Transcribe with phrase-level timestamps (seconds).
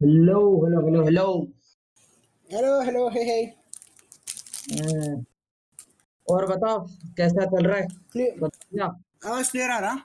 [0.00, 1.24] Hello hello hello hello
[2.50, 3.40] hello hello hey hey
[4.72, 5.24] हम्म,
[6.26, 6.78] और बताओ
[7.16, 7.86] कैसा चल रहा है?
[8.12, 8.88] क्लियर बताओ
[9.30, 9.96] आवाज़ क्लियर आ रहा?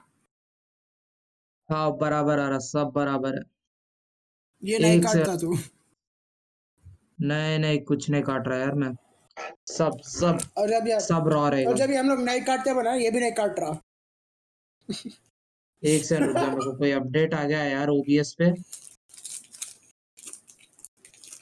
[1.68, 3.42] हाँ बराबर आ रहा सब बराबर है।
[4.62, 5.54] ये नहीं एक से काटता तू।
[7.28, 8.94] नहीं नहीं कुछ नहीं काट रहा यार मैं।
[9.72, 12.74] सब सब और जब यार सब रॉ और रहेगा जब ये हम लोग नहीं काटते
[12.74, 13.80] बना ये भी नहीं काट रहा।
[15.82, 18.50] एक सेकंड रुक जा मेरे को कोई अपडेट आ गया है यार ओबीएस पे।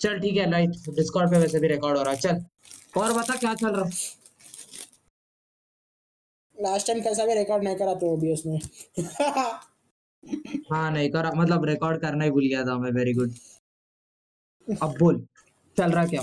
[0.02, 2.44] चल ठीक है लाइट डिस्कॉर्ड पे वैसे भी रिकॉर्ड हो रहा है। चल।
[3.00, 3.90] और बता क्या चल रहा?
[6.56, 8.58] लास्ट टाइम कैसा भी रिकॉर्ड नहीं करा तो ओबीएस में
[10.70, 13.32] हाँ नहीं करा। मतलब रिकॉर्ड करना ही भूल गया था मैं वेरी गुड
[14.68, 15.26] अब बोल
[15.76, 16.22] चल रहा क्या?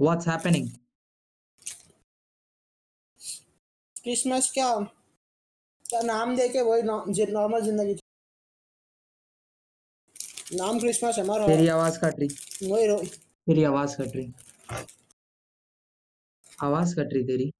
[0.00, 0.68] व्हाट्स हैपनिंग
[3.96, 4.68] क्रिसमस क्या?
[6.04, 7.94] नाम दे के वही नॉर्मल ज़िंदगी
[10.50, 12.96] नाम क्रिसमस है हमारा तेरी आवाज़ कट रही। वही रो।
[13.46, 14.32] तेरी आवाज़ कट रही।
[16.62, 17.50] आवाज़ कट रही तेरी।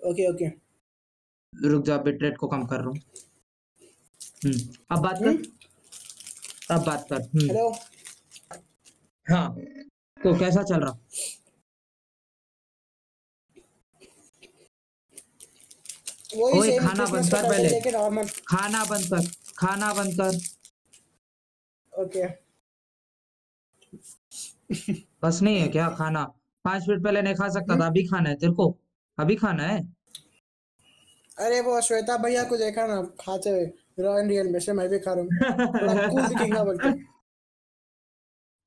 [0.00, 0.48] Okay okay.
[1.52, 3.00] रुक जा बिट रेट को कम कर रहा हूँ।
[4.44, 4.58] हम्म
[4.90, 7.68] अब बात कर। अब बात कर। हम्म। हेलो?
[9.26, 9.54] हाँ
[10.18, 10.98] तो कैसा चल रहा?
[16.36, 17.80] ओए, खाना बंद कर पहले।
[18.48, 19.26] खाना बंद कर।
[19.58, 20.38] खाना बंद कर।
[21.94, 22.26] ओके
[25.22, 26.22] बस नहीं है क्या खाना?
[26.64, 28.66] पाँच मिनट पहले नहीं खा सकता था अभी खाना है तेरे को?
[29.18, 29.80] अभी खाना है?
[31.38, 33.64] अरे वो श्वेता भैया को देखा ना खाते हुए
[34.00, 36.92] रॉयल रियल में से मैं भी खा रहा हूँ। बड़ा कूल दिखेगा बोल के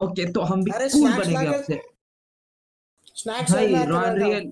[0.01, 1.79] ओके तो हम भी अरे कूल बनेंगे आपसे।
[3.15, 4.51] स्नैक्स भाई रॉयल रियल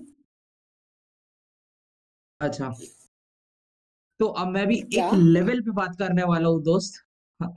[2.40, 2.72] अच्छा।
[4.20, 5.06] तो अब मैं भी क्या?
[5.08, 7.02] एक लेवल पे बात करने वाला हूँ दोस्त।
[7.40, 7.52] हाँ,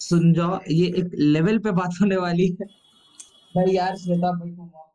[0.00, 2.66] सुन जाओ ये एक लेवल पे बात होने वाली है।
[3.54, 4.92] भाई यार श्वेता भाई को बात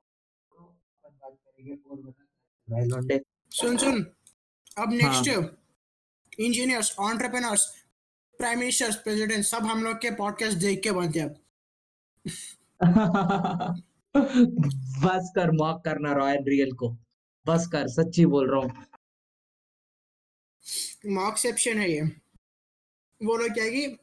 [1.33, 2.25] करेंगे और बता
[2.67, 3.19] भाई लौंडे।
[3.51, 4.03] सुन सुन।
[4.77, 5.27] अब next.
[6.39, 7.65] Engineers entrepreneurs
[8.39, 11.29] prime ministers president सब हम लोग के पॉडकास्ट देख के बनते हैं
[15.03, 16.89] बस कर मॉक करना रॉयल रियल को।
[17.45, 18.85] बस कर सच्ची बोल रहा हूँ।
[21.11, 22.01] मॉकसेप्शन है ये।
[23.21, 23.97] वो लोग क्या है कि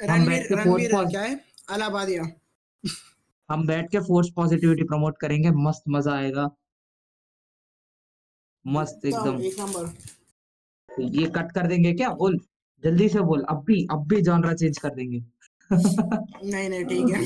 [0.00, 1.34] हम बैठ के फोर्स क्या है?
[1.70, 2.22] अलाहाबादिया।
[3.48, 6.48] हम बैठ के फोर्स पॉजिटिविटी प्रमोट करेंगे मस्त मज़ा आएगा।
[8.64, 12.08] मस्त एकदम। एक नंबर। ये कट कर देंगे क्या?
[12.10, 12.38] बोल
[12.82, 15.22] जल्दी से बोल अब भी अब भी जॉनरा चेंज कर देंगे।
[15.70, 17.24] नहीं नहीं ठीक है।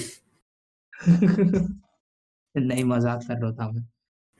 [2.57, 3.83] नहीं मज़ाक कर रहा था मैं।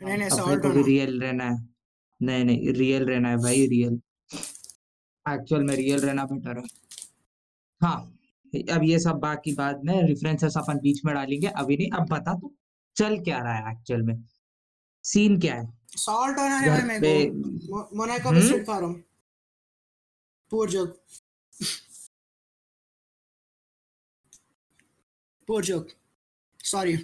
[0.01, 1.57] नहीं नहीं सॉल्ट होना रियल रहना है।
[2.21, 4.01] नहीं नहीं रियल रहना है भाई रियल
[5.27, 6.65] एक्चुअल में रियल रहना बेटर है।
[7.81, 8.18] हाँ
[8.55, 12.35] अब ये सब बाकी बाद में रेफरेंसेस अपन बीच में डालेंगे। अभी नहीं अब बता
[12.35, 12.55] तू
[12.97, 14.25] चल क्या रहा है एक्चुअल में?
[15.05, 15.69] सीन क्या है?
[15.97, 18.41] सॉल्ट होना है पे को मोना का हम्म?
[18.41, 19.03] बिस्किट खा रहा हूँ
[20.51, 20.97] पूर जोक
[25.49, 25.89] पूर जोक
[26.65, 26.97] सॉरी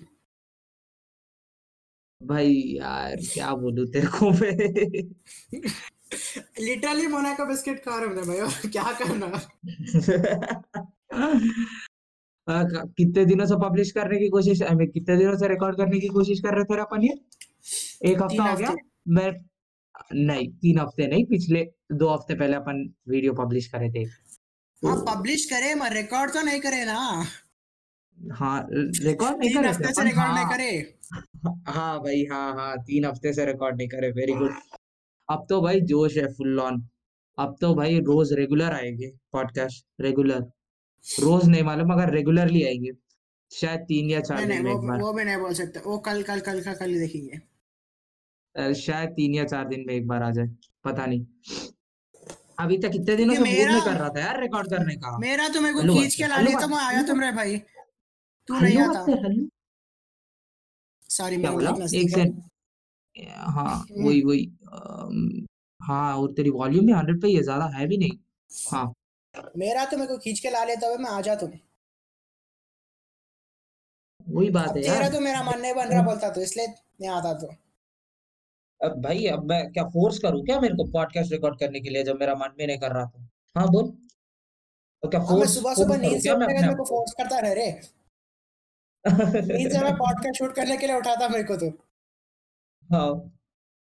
[2.20, 4.52] भाई यार क्या बोलूँ तेरे को मैं?
[6.60, 9.30] लिटरली मोना का बिस्किट खा रहा हूँ मैं भाई क्या करना?
[12.46, 16.08] कितने दिनों से पब्लिश करने की कोशिश आई मीन कितने दिनों से रिकॉर्ड करने की
[16.08, 17.14] कोशिश कर रहे थे अपन ये?
[18.10, 18.74] एक हफ़्ता हो गया?
[19.08, 19.30] मैं
[20.14, 24.02] नहीं तीन हफ़्ते नहीं पिछले दो हफ़्ते पहले अपन वीडियो पब्लिश करे थे।
[24.82, 26.98] हाँ पब्लिश करे मगर रिकॉर्ड तो नहीं करे ना।
[28.18, 30.70] हाँ रिकॉर्ड नहीं करे हफ़्ते से रिकॉर्ड नहीं हाँ। करे।
[31.68, 34.54] हाँ भाई हाँ हाँ तीन हफ़्ते से रिकॉर्ड नहीं करे वेरी गुड
[35.28, 36.86] अब तो भाई जोश है फुल ऑन
[37.38, 40.44] अब तो भाई रोज रेगुलर आएँगे पॉडकास्ट रेगुलर
[41.06, 42.92] रोज नहीं मालूम मगर रेगुलरली आएँगे।
[43.50, 46.22] शायद तीन या चार दिन में एक बार। वो भी नहीं बोल सकते। वो कल
[46.22, 47.40] कल कल कल कल ही देखेंगे।
[48.76, 50.48] शायद तीन या चार दिन में एक बार आ जाए
[50.84, 51.24] पता नहीं।
[52.58, 55.48] अभी तक कितने दिनों से मूड नहीं कर रहा था यार रिकॉर्ड करने का। मेरा
[55.48, 57.56] तो मेरे को खींच के ला लिया तो मैं आया तुम रे भाई।
[58.48, 59.04] तू नहीं आता।
[61.10, 62.42] सॉरी मैं एक सेकंड।
[63.48, 65.46] हाँ। वही वही अम,
[65.80, 68.18] हाँ और तेरी वॉल्यूम भी हंड्रेड पे ही है ज़्यादा है भी नहीं।
[68.50, 68.92] हाँ।
[69.56, 71.50] मेरा तो मेरे को खींच के ला लेता हुआ मैं आ जा तुम
[74.28, 77.32] वही बात है तेरा तो मेरा मन नहीं बन रहा बोलता तो इसलिए नहीं आता
[77.40, 77.46] तो।
[78.80, 82.04] अब भाई अब मैं क्या फोर्स करूँ क्या मेरे को पॉडकास्ट रिकॉर्ड करने के लिए
[82.04, 83.28] जब मेरा मन भी नहीं कर रहा था?
[83.56, 83.90] हाँ बोल।
[85.02, 87.70] तो क्या फोर्स सुबह सुबह नींद से मैं उठने मेरे को फोर्स करता रह रे।
[89.04, 91.68] नींद से मैं पॉडकास्ट शूट करने के लिए उठाता मेरे को तो।
[92.90, 93.08] हाँ।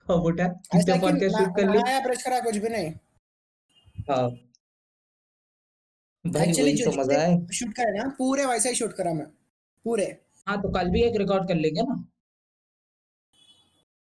[0.09, 2.93] हाँ बेटा पॉडकास्ट शूट कर नहाया ब्रश करा कुछ भी नहीं।
[4.11, 4.29] हाँ।
[6.25, 9.27] भाई एक्चुअली जो तो मज़ा है। शूट करे ना पूरे वैसे ही शूट करा मैं
[9.85, 10.05] पूरे।
[10.47, 12.05] हाँ तो कल भी एक रिकॉर्ड कर लेंगे ना।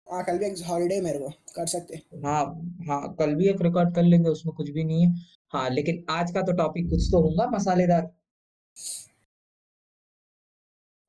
[0.07, 1.95] हाँ कल भी एक हॉलीडे मेरे को कर सकते
[2.25, 2.43] हाँ।
[2.87, 5.15] हाँ कल भी एक रिकॉर्ड कर लेंगे उसमें कुछ भी नहीं है।
[5.53, 8.01] हाँ लेकिन आज का तो टॉपिक कुछ तो होगा मसालेदार।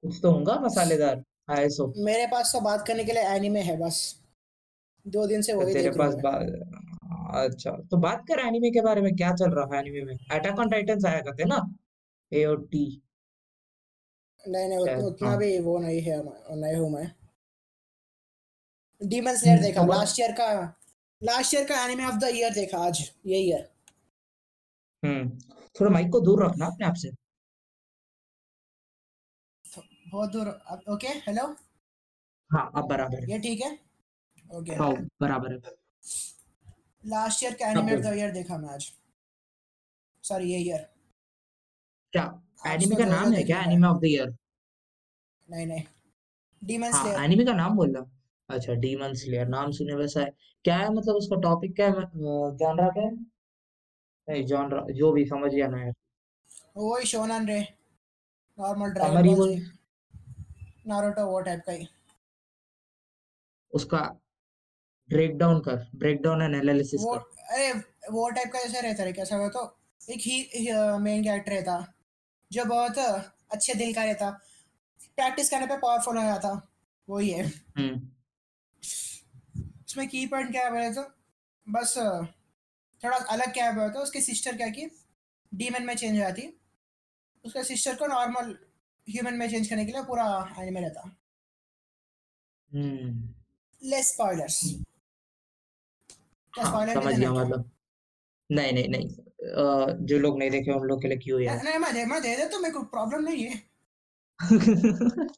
[0.03, 3.77] कुछ तो होगा मसालेदार हाँ सो मेरे पास तो बात करने के लिए एनिमे है
[3.79, 4.01] बस।
[5.07, 6.15] दो दिन से तो वही तेरे पास.
[7.29, 10.17] अच्छा तो बात कर एनिमे के बारे में क्या चल रहा है एनिमे में?
[10.33, 11.59] अटैक ऑन टाइटन्स आया करते ना?
[12.33, 12.85] ए और टी
[14.45, 16.17] नहीं नहीं उत, उतना हाँ। भी वो नहीं है
[16.57, 17.07] नहीं हूँ मैं।
[19.01, 20.47] डीमन स्लेयर हम्म, देखा तो लास्ट ईयर का
[21.23, 23.69] लास्ट ईयर का एनिमे ऑफ़ द ईयर देखा आज ये ईयर
[25.03, 25.29] हम्म
[25.81, 27.11] थोड़ा माइक को दूर रखना अपने आप से।
[30.11, 30.49] बहुत दूर
[30.93, 31.45] ओके हेलो
[32.51, 33.71] हाँ अब बराबर ये ठीक है?
[34.51, 35.59] ओके हाँ बराबर है।
[37.05, 38.93] लास्ट ईयर का अब एनिमे ऑफ़ बोल द ईयर देखा मैं आज
[40.25, 40.87] सॉरी ये ईयर
[42.13, 42.25] क्या?
[42.67, 43.61] एनिमे का नाम है क्या?
[43.63, 44.35] एनिमे ऑफ़ द ईयर
[45.49, 45.83] नहीं नहीं।
[46.63, 50.31] डीमन हाँ स्लेयर एनिमे का नाम बोल रहा अच्छा डीमन स्लेयर नाम सुने वैसा है।
[50.65, 51.93] क्या है मतलब उसका टॉपिक क्या है?
[52.57, 53.13] जॉनरा क्या है?
[54.29, 55.93] नहीं जॉनरा जो भी समझ गया ना यार
[56.77, 57.61] वही शोनन रे
[58.59, 58.93] नॉर्मल
[59.47, 59.57] जी
[60.87, 61.87] नारुतो वो टाइप का ही।
[63.73, 63.99] उसका
[65.11, 67.19] ब्रेक डाउन कर ब्रेक डाउन एंड एनालिसिस कर।
[67.55, 67.73] अरे
[68.13, 69.63] वो टाइप का जैसा रहता है कैसा हुआ तो
[70.11, 70.37] एक ही
[71.03, 71.77] मेन कैरेक्टर रहता
[72.51, 74.31] जो बहुत अच्छे दिल का रहता
[75.17, 76.51] प्रैक्टिस करने पे पावरफुल हो जाता
[77.09, 78.09] वही है। हम्म।
[79.87, 81.03] उसमें की पॉइंट क्या है बोले तो
[81.67, 81.95] बस
[83.01, 84.87] थोड़ा अलग क्या है बोले तो उसकी सिस्टर क्या की
[85.53, 86.49] डीमन में चेंज हो जाती
[87.45, 88.57] उसका सिस्टर को नॉर्मल
[89.07, 90.25] ह्यूमन में चेंज करने के लिए पूरा
[90.59, 91.01] एनिमे रहता।
[92.71, 93.35] हम्म।
[93.83, 94.85] लेस स्पॉयलर्स क्या
[96.48, 97.71] हाँ स्पॉइलर भी समझ गया मतलब।
[98.51, 99.09] नहीं नहीं नहीं।
[100.07, 101.63] जो लोग नहीं देखे उन लोग के लिए क्यों यार?
[101.63, 103.63] नहीं मैं दे मैं दे दे तो मेरे को प्रॉब्लम नहीं है।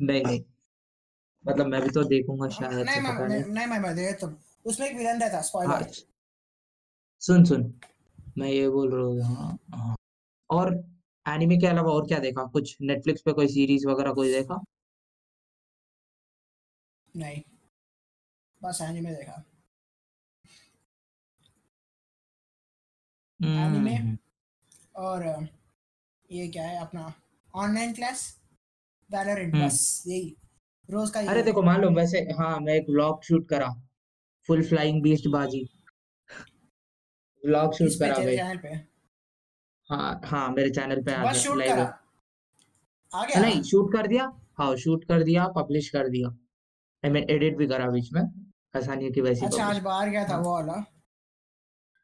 [0.00, 0.44] नहीं नहीं।
[1.46, 4.96] मतलब मैं भी तो देखूँगा शायद नहीं मैं नहीं मैं मैं दे तो उसमें एक
[4.96, 5.82] विलन रहता हाँ स्पॉइलर
[7.18, 7.80] सुन सुन।
[8.38, 9.96] मैं ये बोल रहा हूँ हाँ हाँ।
[10.50, 10.84] और
[11.28, 12.44] एनिमे के अलावा और क्या देखा?
[12.44, 14.64] कुछ नेटफ्लिक्स पे कोई सीरीज़ वगैरह कोई देखा?
[17.16, 17.42] नहीं।
[18.62, 19.44] बस एनिमे देखा।
[23.40, 24.16] एनिमे हम्म।
[25.02, 25.24] और
[26.30, 27.12] ये क्या है अपना
[27.54, 28.22] ऑनलाइन क्लास
[29.10, 30.36] वैलोरेंट बस यही।
[30.88, 33.68] रोज का अरे देखो मान लो वैसे हाँ मैं एक व्लॉग शूट करा।
[34.48, 35.62] फुल फ्लाइंग बीस्ट बाजी।
[37.42, 38.36] व्लॉग शूट करा भाई।
[39.90, 43.40] हाँ हाँ मेरे चैनल पे आ गया लाइव आ गया?
[43.40, 44.24] नहीं शूट कर दिया।
[44.58, 46.28] हाँ शूट कर दिया पब्लिश कर दिया।
[47.04, 48.22] आई मीन एडिट भी करा बीच में।
[48.76, 50.84] ऐसा नहीं है कि वैसे अच्छा आज बाहर गया था हाँ। वो वाला।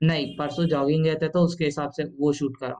[0.01, 2.77] नहीं परसों जॉगिंग गए थे तो उसके हिसाब से वो शूट करा।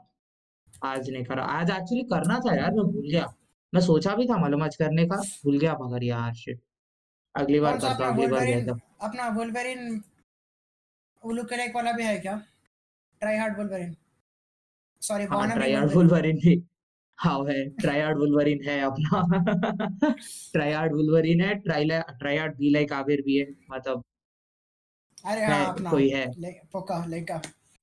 [0.85, 3.27] आज नहीं करा। आज एक्चुअली करना था यार मैं भूल गया।
[3.73, 6.61] मैं सोचा भी था मालूम आज करने का। भूल गया मगर यार शिट
[7.35, 10.01] अगली बार करता हूँ अगली बार गया था। अपना वुल्वरिन
[11.23, 12.37] उलू करेक वाला भी है क्या?
[13.23, 13.95] ट्राई हार्ड वुल्वरिन
[15.03, 16.63] सॉरी हाँ ट्राई आउट वुल्वरिन भी।
[17.19, 19.21] हाँ है। ट्राई आउट वुल्वरिन है अपना।
[20.53, 24.03] ट्राई आउट वुल्वरिन है try try out be like Abir भी है मतलब
[25.27, 26.27] अरे हाँ अपना कोई है।
[26.73, 27.37] पोका लेका।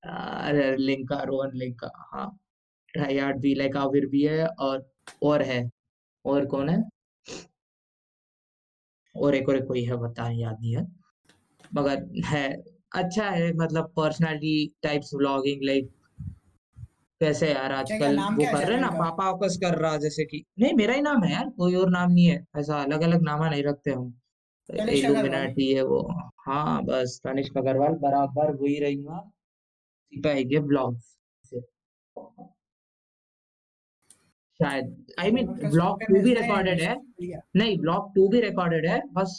[0.03, 2.27] अरे लिंका रोहन लिंका हाँ।
[2.93, 4.85] Try out be like Abir भी है और
[5.23, 5.69] और है।
[6.25, 6.81] और कौन है?
[9.15, 10.87] और एक और एक कोई है बता याद नहीं है।
[11.75, 12.47] मगर है
[12.95, 15.91] अच्छा है मतलब पर्सनालिटी टाइप्स व्लॉगिंग लाइक
[17.21, 20.73] कैसे यार आजकल वो कर रहे हैं ना पापा ऑकस कर रहा जैसे कि नहीं
[20.73, 23.63] मेरा ही नाम है यार कोई और नाम नहीं है ऐसा अलग अलग नामा नहीं
[23.63, 24.13] रखते हम।
[24.69, 26.01] इल्यूमिनाटी है वो।
[26.45, 29.19] हाँ बस तनिष्क अग्रवाल बराबर वही रहेगा
[30.13, 30.99] सिपाही ब्लॉग
[34.59, 36.95] शायद आई मीन ब्लॉग टू भी रिकॉर्डेड है
[37.55, 39.33] नहीं ब्लॉग टू भी रिकॉर्डेड है बस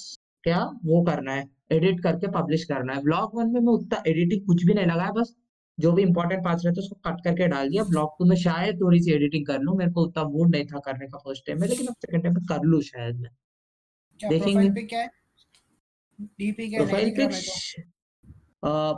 [0.45, 4.41] क्या वो करना है एडिट करके पब्लिश करना है। ब्लॉग वन में मैं उतना एडिटिंग
[4.47, 5.35] कुछ भी नहीं लगाया बस
[5.79, 9.01] जो भी इंपॉर्टेंट पार्ट्स रहते उसको कट करके डाल दिया। ब्लॉग टू में शायद थोड़ी
[9.03, 11.69] सी एडिटिंग कर लूँ मेरे को उतना मूड नहीं था करने का फ़र्स्ट टाइम में
[11.69, 13.31] लेकिन अब सेकंड टाइम में कर लूँ शायद मैं।
[14.21, 15.11] देखेंगे। प्रोफ़ाइल पिक क्या है
[16.39, 17.31] डीपी क्या प्रोफ़ाइल पिक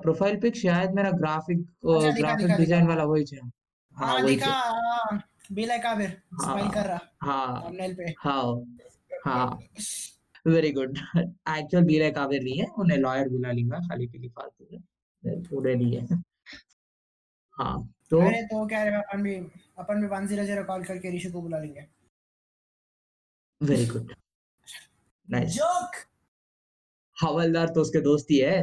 [0.03, 4.35] प्रोफ़ाइल पिक शायद मेरा ग्राफिक अच्छा ग्राफिक डिज़ाइन हाँ वाला वही है हाँ हाँ वही
[4.35, 8.43] दिखा है हाँ बी लाइक आबिर स्माइल कर हाँ रहा हाँ थंबनेल पे। हाँ
[9.25, 9.59] हाँ।
[10.47, 15.43] वेरी गुड एक्चुअल बीरे काबिर नहीं है उन्हें लॉयर बुला लूँगा खाली पीली फालतू में।
[15.45, 16.21] पूरे नहीं है।
[17.59, 17.77] हाँ
[18.11, 19.35] तो अरे तो क्या है अपन भी
[19.79, 21.87] अपन भी वन ज़ीरो ज़ीरो कॉल करके ऋषि को बुला लेंगे।
[23.61, 24.13] वेरी गुड
[25.29, 25.97] नाइस जोक
[27.17, 28.59] हवलदार तो उसके दोस्त ही है।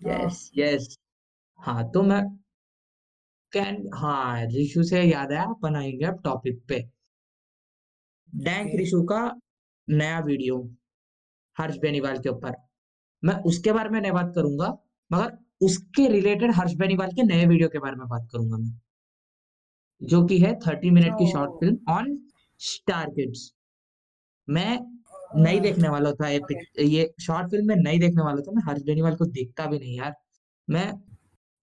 [0.00, 0.98] हाँ। यस यस
[1.60, 2.22] हाँ तो मैं
[3.52, 6.80] कैन हाँ रिशु से याद आया अपन आएँगे अब टॉपिक पे।
[8.32, 9.20] डैंक ओके रिशु का
[9.88, 10.58] नया वीडियो
[11.56, 12.54] हर्ष बेनीवाल के ऊपर।
[13.22, 14.68] मैं उसके बारे में नहीं बात करूँगा
[15.10, 18.80] मगर उसके रिलेटेड हर्ष बेनीवाल के नए वीडियो के बारे में बात करूँगा मैं।
[20.00, 21.18] जो कि है थर्टी मिनट no.
[21.18, 22.18] की short film on
[22.60, 23.52] star kids
[24.48, 24.78] मैं
[25.36, 26.40] नहीं देखने वाला था ये
[26.86, 29.96] ये शॉर्ट फ़िल्म में नहीं देखने वाला था मैं हर्ष बेनीवाल को देखता भी नहीं
[29.98, 30.14] यार।
[30.68, 30.92] मैं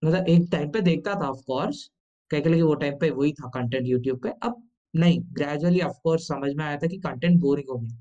[0.03, 1.89] मतलब एक टाइम पे देखता था ऑफ़ कोर्स
[2.31, 4.61] कह के वो टाइम पे वही था कंटेंट यूट्यूब पे अब
[4.93, 7.97] नहीं ग्रेजुअली ऑफ़ कोर्स समझ में आया था कि कंटेंट बोरिंग हो गया।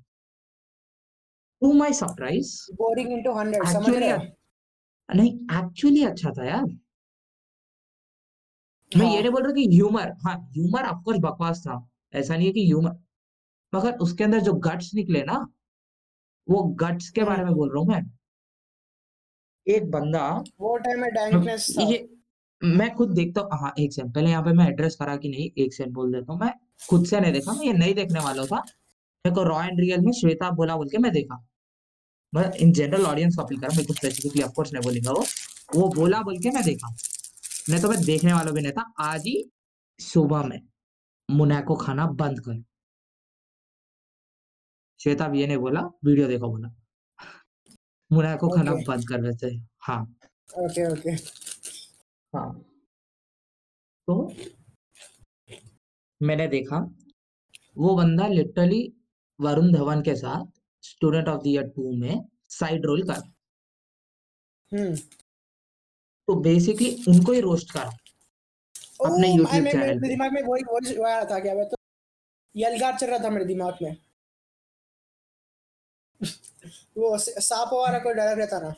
[1.62, 4.18] To my surprise boring into 100 समझ रहे हो?
[5.08, 6.64] नहीं एक्चुअली अच्छा था यार।
[8.92, 11.78] मैं ये हाँ नहीं बोल रहा कि ह्यूमर हाँ ह्यूमर ऑफ़ कोर्स बकवास था
[12.14, 12.96] ऐसा नहीं है कि ह्यूमर
[13.72, 15.46] मगर उसके अंदर जो गट्स निकले ना
[16.48, 18.02] वो गट्स के बारे हम्म में बोल रहा हूँ मैं।
[19.66, 20.28] एक बंदा
[20.60, 22.08] वो टाइम में डैंकनेस था ये
[22.62, 25.50] मैं खुद देखता हूँ हाँ एक सेकंड पहले यहाँ पे मैं एड्रेस करा कि नहीं
[25.64, 26.52] एक सेकंड बोल देता हूँ मैं।
[26.88, 30.00] खुद से नहीं देखा मैं ये नहीं देखने वाला था। मेरे को रॉ एंड रियल
[30.00, 31.44] में श्वेता बोला बोल के मैं देखा।
[32.32, 35.24] मैं इन जनरल ऑडियंस को अपील करा मेरे को स्पेसिफिकली ऑफ़ कोर्स नहीं बोलेगा वो
[35.74, 36.94] वो बोला बोल के मैं देखा।
[37.70, 39.50] नहीं तो मैं देखने वाला भी नहीं था। आज ही
[40.00, 40.60] सुबह में
[41.28, 42.62] मुनाको खाना बंद कर।
[45.00, 46.68] श्वेता भी ये नहीं बोला वीडियो देखो बोला
[48.10, 49.48] मुना को खाना ओके बंद कर देते
[49.86, 50.02] हाँ।
[50.64, 51.10] ओके ओके
[52.32, 52.48] हाँ।
[54.08, 54.14] तो
[56.20, 56.78] मैंने देखा
[57.78, 58.82] वो बंदा लिटरली
[59.38, 60.46] वरुण धवन के साथ
[60.84, 63.20] student of the year two में साइड रोल कर
[64.72, 64.94] हम्म
[66.28, 67.90] तो बेसिकली उनको ही रोस्ट करा।
[69.06, 71.76] अपने यूट्यूब चैनल मेरे दिमाग में वही वही आया था क्या मैं तो
[72.54, 73.96] यलगार चल रहा था मेरे दिमाग में।
[76.98, 78.72] वो सांप वाला कोई डायलॉग रहता ना।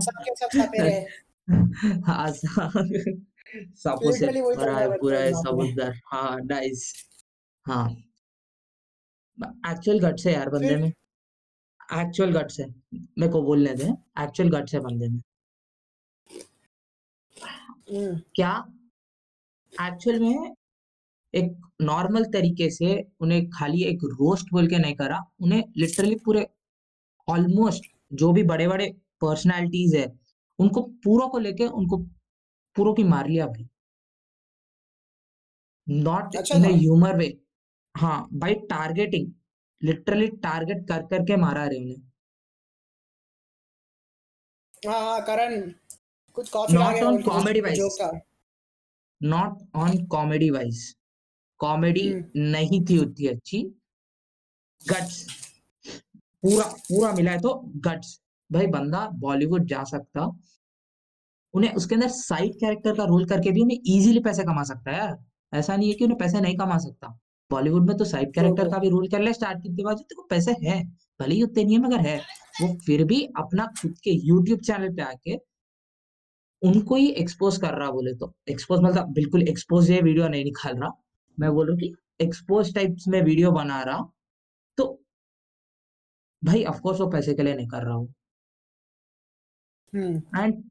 [0.00, 1.06] सबके सब हैं
[2.06, 4.26] हाँ सांपों। से
[4.56, 6.92] भरा है पूरा है समुंदर। हाँ नाइस
[7.66, 7.88] हाँ।
[9.70, 10.88] एक्चुअल गट्स है यार बंदे में।
[11.92, 12.66] एक्चुअल गट्स है।
[13.18, 13.88] मेरे को बोलने दे।
[14.22, 15.20] एक्चुअल गट्स है बंदे में।
[17.90, 18.52] हम्म। क्या?
[19.72, 20.54] एक्चुअल में
[21.34, 26.46] एक नॉर्मल तरीके से उन्हें खाली एक रोस्ट बोल के नहीं करा उन्हें लिटरली पूरे
[27.28, 27.84] ऑलमोस्ट
[28.20, 30.06] जो भी बड़े बड़े पर्सनालिटीज है
[30.58, 31.96] उनको पूरों को लेके उनको
[32.76, 33.68] पूरों की मार लिया भाई।
[35.86, 37.26] नॉट इन ह्यूमर वे
[37.94, 39.32] हाँ बाई टारगेटिंग
[39.82, 42.08] लिटरली टारगेट कर करके मारा रहे उन्हें।
[44.82, 45.60] हाँ हाँ करण
[46.36, 47.98] कुछ not on comedy wise
[49.20, 50.84] not on comedy wise
[51.60, 53.62] comedy हम्म। नहीं थी उतनी अच्छी।
[54.80, 55.26] गट्स।
[56.42, 58.20] पूरा पूरा मिला है तो गट्स।
[58.52, 60.30] भाई बंदा बॉलीवुड जा सकता।
[61.54, 64.98] उन्हें उसके अंदर साइड कैरेक्टर का रोल करके भी उन्हें इजीली पैसे कमा सकता है
[64.98, 65.16] यार।
[65.52, 67.18] ऐसा नहीं है कि उन्हें पैसे नहीं कमा सकता।
[67.50, 70.52] बॉलीवुड में तो साइड कैरेक्टर का भी रोल कर ले स्टार्टिंग के बाद। को पैसे
[70.62, 70.84] है।
[71.20, 72.18] भले ही उतने नहीं है मगर है।
[72.62, 75.36] वो फिर भी अपना खुद के यूट्यूब चैनल पे आके
[76.62, 80.76] उनको ही एक्सपोज कर रहा बोले तो। एक्सपोज मतलब बिल्कुल एक्सपोज ये वीडियो नहीं निकाल
[80.76, 80.90] रहा।
[81.38, 84.00] मैं बोल कि एक्सपोज टाइप्स में वीडियो बना रहा
[84.78, 84.86] तो
[86.42, 88.14] भाई ऑफकोर्स वो पैसे के लिए नहीं कर रहा हूँ।
[89.92, 90.62] एंड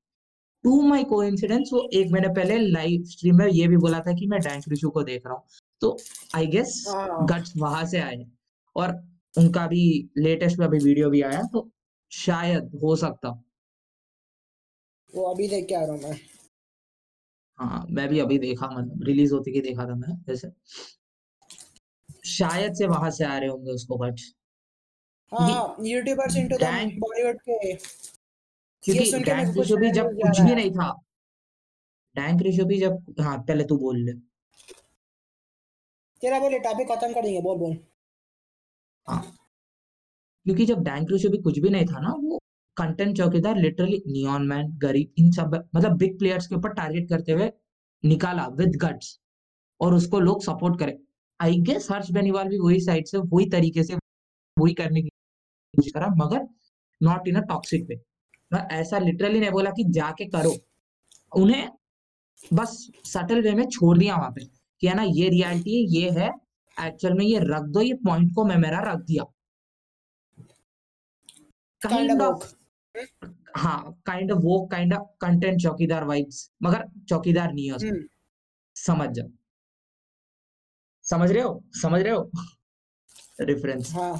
[0.64, 4.14] टू माई को कोइंसिडेंस वो एक महीने पहले लाइव स्ट्रीम में ये भी बोला था
[4.14, 5.44] कि मैं डैंक रिशु को देख रहा हूँ।
[5.82, 5.98] तो
[6.36, 8.26] आई गेस हाँ। गट्स वहाँ से आए
[8.76, 8.92] और
[9.34, 9.84] उनका भी
[10.18, 11.70] लेटेस्ट में अभी वीडियो भी आया तो
[12.12, 13.30] शायद हो सकता।
[15.14, 16.20] वो अभी देख के आ रहा हूँ मैं।
[17.60, 20.52] हाँ मैं भी अभी देखा मतलब रिलीज़ होती की देखा था मैं वैसे
[22.30, 24.12] शायद से वहाँ से आ रहे होंगे उसको हाँ
[25.32, 26.64] हाँ यूट्यूबर्स इनटू द
[27.00, 27.74] बॉलीवुड के
[28.84, 29.48] क्योंकि डैंक
[29.78, 30.90] भी जब कुछ भी नहीं था
[32.16, 34.14] डैंक रिशु भी जब हाँ पहले तू बोल ले।
[36.22, 37.78] तेरा बोले टॉपिक खत्म कर देंगे बोल बोल।
[39.08, 39.38] हाँ।
[40.46, 42.40] क्योंकि जब डैंक रिशु भी कुछ भी नहीं था ना वो
[42.80, 47.32] कंटेंट चौकीदार लिटरली नियॉन मैन गरीब इन सब मतलब बिग प्लेयर्स के ऊपर टारगेट करते
[47.32, 47.52] हुए
[48.04, 49.20] निकाला विद गट्स
[49.80, 50.98] और उसको लोग सपोर्ट करे।
[51.40, 53.96] आई गेस हर्ष बेनीवाल भी वही साइड से वही तरीके से
[54.58, 55.10] वही करने की
[55.74, 56.48] कोशिश करा मगर
[57.02, 58.00] नॉट इन अ टॉक्सिक वे
[58.74, 60.54] ऐसा लिटरली नहीं बोला कि जाके करो।
[61.34, 61.70] उन्हें
[62.54, 64.46] बस सटल वे में छोड़ दिया वहाँ पे
[64.82, 66.30] कि है ना ये रियलिटी है ये है
[66.78, 69.24] एक्चुअल में ये रख दो ये पॉइंट को मैं मेरा रख दिया।
[71.82, 72.54] काइंड ऑफ़
[73.58, 78.08] हाँ काइंड ऑफ़ वो काइंड ऑफ़ कंटेंट चौकीदार वाइब्स मगर चौकीदार नहीं है उसमें। हम्म।
[78.76, 79.30] समझ जाओ।
[81.06, 81.62] समझ रहे हो?
[81.82, 82.32] समझ रहे हो?
[83.42, 84.18] रेफरेंस हाँ।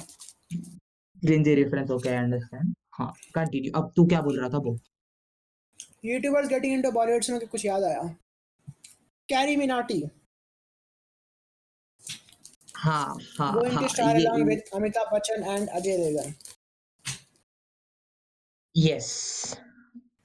[0.52, 4.76] Cringy reference okay I understand हाँ कंटिन्यू अब तू क्या बोल रहा था वो
[6.04, 8.02] यूट्यूबर्स गेटिंग इनटू बॉलीवुड से मुझे कुछ याद आया?
[9.28, 9.96] Carrie Minati
[12.76, 16.32] हाँ हाँ going हाँ to star ये along with Amitabh Bachchan and Ajay Devgan.
[18.76, 19.56] Yes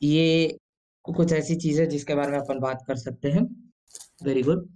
[0.04, 0.58] ये
[1.06, 3.42] कुछ ऐसी चीज़ है जिसके बारे में अपन बात कर सकते हैं।
[4.24, 4.68] Very good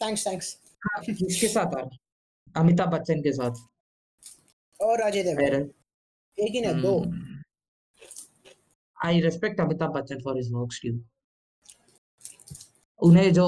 [0.00, 0.26] thanks.
[0.82, 1.82] हाँ किसके साथ आ
[2.60, 3.54] अमिताभ बच्चन के साथ।
[4.80, 5.70] और अजय देवगन।
[6.38, 6.92] एक ही नहीं दो।
[8.96, 10.98] I respect Amitabh Bachchan for his works too
[13.00, 13.46] उन्हें जो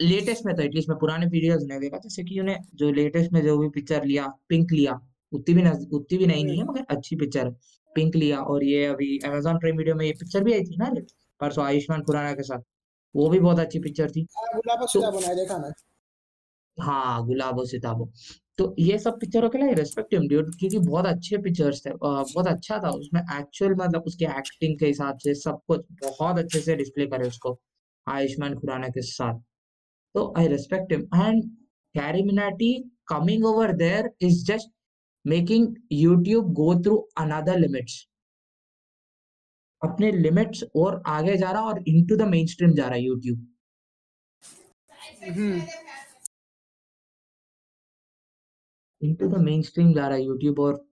[0.00, 3.40] लेटेस्ट में तो एटलीस्ट मैं पुराने वीडियोस नहीं देखा जैसे कि उन्हें जो लेटेस्ट में
[3.42, 5.00] जो भी पिक्चर लिया पिंक लिया
[5.32, 5.62] उतनी भी
[5.96, 7.50] उतनी भी नहीं नहीं है मगर अच्छी पिक्चर
[7.96, 10.92] पिंक लिया और ये अभी अमेजोन प्राइम वीडियो में ये पिक्चर भी आई थी ना
[11.40, 12.60] परसों आयुष्मान खुराना के साथ।
[13.14, 15.00] वो भी बहुत अच्छी पिक्चर थी। हाँ, गुलाब तो
[15.58, 15.72] मैं
[16.78, 18.10] हाँ गुलाबो सिताबो।
[18.58, 22.46] तो ये सब पिक्चरों के लिए रेस्पेक्ट हिम ड्यूड क्योंकि बहुत अच्छे पिक्चर्स थे बहुत
[22.46, 26.76] अच्छा था उसमें एक्चुअल मतलब उसके एक्टिंग के हिसाब से सब कुछ बहुत अच्छे से
[26.76, 27.58] डिस्प्ले करे उसको
[28.06, 29.40] आयुष्मान खुराना के साथ।
[30.14, 31.42] तो I respect him and
[31.94, 32.72] Carry Minati
[33.08, 34.68] coming over there is just
[35.26, 38.06] making YouTube go through another limits
[39.82, 43.48] अपने लिमिट्स और आगे जा रहा और इनटू द मेन स्ट्रीम जा रहा है YouTube
[49.02, 50.86] into the main stream जा रहा है यूट्यूब और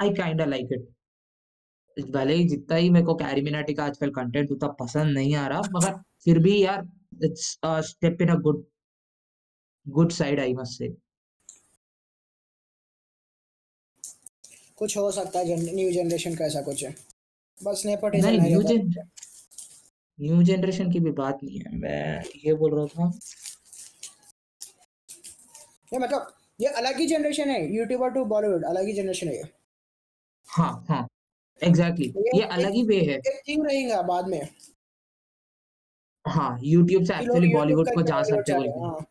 [0.00, 4.50] आई काइंड लाइक इट भले ही जितना ही मेरे को कैरी मिनाटी का आजकल कंटेंट
[4.50, 6.82] उतना पसंद नहीं आ रहा मगर फिर भी यार
[7.24, 7.58] it's
[7.90, 8.64] step in a good
[9.86, 10.88] good side I must say.
[14.78, 16.94] कुछ हो सकता है न्यू जनरेशन का ऐसा कुछ है।
[17.58, 18.94] बस नेपोटिज्म नहीं न्यू जेन।
[20.18, 23.18] न्यू जनरेशन की भी बात नहीं है। मैं ये बोल रहा था।
[25.92, 29.48] ये मतलब ये अलग ही जनरेशन है यूट्यूबर टू बॉलीवुड अलग ही जनरेशन है ये।
[30.48, 31.06] हाँ हाँ
[31.62, 32.34] एग्जैक्टली exactly.
[32.34, 34.48] ये ये अलग ही वे है। थिंग रहेगा बाद में।
[36.24, 39.06] हाँ यूट्यूब से एक्चुअली बॉलीवुड को जा सकते हैं। हाँ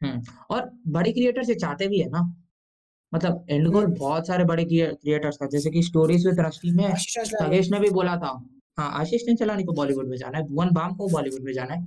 [0.00, 2.20] हम्म और बड़े क्रिएटर्स ये चाहते भी है ना।
[3.12, 6.88] मतलब एंड गोल हम्म। बहुत सारे बड़े क्रिएटर्स का जैसे कि स्टोरीज विद रश्मि में
[7.40, 8.30] तगेश ने भी बोला था।
[8.78, 11.86] हाँ आशीष चंचलानी को बॉलीवुड में जाना है भुवन बाम को बॉलीवुड में जाना है।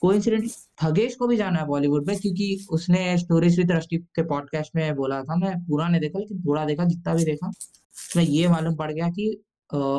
[0.00, 0.48] कोइंसिडेंटली
[0.82, 4.94] थगेश को भी जाना है बॉलीवुड में क्योंकि उसने स्टोरीज विद रश्मि के पॉडकास्ट में
[4.96, 8.76] बोला था। मैं पूरा नहीं देखा लेकिन थोड़ा देखा जितना भी देखा उसमें ये मालूम
[8.76, 9.28] पड़ गया कि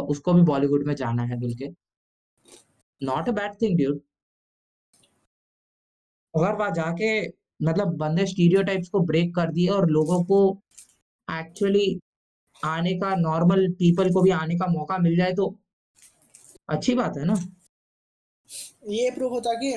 [0.10, 1.69] उसको भी बॉलीवुड में जाना है बोल के।
[3.01, 3.99] Not a bad thing dude
[6.34, 7.10] अगर वहाँ जाके
[7.59, 10.39] मतलब बंदे स्टीरियोटाइप्स को ब्रेक कर दिए और लोगों को
[11.27, 11.99] एक्चुअली
[12.63, 15.47] आने का नॉर्मल पीपल को भी आने का मौका मिल जाए तो
[16.69, 17.35] अच्छी बात है ना?
[18.89, 19.73] ये प्रूव होता कि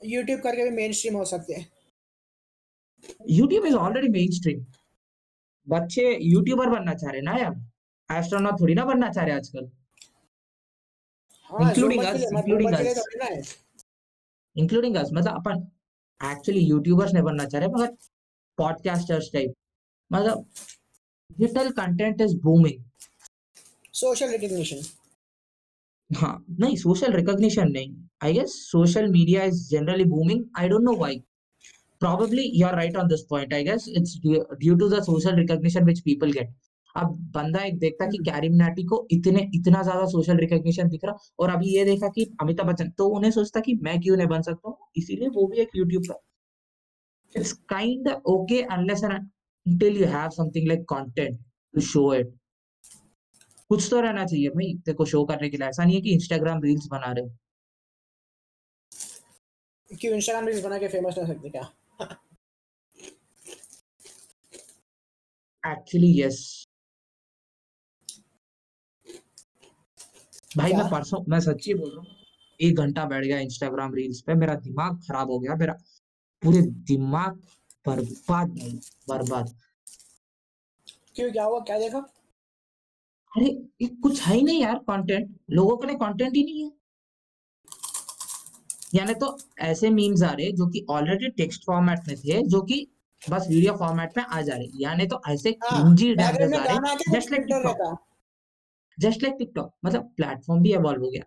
[0.00, 1.66] यूट्यूब करके भी मेन स्ट्रीम हो सकते हैं।
[3.30, 4.64] YouTube is already main stream
[5.66, 7.54] बच्चे यूट्यूबर बनना चाह रहे ना यार?
[8.10, 9.70] एस्ट्रोनॉट थोड़ी ना बनना चाह रहे आजकल।
[11.50, 13.56] Including us including us
[14.56, 15.66] including us मतलब अपन
[16.22, 17.94] एक्चुअली यूट्यूबर्स नहीं बनना चाह रहे मगर
[18.58, 19.54] पॉडकास्टर्स टाइप
[20.10, 20.46] मतलब
[21.38, 22.82] digital content is booming
[24.02, 24.82] social recognition
[26.10, 30.96] हाँ नहीं सोशल रिकॉग्निशन नहीं। I guess social media is generally booming I don't know
[31.02, 31.22] why
[32.02, 33.86] probably you're right on this point i guess.
[33.98, 36.52] It's due, due to the social recognition which people get
[36.96, 41.16] अब बंदा एक देखता कि carry Minati को इतने इतना ज़्यादा सोशल रिकॉग्निशन दिख रहा
[41.40, 44.42] और अभी ये देखा कि अमिताभ बच्चन तो उन्हें सोचता कि मैं क्यों नहीं बन
[44.42, 44.76] सकता हूँ?
[44.96, 46.20] इसीलिए वो भी एक यूट्यूब पर।
[47.34, 49.02] It's kind okay unless
[49.66, 51.34] until you have something like content
[51.74, 52.28] to show it.
[53.70, 56.12] कुछ तो रहना चाहिए भाई तेरे को शो करने के लिए। ऐसा नहीं है कि
[56.12, 57.30] इंस्टाग्राम रील्स बना रहे हो।
[59.90, 61.62] क्यों इंस्टाग्राम रील्स बना के फ़ेमस नहीं हो सकते क्या?
[65.64, 66.66] एक्चुअली यस
[70.50, 72.16] भाई मैं परसों मैं सच्ची बोल रहा हूँ
[72.60, 75.72] एक घंटा बैठ गया इंस्टाग्राम रील्स पे मेरा दिमाग खराब हो गया मेरा
[76.42, 76.60] पूरे
[76.90, 77.36] दिमाग
[77.86, 78.58] बर्बाद
[79.08, 79.54] बर्बाद।
[81.16, 81.60] क्यों क्या हुआ?
[81.60, 81.98] क्या देखा?
[83.32, 83.46] अरे
[83.82, 86.70] ये कुछ है ही नहीं यार कंटेंट लोगों के लिए कंटेंट ही नहीं है।
[88.94, 89.36] यानी तो
[89.70, 92.86] ऐसे मीम्स आ रहे जो कि ऑलरेडी टेक्स्ट फॉर्मेट में थे जो कि
[93.22, 97.10] बस वीडियो फॉर्मेट में आ जा रहे यानी तो ऐसे हाँ डैमेजेस में आ रहे
[97.10, 97.46] just like
[99.00, 101.24] just like TikTok मतलब प्लेटफॉर्म भी इवॉल्व हो गया।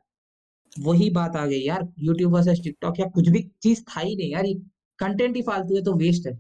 [0.73, 4.31] वही बात आ गई यार यूट्यूब वर्सेस टिकटॉक या कुछ भी चीज़ था ही नहीं
[4.31, 4.53] यार ये
[4.99, 6.33] कंटेंट ही फालतू है तो वेस्ट है।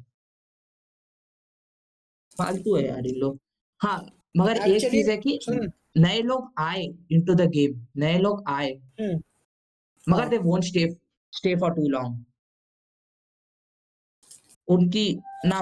[2.37, 3.39] फालतू है यार इन लोग।
[3.81, 3.97] हाँ
[4.37, 5.39] मगर एक चीज़ है कि
[5.97, 9.21] नए लोग आए इनटू द गेम नए लोग आए। हम्म।
[10.07, 10.87] मगर they won't stay
[11.33, 12.23] stay for too long
[14.67, 15.07] उनकी
[15.45, 15.59] ना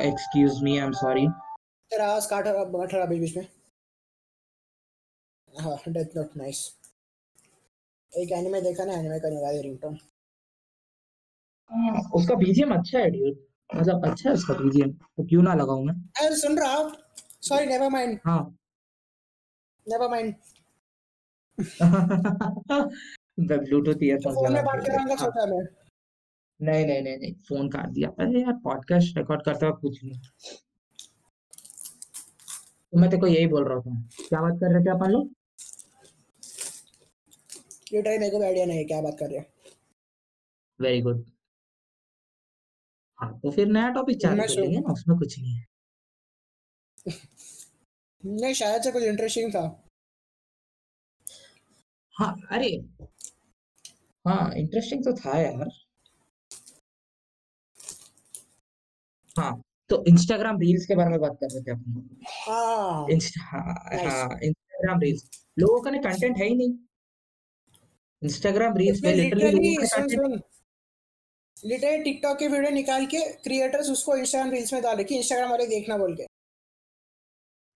[0.00, 1.26] excuse me I am sorry
[1.90, 3.46] तेरा आवाज़ काट अठारह बीच बीच में।
[5.52, 6.58] हाँ डेथ नॉट नाइस
[8.12, 9.98] एक एनिमे देखा ना एनिमे का निकाल रिंगटोन
[11.70, 13.36] हाँ, उसका बीजीएम अच्छा है ड्यूड
[13.70, 15.94] मतलब अच्छा है उसका बीजीएम तो क्यों ना लगाऊँ मैं?
[16.20, 16.88] अरे सुन रहा
[17.48, 18.40] सॉरी नेवर माइंड हाँ.
[19.86, 20.34] नेवर माइंड
[23.38, 25.62] मैं ब्लूटूथ ईयरफोन्स फ़ोन में बात के कर रहा हाँ, सोचा मैं.
[26.60, 30.20] नहीं नहीं नहीं नहीं फ़ोन काट दिया। अरे यार पॉडकास्ट रिकॉर्ड करते वक्त कुछ नहीं।
[32.92, 35.30] तो मैं तेरे को यही बोल रहा था। क्या बात कर रहे थे अपन लोग
[37.92, 39.46] ये मेरे को आइडिया नहीं है क्या बात कर रहे हैं।
[40.80, 41.24] वेरी गुड
[43.18, 45.66] हाँ तो फिर नया टॉपिक चालू कर लेंगे ना उसमें कुछ नहीं है।
[48.24, 49.60] नहीं शायद से कुछ इंटरेस्टिंग था।
[52.16, 52.68] हाँ अरे
[54.24, 55.68] हाँ इंटरेस्टिंग तो था यार।
[59.36, 59.52] हाँ
[59.90, 64.06] तो इंस्टाग्राम रील्स के बारे में बात कर रहे थे अपन हाँ। इंस्टा हाँ Nice.
[64.06, 65.28] हाँ इंस्टाग्राम रील्स
[65.58, 66.74] लोगों का ना कंटेंट है ही नहीं।
[68.24, 69.76] इंस्टाग्राम रील्स में लिटरली
[71.64, 75.66] लिटरली टिकटॉक की वीडियो निकाल के क्रिएटर्स उसको इंस्टाग्राम रील्स में डाले कि इंस्टाग्राम वाले
[75.66, 76.22] देखना बोल के।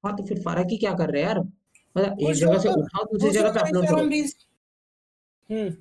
[0.04, 1.38] हाँ तो फिर फ़र्क ही क्या कर रहे हैं यार?
[1.38, 3.96] मतलब एक जगह से तो- उठाओ दूसरी जगह पे तो अपलोड करो।
[5.54, 5.76] हम्म।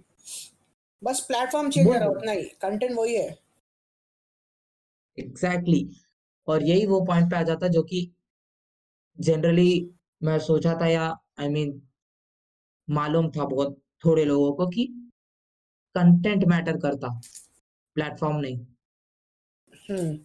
[1.04, 3.40] बस प्लेटफॉर्म चेंज करा उतना ही। कंटेंट वही है।
[5.20, 6.06] Exactly exactly.
[6.48, 8.12] और यही वो पॉइंट पे आ जाता जो कि
[9.20, 9.92] जनरली
[10.24, 11.84] मैं सोचा था या आई I मीन mean,
[12.90, 14.86] मालूम था बहुत। थोड़े लोगों को कि
[15.96, 17.10] कंटेंट मैटर करता
[17.96, 18.58] प्लेटफॉर्म नहीं।
[19.90, 20.18] हम्म।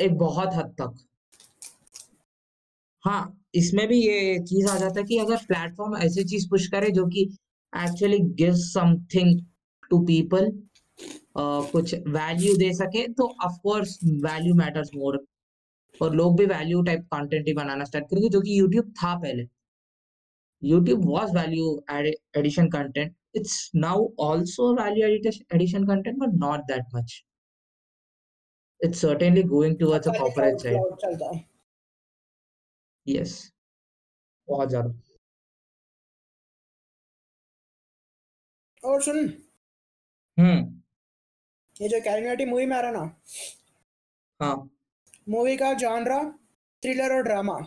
[0.00, 0.96] एक बहुत हद तक।
[3.04, 3.22] हाँ
[3.54, 7.06] इसमें भी ये चीज़ आ जाता है कि अगर प्लेटफॉर्म ऐसी चीज़ पुश करे जो
[7.06, 7.22] कि
[7.72, 9.40] actually give something
[9.90, 10.50] to people
[11.36, 15.24] कुछ वैल्यू दे सके तो of course value matters more
[16.00, 19.44] और लोग भी वैल्यू टाइप कंटेंट ही बनाना स्टार्ट करेंगे जो कि यूट्यूब था पहले।
[20.62, 21.66] YouTube was value
[21.96, 27.24] addi- addition content it's now also value addi- addition content but not that much
[28.80, 31.44] it's certainly going towards a corporate side है
[33.06, 33.36] yes
[34.48, 34.90] बहुत ज़्यादा
[38.82, 39.16] और सुन
[40.38, 40.58] हम्म
[41.80, 43.04] ये जो कैलमिनेटी मूवी में आ रहा ना
[44.40, 44.56] हाँ
[45.28, 46.22] मूवी का जॉनरा
[46.82, 47.58] थ्रिलर और ड्रामा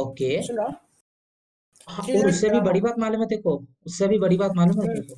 [0.00, 0.36] ओके।
[1.88, 5.14] हाँ, उससे भी बड़ी बात मालूम है देखो उससे भी बड़ी बात मालूम है देखो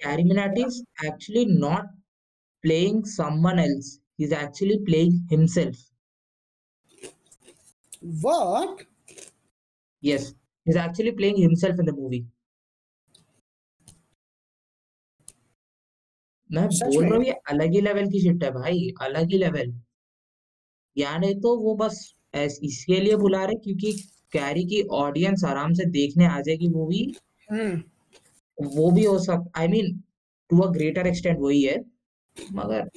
[0.00, 1.90] Carryminati is actually not
[2.64, 5.84] playing someone else is actually playing himself
[8.22, 8.82] what
[10.02, 10.34] yes
[10.66, 12.24] is actually playing himself in the movie
[16.50, 19.72] मैं बोल रहा हूँ ये अलग ही लेवल की शिट है भाई। अलग ही लेवल
[20.96, 21.98] यानी तो वो बस
[22.38, 23.92] ऐस इसके लिए बुला रहे क्योंकि
[24.32, 27.02] कैरी की ऑडियंस आराम से देखने आ जाएगी मूवी
[27.50, 29.98] हम्म। वो भी हो सक I mean
[30.50, 31.78] to a greater extent वही है
[32.54, 32.88] मगर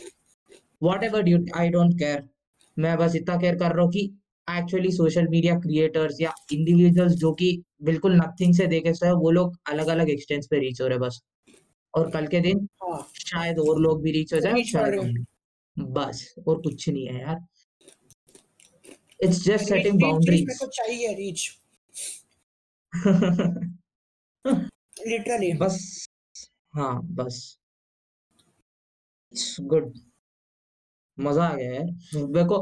[1.04, 2.24] whatever due I don't care
[2.78, 4.10] मैं बस इतना केयर कर रहा हूँ कि
[4.48, 7.50] एक्चुअली सोशल मीडिया क्रिएटर्स या इंडिविजुअल्स जो कि
[7.84, 11.02] बिल्कुल नथिंग से देखे से वो लोग अलग अलग एक्सटेंट्स पे रीच हो रहे हैं
[11.02, 11.22] बस।
[11.94, 15.26] और कल के दिन हाँ। शायद और लोग भी रीच हो जाए शायद
[15.78, 17.40] बस और कुछ नहीं है यार।
[19.22, 21.50] इट्स जस्ट सेटिंग रीच मेरे को चाहिए रीच
[25.08, 25.78] लिटरली बस
[26.76, 27.58] हाँ बस।
[29.62, 29.94] गुड
[31.18, 31.86] मज़ा आ गया यार।
[32.28, 32.58] मेरे को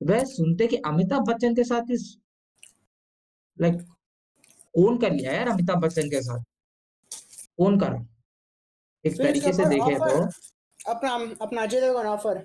[0.00, 2.06] वह सुनते कि अमिताभ बच्चन के साथ इस
[3.58, 3.80] लाइक
[4.74, 6.42] कौन कर लिया यार अमिताभ बच्चन के साथ?
[7.58, 8.04] कौन करा?
[9.04, 10.22] एक तरीके से देखे तो।
[10.90, 12.38] अपना अपना अजय देवगन ऑफ़र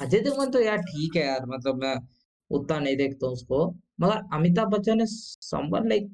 [0.00, 1.94] अजय देवगन तो यार ठीक है यार मतलब मैं
[2.50, 3.66] उतना नहीं देखता हूँ उसको।
[4.00, 6.08] मगर Amitabh Bachchan is someone like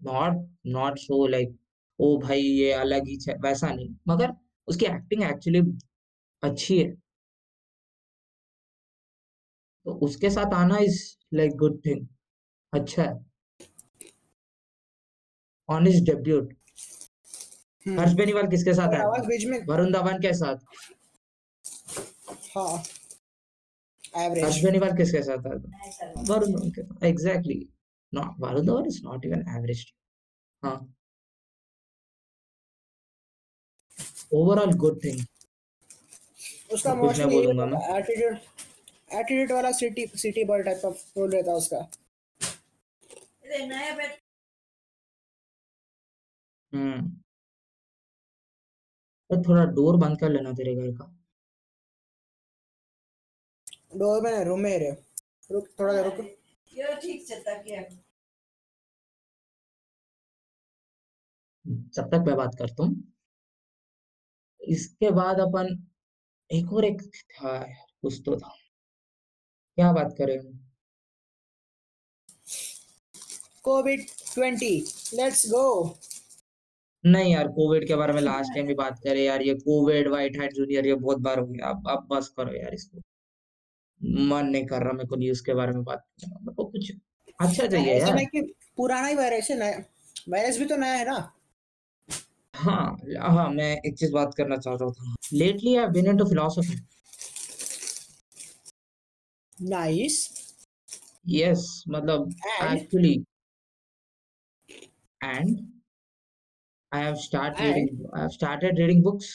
[0.00, 1.56] not not so like
[1.98, 4.32] oh भाई ये अलग ही वैसा नहीं। मगर
[4.68, 5.60] उसकी एक्टिंग एक्चुअली
[6.42, 6.90] अच्छी है।
[9.86, 11.00] तो उसके साथ आना इज़
[11.34, 12.06] लाइक गुड थिंग
[12.72, 13.14] अच्छा है।
[15.68, 16.54] On his debut
[17.86, 18.88] Harsh Beniwal किसके साथ
[19.48, 20.56] में वरुण धवन के साथ।
[22.56, 25.50] हाँ। हर्ष एवरेज बेनीवाल किसके साथ था?
[26.28, 27.58] वरुण धवन के साथ। Exactly
[28.12, 29.84] not Varun Dhawan is not even average
[30.62, 30.76] हाँ।
[34.34, 35.20] ओवरऑल गुड थिंग
[36.72, 37.80] उसका कुछ नहीं बोलूँगा मैं?
[37.98, 38.36] एटीट्यूड
[39.12, 41.78] एटीट्यूड वाला सिटी सिटी बॉय टाइप का रोल रहता है उसका।
[46.72, 47.08] हम्म।
[49.30, 51.12] तो थोड़ा डोर बंद कर लेना तेरे घर का।
[53.92, 54.90] डोर में रूम में ही रहे।
[55.50, 56.18] रुक थोड़ा देर रुक।
[56.72, 57.82] ये ठीक चलता क्या
[61.94, 63.02] जब तक मैं बात करता हूँ।
[64.60, 65.68] इसके बाद अपन
[66.50, 68.54] एक और एक था यार कुछ तो था।
[69.78, 70.58] क्या बात करें हम
[73.64, 74.76] कोविड ट्वेंटी
[75.14, 75.64] लेट्स गो।
[77.04, 80.38] नहीं यार कोविड के बारे में लास्ट टाइम भी बात करें यार ये कोविड वाइट
[80.38, 83.00] हाइट जूनियर ये बहुत बार हो गया। अब अब बस करो यार इसको।
[84.00, 86.92] मन नहीं कर रहा मेरे को न्यूज़ के बारे में बात करने। मेरे को कुछ
[87.40, 88.40] अच्छा चाहिए ऐसा यार। नहीं कि
[88.76, 89.82] पुराना ही वायरस है नया
[90.28, 91.18] वायरस भी तो नया है ना?
[92.54, 92.96] हाँ
[93.36, 96.76] हाँ मैं एक चीज़ बात करना चाह रहा था lately I been into philosophy
[99.70, 100.18] nice
[101.28, 102.30] yes मतलब
[102.72, 103.14] actually
[105.20, 105.56] and
[106.92, 107.64] have start And?
[107.66, 109.26] reading I have started reading books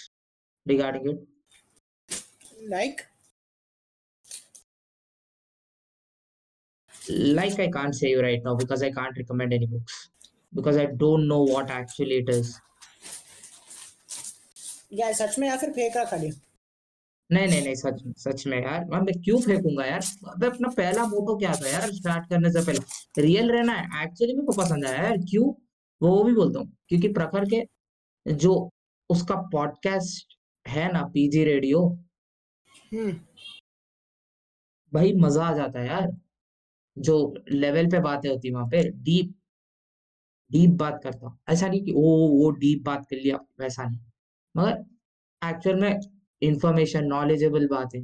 [0.65, 1.19] regarding it.
[2.69, 3.02] Like
[7.10, 10.10] Like I can't say you right now because I can't recommend any books.
[10.56, 12.62] Because I don't know what actually it is.
[14.96, 16.32] क्या सच में या फिर फेंक रहा खाली?
[17.32, 20.02] नहीं नहीं नहीं सच सच में यार। मैं मैं क्यों फेंकूँगा यार?
[20.28, 23.22] अबे अपना पहला मोटो क्या था यार स्टार्ट करने से पहले?
[23.22, 25.54] रियल रहना है। एक्चुअली मेरे को पसंद आया यार। क्यों?
[26.02, 27.66] वो भी बोलता हूँ। क्योंकि प्रखर के
[28.34, 28.70] जो
[29.10, 30.38] उसका पॉडकास्ट
[30.68, 32.00] है ना पीजी रेडियो
[32.94, 33.12] हम्म।
[34.94, 36.08] भाई मज़ा आ जाता है यार।
[36.97, 37.15] जो
[37.51, 39.34] लेवल पे बातें होती वहाँ पे डीप
[40.51, 43.99] डीप बात करता हूँ। ऐसा नहीं कि ओ वो डीप बात कर लिया वैसा नहीं।
[44.56, 44.84] मगर
[45.41, 45.99] एक्चुअल में
[46.41, 48.01] इंफॉर्मेशन नॉलेजेबल बात। है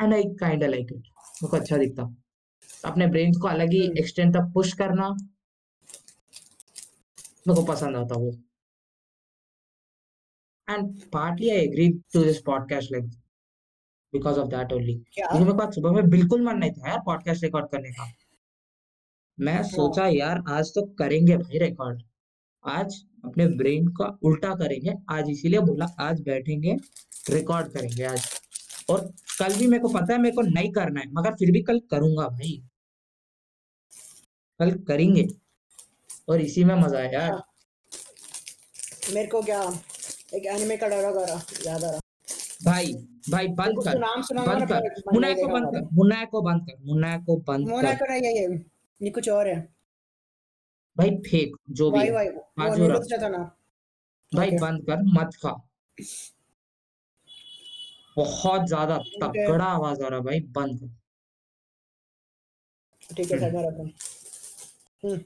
[0.00, 2.02] and I kind like it मेरे को अच्छा दिखता।
[2.84, 5.08] अपने ब्रेन को अलग ही हम्म। एक्सटेंड तक पुश करना
[7.46, 8.30] मेरे को पसंद आता वो।
[10.68, 13.10] And partly I agree to this podcast like
[14.14, 17.66] because of that only मेरे को सुबह में बिल्कुल मन नहीं था यार पॉडकास्ट रिकॉर्ड
[17.70, 18.12] करने का।
[19.38, 22.02] मैं सोचा यार आज तो करेंगे भाई रिकॉर्ड
[22.64, 26.76] आज अपने ब्रेन का उल्टा करेंगे। आज इसीलिए बोला आज बैठेंगे
[27.30, 28.28] रिकॉर्ड करेंगे आज।
[28.90, 29.00] और
[29.38, 31.78] कल भी मेरे को पता है मेरे को नहीं करना है मगर फिर भी कल
[31.90, 32.52] करूँगा भाई।
[34.60, 35.26] कल करेंगे।
[36.28, 37.42] और इसी में मज़ा है यार।
[39.14, 39.62] मेरे को क्या
[40.34, 42.00] एक एनिमे का डायलॉग आ रहा याद आ रहा।
[42.74, 42.92] भाई
[43.30, 46.76] भाई बंद कर नाम सुनाऊँगा बंद कर। मुन्ना को बंद कर मुन्ना को बंद कर
[46.86, 48.46] मुन्ना को बंद कर। को नहीं ये ये
[49.00, 49.56] ये कुछ और है।
[50.96, 53.38] भाई फेक जो भी भाई है। ना।
[54.32, 55.52] भाई बंद कर मत खा।
[58.16, 60.88] बहुत ज़्यादा तगड़ा आवाज़ आ रहा भाई बंद कर।
[63.14, 63.82] ठीक है हम्म। साइड रखो
[65.02, 65.20] हम्म।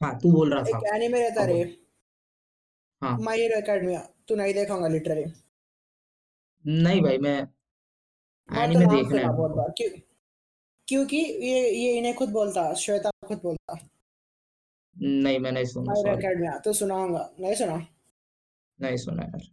[0.00, 1.60] हाँ तू बोल रहा था। एनिमे रहता रे।
[3.02, 5.24] हाँ। माय हीरो एकेडमिया तू नहीं देखोगा लिटरली
[6.66, 7.46] नहीं भाई मैं मैं
[8.48, 9.90] तो एनिमे नाम देखना है। बहुत बार क्यों
[10.88, 13.88] क्योंकि ये ये इन्हें खुद बोलता श्वेता खुद बोलता।
[14.96, 17.86] नहीं मैं नहीं सुना माय हीरो सॉरी तो सुनाऊँगा नहीं सुना?
[18.80, 19.48] नहीं सुना यार।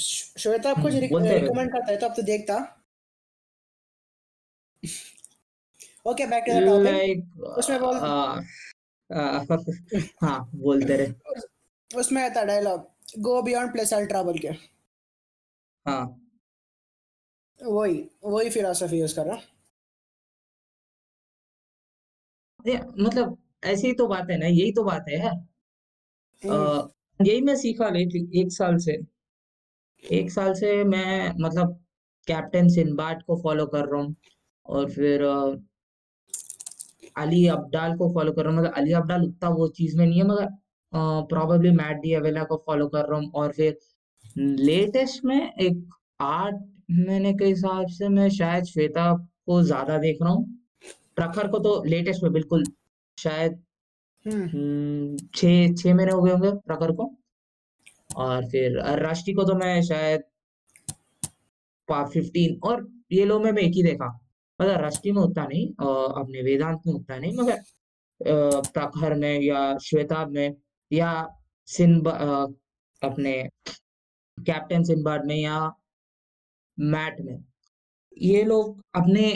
[0.00, 2.80] श्वेता कुछ हम्म। रिकमेंड करता है तो अब तो देखता।
[6.06, 8.00] Okay back to the topic उसमें बोल-
[10.22, 11.12] हाँ बोलते रहे।
[11.98, 14.48] उसमें आता dialogue go beyond plus ultra बोल के।
[15.86, 16.04] हाँ।
[17.60, 17.96] वही
[18.26, 19.38] वही फिलोसफी यूज़ कर रहा
[22.98, 25.34] मतलब ऐसी ही तो बात है ना यही तो बात है यार
[26.42, 28.96] हम्म, यही मैं सीखा लेटली एक साल से।
[30.04, 31.72] एक साल से मैं मतलब
[32.28, 34.14] कैप्टन सिनबाट को फॉलो कर रहा हूँ
[34.66, 35.22] और फिर
[37.16, 40.18] अली अब्दाल को फॉलो कर रहा हूँ। मतलब अली अब्दाल उतना वो चीज़ में नहीं
[40.18, 40.48] है मगर
[40.94, 43.78] प्रोबेबली मैट डियावेला को फॉलो कर रहा हूँ और फिर
[44.38, 45.84] लेटेस्ट में एक
[46.22, 46.54] आठ
[46.90, 49.12] महीने के हिसाब से मैं शायद श्वेता
[49.46, 50.44] को ज़्यादा देख रहा हूँ।
[51.16, 52.64] प्रखर को तो लेटेस्ट में बिल्कुल
[53.18, 53.62] शायद
[54.24, 57.10] हम्म, हम्म, छः छः महीने हो गए होंगे प्रखर को।
[58.16, 60.22] और फिर राष्ट्री को तो मैं शायद
[61.88, 64.06] फिफ्टीन और ये लोग में मैं एक ही देखा।
[64.60, 65.66] मतलब राष्ट्री में उतना नहीं
[66.22, 70.54] अपने वेदांत में उतना नहीं मगर अ, प्रखर में या श्वेताब में
[70.90, 71.10] या
[71.68, 72.10] सिनबा
[73.02, 73.32] अपने
[74.38, 75.58] कैप्टन सिनबाड में या
[76.78, 77.38] मैट में।
[78.22, 79.30] ये लोग अपने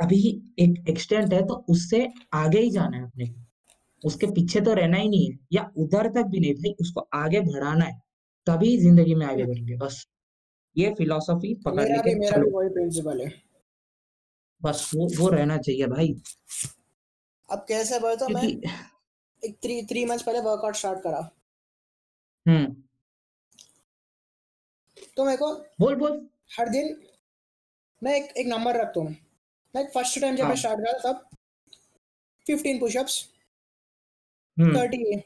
[0.00, 0.18] अभी
[0.58, 3.32] एक एक्सटेंट है तो उससे आगे ही जाना है अपने।
[4.02, 7.40] उसके पीछे तो रहना ही नहीं है या उधर तक भी नहीं भाई उसको आगे
[7.42, 7.98] बढ़ाना है
[8.46, 10.04] तभी ज़िंदगी में आगे बढ़ेंगे बस।
[10.76, 13.32] ये फिलॉसफी पकड़ मेरा भी लेके मेरा भी चलो वही प्रिंसिपल है।
[14.62, 16.14] बस वो वो रहना चाहिए भाई।
[17.48, 18.42] अब कैसे बोले तो मैं?
[19.44, 21.18] एक थ्री थ्री मंथ्स पहले वर्कआउट स्टार्ट करा।
[22.46, 22.82] हम्म।
[25.16, 26.28] तो मेरे को बोल बोल।
[26.58, 27.06] हर दिन
[28.02, 29.16] मैं एक एक नंबर रखता हूँ।
[29.74, 31.28] मैं फ़र्स्ट टाइम जब मैं हाँ। स्टार्ट करा तब
[32.46, 33.28] 15 पुशअप्स
[34.56, 35.20] 30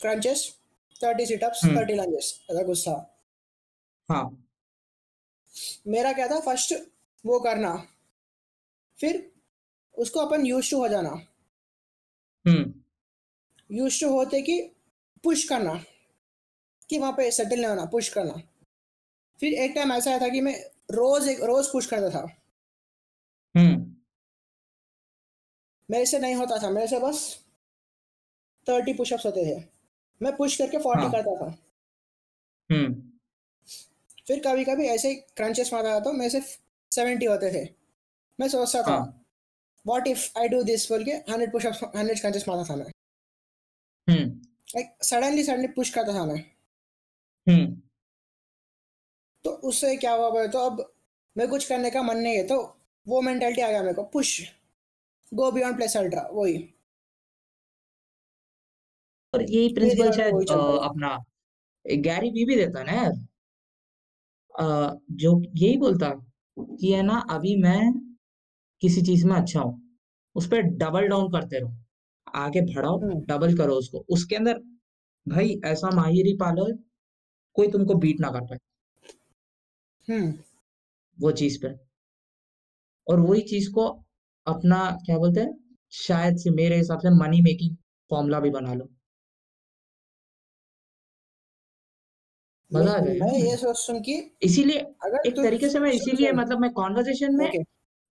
[0.00, 0.58] क्रंचेस
[1.00, 2.96] 30 सिटअप्स। 30 लंजेस ऐसा कुछ था
[4.08, 4.24] हाँ।
[5.86, 6.74] मेरा क्या था फ़र्स्ट
[7.26, 7.74] वो करना
[8.98, 9.32] फिर
[9.94, 11.10] उसको अपन यूज़ टू हो जाना।
[12.44, 12.74] हम्म।
[13.70, 14.60] यूज़ टू होते कि
[15.24, 15.84] पुश करना
[16.88, 18.42] कि वहाँ पे सेटल नहीं होना पुश करना।
[19.40, 20.54] फिर एक टाइम ऐसा आया था कि मैं
[20.90, 22.36] रोज एक रोज पुश करता था।
[23.54, 23.96] हम्म।
[25.90, 27.44] मेरे से नहीं होता था मेरे से बस
[28.68, 29.64] थर्टी पुशअप्स होते थे।
[30.22, 31.58] मैं पुश करके फोर्टी हाँ। करता था।
[32.70, 32.94] हम्म।
[34.26, 36.40] फिर कभी कभी ऐसे ही क्रंचेस मारता था तो मेरे से
[36.92, 37.68] सेवेंटी होते थे।
[38.40, 39.24] मैं सोचता था
[39.86, 42.90] what if I do this बोल के हंड्रेड पुशअप्स हंड्रेड क्रंचेस मारता था मैं?
[44.10, 46.38] लाइक सडनली सडनली पुश करता था मैं।
[47.46, 47.80] हम्म।
[49.44, 50.84] तो उससे क्या हुआ बोले तो अब
[51.36, 52.56] मैं कुछ करने का मन नहीं है तो
[53.06, 54.40] वो मेंटेलिटी आ गया मेरे को push
[55.32, 56.58] go beyond plus ultra वही।
[59.34, 60.34] और यही प्रिंसिपल शायद।
[60.84, 61.16] अपना
[61.84, 63.12] गैरी वी भी देता ना यार।
[65.14, 66.08] जो यही बोलता
[66.56, 67.92] कि है ना अभी मैं
[68.82, 69.80] किसी चीज़ में अच्छा हूँ
[70.36, 71.70] उस पर डबल डाउन करते रहो।
[72.34, 74.58] आगे बढ़ाओ। डबल करो उसको। उसके अंदर
[75.28, 76.78] भाई ऐसा माहिरी पालो
[77.54, 78.58] कोई तुमको बीट ना कर पाए।
[80.08, 80.34] हम्म
[81.20, 81.68] वो चीज़ पे।
[83.08, 83.86] और वही चीज़ को
[84.46, 87.76] अपना क्या बोलते हैं शायद से मेरे हिसाब से मनी मेकिंग
[88.10, 88.88] फॉर्मूला भी बना लो।
[92.74, 95.92] मज़ा आ मैं- जाएगा। मैं ये सोचता हूँ कि इसीलिए अगर एक तरीके से मैं
[95.92, 97.52] इसीलिए मतलब मैं कॉन्वर्जेशन में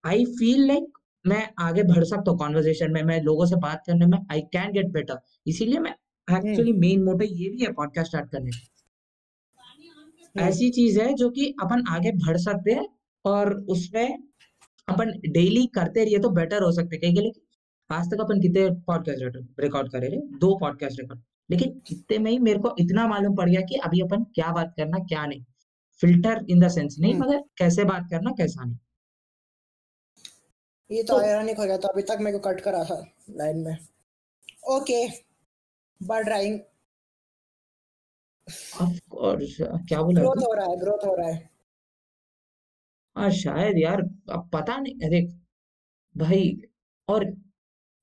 [0.05, 4.05] आई फील लाइक मैं आगे बढ़ सकता हूँ कॉन्वर्जेशन में मैं लोगों से बात करने
[4.05, 5.91] में आई कैन गेट बेटर इसीलिए मैं
[6.27, 11.53] एक्चुअली मेन मोटिव ये भी है पॉडकास्ट स्टार्ट करने का। ऐसी चीज़ है जो कि
[11.61, 12.87] अपन आगे बढ़ सकते हैं
[13.25, 14.17] और उसमें
[14.87, 17.41] अपन डेली करते रहिए तो बेटर हो सकते हैं। कहीं के
[17.89, 20.17] आज तक अपन कितने पॉडकास्ट रिकॉर्ड करे रहे?
[20.17, 23.99] दो पॉडकास्ट रिकॉर्ड लेकिन इतने में ही मेरे को इतना मालूम पड़ गया कि अभी
[24.01, 25.43] अपन क्या बात करना क्या नहीं।
[26.01, 28.77] फ़िल्टर इन द सेंस नहीं हम्म। मगर कैसे बात करना कैसा नहीं।
[30.89, 32.99] ये तो आयरनिक हो गया तो अभी तक मेरे को कट करा था
[33.37, 33.77] लाइन में।
[34.75, 35.01] ओके
[36.01, 36.27] बढ़
[38.81, 41.49] ऑफ़ कोर्स क्या बोला ग्रोथ हो रहा है ग्रोथ हो रहा है।
[43.15, 45.21] हाँ शायद यार अब पता नहीं अरे
[46.15, 46.49] भाई
[47.07, 47.25] और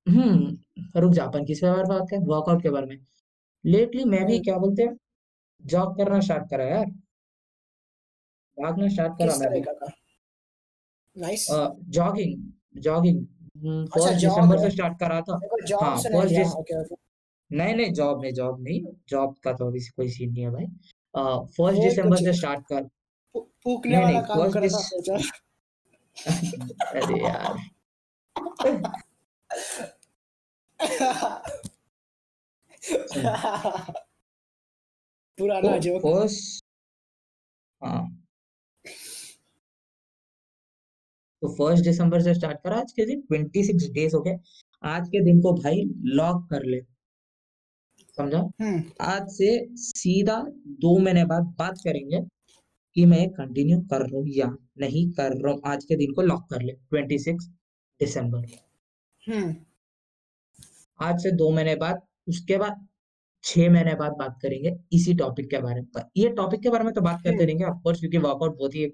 [0.07, 2.99] हम्म रुक जा अपन किस बारे में बात करें वर्कआउट के बारे में।
[3.65, 4.97] लेटली मैं भी हम्म, क्या बोलते हैं
[5.65, 6.87] जॉग करना स्टार्ट करा यार।
[8.59, 9.63] भागना स्टार्ट करा मैं
[11.17, 11.47] नाइस
[11.99, 13.27] जॉगिंग जॉगिंग
[13.87, 15.39] फ़र्स्ट दिसंबर से स्टार्ट करा था। हाँ
[15.97, 16.53] नहीं फ़र्स्ट दिस
[17.53, 20.67] नहीं नहीं जॉब नहीं जॉब नहीं। जॉब का तो अभी कोई सीन नहीं है भाई।
[21.45, 22.89] फ़र्स्ट दिसंबर से स्टार्ट कर।
[23.65, 25.17] फूकने नहीं वाला नहीं काम फ़र्स्ट कर रहा सोचा।
[26.91, 27.57] अरे यार।
[35.39, 36.65] पुराना तो जोक फ़र्स्ट
[37.85, 38.16] हाँ।
[41.43, 44.37] तो फ़र्स्ट दिसंबर से स्टार्ट करा आज के दिन ट्वेंटी सिक्स डेज़ हो गए
[44.83, 45.83] आज के दिन को भाई
[46.17, 46.81] लॉक कर ले।
[48.19, 48.39] समझा?
[48.61, 50.37] हम्म। आज से सीधा
[50.85, 52.21] दो महीने बाद बात करेंगे
[52.97, 54.47] कि मैं कंटिन्यू कर रहा हूँ या
[54.79, 57.47] नहीं कर रहा हूँ। आज के दिन को लॉक कर ले ट्वेंटी सिक्स
[58.01, 58.47] दिसंबर
[61.01, 62.87] आज से दो महीने बाद उसके बाद
[63.45, 66.93] छह महीने बाद बात करेंगे इसी टॉपिक के बारे में। ये टॉपिक के बारे में
[66.95, 68.87] तो बात करते हम्म। रहेंगे ऑफकोर्स क्योंकि वर्कआउट बहुत ही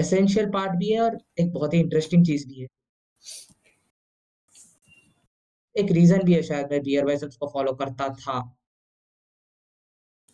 [0.00, 2.68] एसेंशियल पार्ट भी है और एक बहुत ही इंटरेस्टिंग चीज़ भी है।
[5.76, 8.58] एक रीजन भी है शायद मैं बियर बाइसेप्स को फॉलो करता था।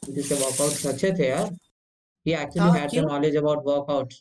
[0.05, 1.57] क्योंकि उसके वर्कआउट्स अच्छे थे यार।
[2.27, 3.05] He actually हाँ had the क्यों?
[3.05, 4.15] knowledge about workouts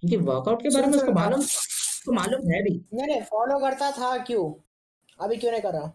[0.00, 3.90] क्योंकि वर्कआउट के बारे में उसको मालूम उसको मालूम है भी। नहीं नहीं फॉलो करता
[3.90, 4.54] था क्यों?
[5.24, 5.86] अभी क्यों नहीं कर रहा?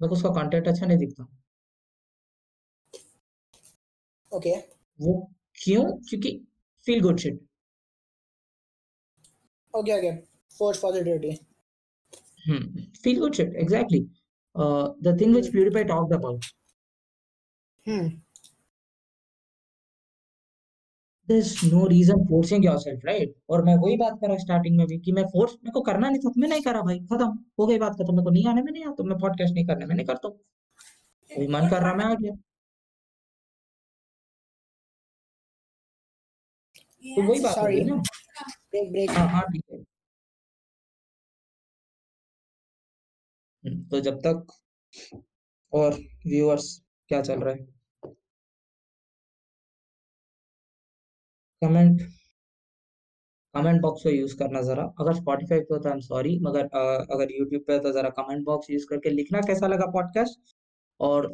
[0.00, 1.22] को उसका कंटेंट अच्छा नहीं दिखता।
[4.32, 4.62] Okay okay.
[5.00, 5.84] वो क्यों?
[6.08, 6.30] क्योंकि
[6.86, 7.40] feel good shit
[9.74, 10.16] okay okay
[10.58, 11.30] force positivity
[12.46, 14.00] hmm feel good shit exactly
[15.04, 16.46] the thing which PewDiePie talked about.
[17.86, 18.08] हम्म
[21.28, 23.32] there's no reason forcing yourself right?
[23.50, 26.20] और मैं वही बात करा स्टार्टिंग में भी कि मैं फोर्स मेरे को करना नहीं
[26.20, 27.28] था मैं नहीं करा भाई खत्म।
[27.60, 29.86] हो गई बात खत्म मेरे को नहीं आने में नहीं आता मैं पॉडकास्ट नहीं करने
[29.86, 32.32] में नहीं करता। हूँ मन कर रहा मैं आ गया
[37.04, 37.96] तो वही बात हो ना।
[38.72, 39.78] ब्रेक ब्रेक हाँ हाँ ठीक है।
[43.64, 44.52] हम्म, तो जब तक
[45.72, 45.94] और
[46.26, 46.66] व्यूअर्स
[47.10, 47.66] क्या चल रहा है?
[51.62, 52.02] कमेंट
[53.54, 56.64] कमेंट बॉक्स को यूज़ करना ज़रा। अगर स्पॉटिफ़ाई पे हो तो आई एम सॉरी मगर
[56.66, 60.54] अ, अगर यूट्यूब पे हो तो ज़रा कमेंट बॉक्स यूज़ करके लिखना कैसा लगा पॉडकास्ट
[61.00, 61.26] और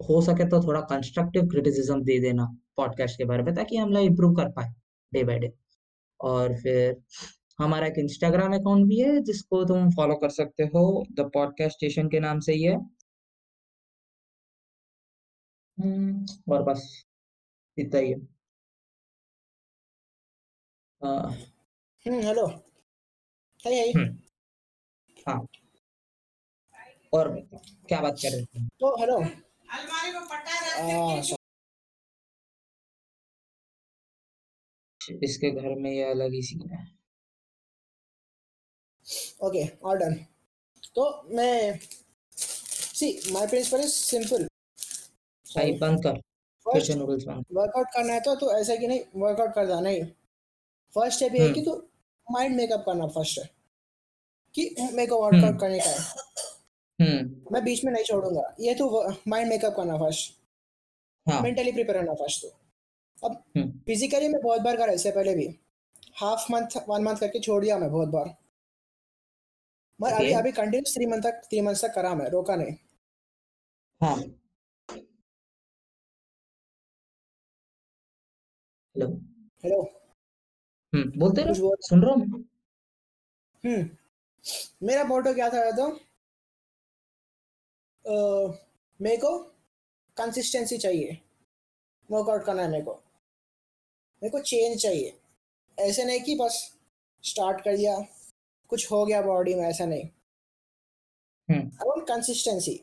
[0.00, 2.46] हो सके तो थोड़ा कंस्ट्रक्टिव क्रिटिसिज़्म दे देना
[2.76, 4.74] पॉडकास्ट के बारे में ताकि हम लोग इम्प्रूव कर पाएँ।
[5.12, 5.52] Day by day.
[6.20, 7.02] और फिर
[7.58, 12.08] हमारा एक इंस्टाग्राम अकाउंट भी है जिसको तुम फॉलो कर सकते हो द पॉडकास्ट स्टेशन
[12.08, 12.76] के नाम से ही है।
[16.48, 17.04] और बस
[17.78, 18.16] इतना ही है।
[22.06, 23.92] हेलो। Hi, hi.
[25.28, 25.46] हाँ।
[27.12, 27.48] और
[27.88, 28.66] क्या बात कर रहे थे?
[28.66, 29.22] तो हेलो।
[35.10, 36.84] इसके घर में ये अलग ही सीन है।
[39.42, 40.14] Okay, all done.
[40.94, 41.78] तो मैं
[42.32, 44.46] see my principle is simple.
[45.46, 46.20] भाई बंद कर,
[46.66, 50.04] फ़र्स्ट नूडल्स बंद वर्कआउट करना है तो तू ऐसा कि नहीं वर्कआउट कर देना नहीं।
[50.94, 51.74] फ़र्स्ट स्टेप ये है कि तू
[52.26, 53.48] माइंड मेकअप करना फ़र्स्ट है,
[54.54, 55.98] कि मेरे को वर्कआउट करने का है।
[56.98, 58.88] हुँ। मैं बीच में नहीं छोड़ूँगा ये तो
[59.28, 60.32] माइंड मेकअप करना फ़र्स्ट।
[61.26, 62.48] हाँ। मेंटली प्रिपेयर होना फ़र्स्ट तो।
[63.22, 63.42] अब
[63.86, 65.46] फिज़िकली मैं बहुत बार करा इससे पहले भी।
[66.16, 68.34] हाफ़ मंथ, वन मंथ करके छोड़ दिया मैं बहुत बार।
[70.00, 72.74] मगर अभी अभी कंटिन्यूअस 3 मंथ तक थ्री मंथ तक करा मैं, रोका नहीं।
[74.00, 74.16] हाँ।
[78.94, 79.06] हेलो।
[79.64, 79.80] हेलो।
[80.92, 82.44] हुँ, बोलते रहो, बोल सुन रहा हूँ।
[83.64, 83.88] हुँ।
[84.82, 85.88] मेरा मोटो क्या था तो
[89.00, 89.36] मेरे को
[90.16, 91.18] कंसिस्टेंसी चाहिए।
[92.08, 93.00] वर्कआउट करना है मेरे को।
[94.22, 95.18] मेरे को चेंज चाहिए।
[95.78, 96.78] ऐसे नहीं कि बस
[97.22, 97.98] स्टार्ट कर दिया,
[98.68, 100.08] कुछ हो गया बॉडी में, ऐसा नहीं।
[101.60, 102.82] I want consistency.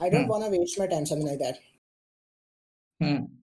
[0.00, 1.54] Something like that.
[3.02, 3.38] हुँ।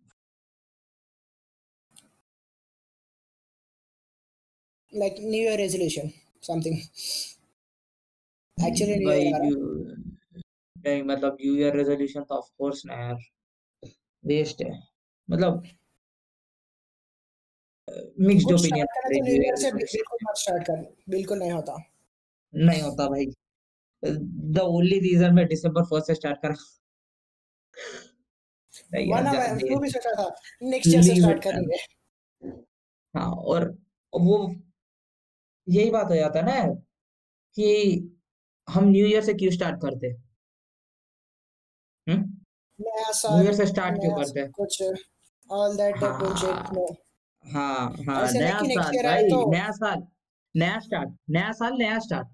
[4.93, 6.05] Like New Year resolution,
[6.49, 6.77] something.
[8.57, 9.85] Actually new year आ रहा है। न्यू
[10.77, 13.19] नहीं मतलब न्यू ईयर रेज़ोल्यूशन तो ऑफ़ कोर्स ना यार,
[14.25, 14.94] वेस्ट है।
[15.29, 15.63] मतलब
[18.19, 20.77] मिक्स्ड ओपिनियन तो रेज़ोल्यूशन बिल्कुल मत स्टार्ट कर,
[21.09, 21.75] बिल्कुल नहीं होता।
[22.53, 23.25] नहीं होता भाई।
[24.03, 26.55] द ओनली रीज़न मैं दिसंबर 1st से स्टार्ट करा।
[28.93, 30.27] वरना मैं दे भी सोचा था,
[30.63, 31.77] नेक्स्ट ईयर से स्टार्ट करेंगे।
[33.13, 33.69] हाँ, और
[34.13, 34.37] वो
[35.67, 36.73] यही बात हो जाता है ना
[37.57, 37.67] कि
[38.67, 40.07] हम न्यू ईयर से क्यों स्टार्ट करते?
[42.07, 42.17] हुँ?
[42.79, 44.47] न्यू ईयर से स्टार्ट क्यों करते?
[44.53, 44.81] कुछ
[45.49, 46.19] ऑल दैट हाँ,
[46.73, 46.85] नो।
[47.45, 50.03] हाँ, हाँ, ऐसे नहीं नया कि नेक्स्ट साल ईयर आए भाई, तो नया साल,
[50.55, 52.27] नया स्टार्ट, नया साल, नया स्टार्ट,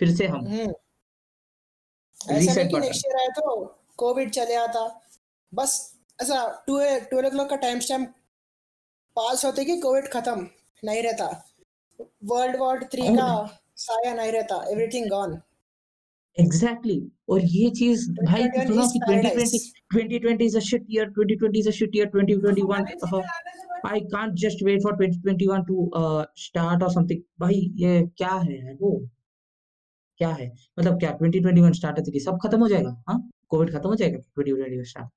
[0.00, 3.64] फिर से हम, ऐसा नहीं रीसेट कि नेक्स्ट ईयर आए तो
[3.96, 4.86] कोविड चले आता।
[5.52, 5.74] बस
[6.22, 8.14] ऐसा 2 ए 12 o'clock का टाइम स्टैम्प
[9.16, 10.48] पास होते कि कोविड खत्म
[10.82, 11.26] नहीं रहता।
[12.24, 13.28] वर्ल्ड वॉर 3 का
[13.76, 15.40] साया नहीं रहता, एवरीथिंग गॉन।
[16.38, 17.10] Exactly exactly.
[17.28, 21.56] और ये चीज़ भाई तू 2021 सुना कि 2020 2020 is a shit year, 2020
[21.56, 24.82] is a shit year, 2021 हमारे अ, चिकन आने से बड़ी I can't just wait
[24.86, 28.92] for 2021 to uh, start or something भाई ये क्या है वो?
[30.20, 30.46] क्या है?
[30.78, 33.02] मतलब क्या 2021 स्टार्ट होते कि सब खत्म हो जाएगा?
[33.08, 33.30] हाँ?
[33.48, 35.10] कोविड खत्म हो जाएगा 2021 स्टार्ट?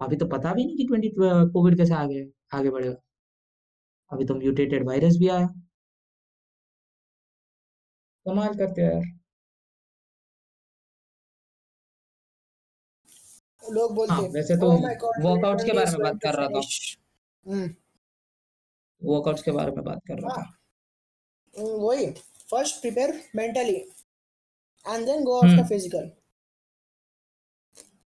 [0.00, 1.10] अभी तो पता भी नहीं कि 20
[1.52, 2.96] कोविड कैसे आगे आगे बढ़ेगा।
[4.12, 5.48] अभी तो म्यूटेटेड वायरस भी आया।
[8.26, 9.23] कमाल करते हो यार।
[13.64, 16.60] लोग हाँ, बोलते वैसे तो माय गॉड वर्कआउट्स के बारे में बात कर रहा था।
[17.46, 17.68] हुँ,
[19.02, 20.52] वर्कआउट्स के बारे में बात कर रहा हाँ। था।
[21.56, 22.06] वही
[22.50, 23.76] first prepare mentally
[24.86, 26.10] and then go after hmm. Physical.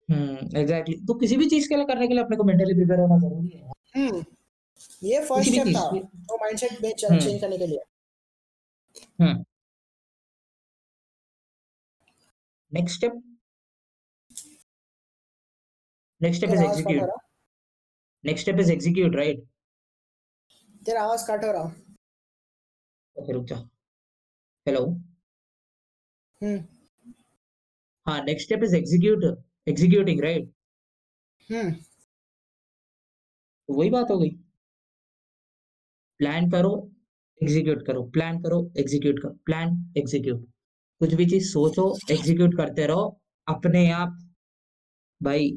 [0.09, 3.01] हुँ, एग्ज़ैक्टली तो किसी भी चीज़ के लिए करने के लिए अपने को मेंटली प्रिपेयर
[3.01, 4.25] होना ज़रूरी है यार। हुँ,
[5.03, 5.89] ये फ़र्स्ट स्टेप था,
[6.31, 7.79] वो माइंडसेट में चेंज करने के लिए।
[9.21, 9.45] हुँ।
[12.73, 13.23] Next step
[16.21, 16.61] next step is.
[16.91, 17.17] रहा
[18.25, 19.45] next step is execute right?
[20.87, 21.65] तेरा आवाज़ कट हो रहा।
[23.17, 23.57] ओके रुक जा।
[24.67, 24.85] हेलो?
[26.41, 26.57] हुँ,
[28.07, 29.25] हाँ, next step is execute
[29.67, 30.51] executing right?
[31.51, 31.71] हुँ,
[33.69, 34.31] तो वही बात हो गई।
[36.21, 36.73] प्लान करो,
[37.41, 40.47] एग्ज़ीक्यूट करो, प्लान करो, एग्ज़ीक्यूट करो, प्लान, एग्ज़ीक्यूट।
[41.01, 44.19] कुछ भी चीज़ सोचो, एग्ज़ीक्यूट करते रहो, अपने आप
[45.21, 45.57] भाई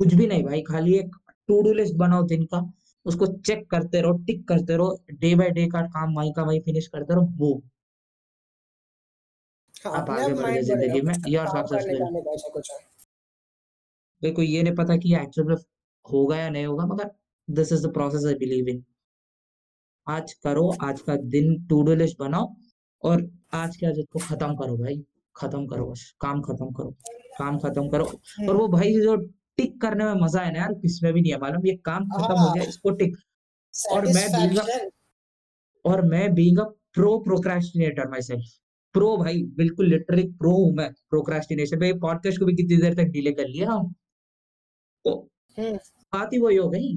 [0.00, 1.16] कुछ भी नहीं भाई, खाली एक
[1.48, 2.60] टू डू लिस्ट बनाओ दिन का,
[3.06, 6.60] उसको चेक करते रहो, टिक करते रहो, डे बाय डे का काम वहीं का वहीं
[6.60, 7.62] फिनिश करते रहो, वो
[9.74, 12.32] हाँ, आप आगे बढ़ गए ज़िंदगी में, कुछ यू आर काम करने सक्सेसफुल। जाने का
[12.34, 12.78] ऐसा कुछ है।
[14.22, 15.56] मेरे को ये नहीं पता कि एक्चुअल में
[16.06, 17.10] होगा या नहीं होगा मगर
[17.48, 18.84] this is the process I believe in
[20.06, 22.48] आज करो आज का दिन टू डू लिस्ट बनाओ
[23.02, 24.96] और आज की आदत को खत्म करो भाई
[25.36, 26.90] खत्म करो बस काम खत्म करो
[27.38, 28.04] काम खत्म करो
[28.48, 29.16] और वो भाई जो
[29.58, 32.32] टिक करने में मज़ा है ना यार किसमें भी नहीं है मालूम। ये काम खत्म
[32.32, 33.16] हो हाँ। गया इसको टिक।
[33.92, 34.58] और मैं बीइंग
[35.84, 38.56] और मैं being a pro procrastinator myself
[38.94, 43.10] pro भाई बिल्कुल लिटरली प्रो हूँ मैं प्रोक्रेस्टिनेशन पे। पॉडकास्ट को भी कितनी देर तक
[43.12, 43.92] डिले कर लिया। हम
[45.04, 45.12] तो
[45.58, 45.74] हम्म।
[46.12, 46.88] बात ही वही हो गई।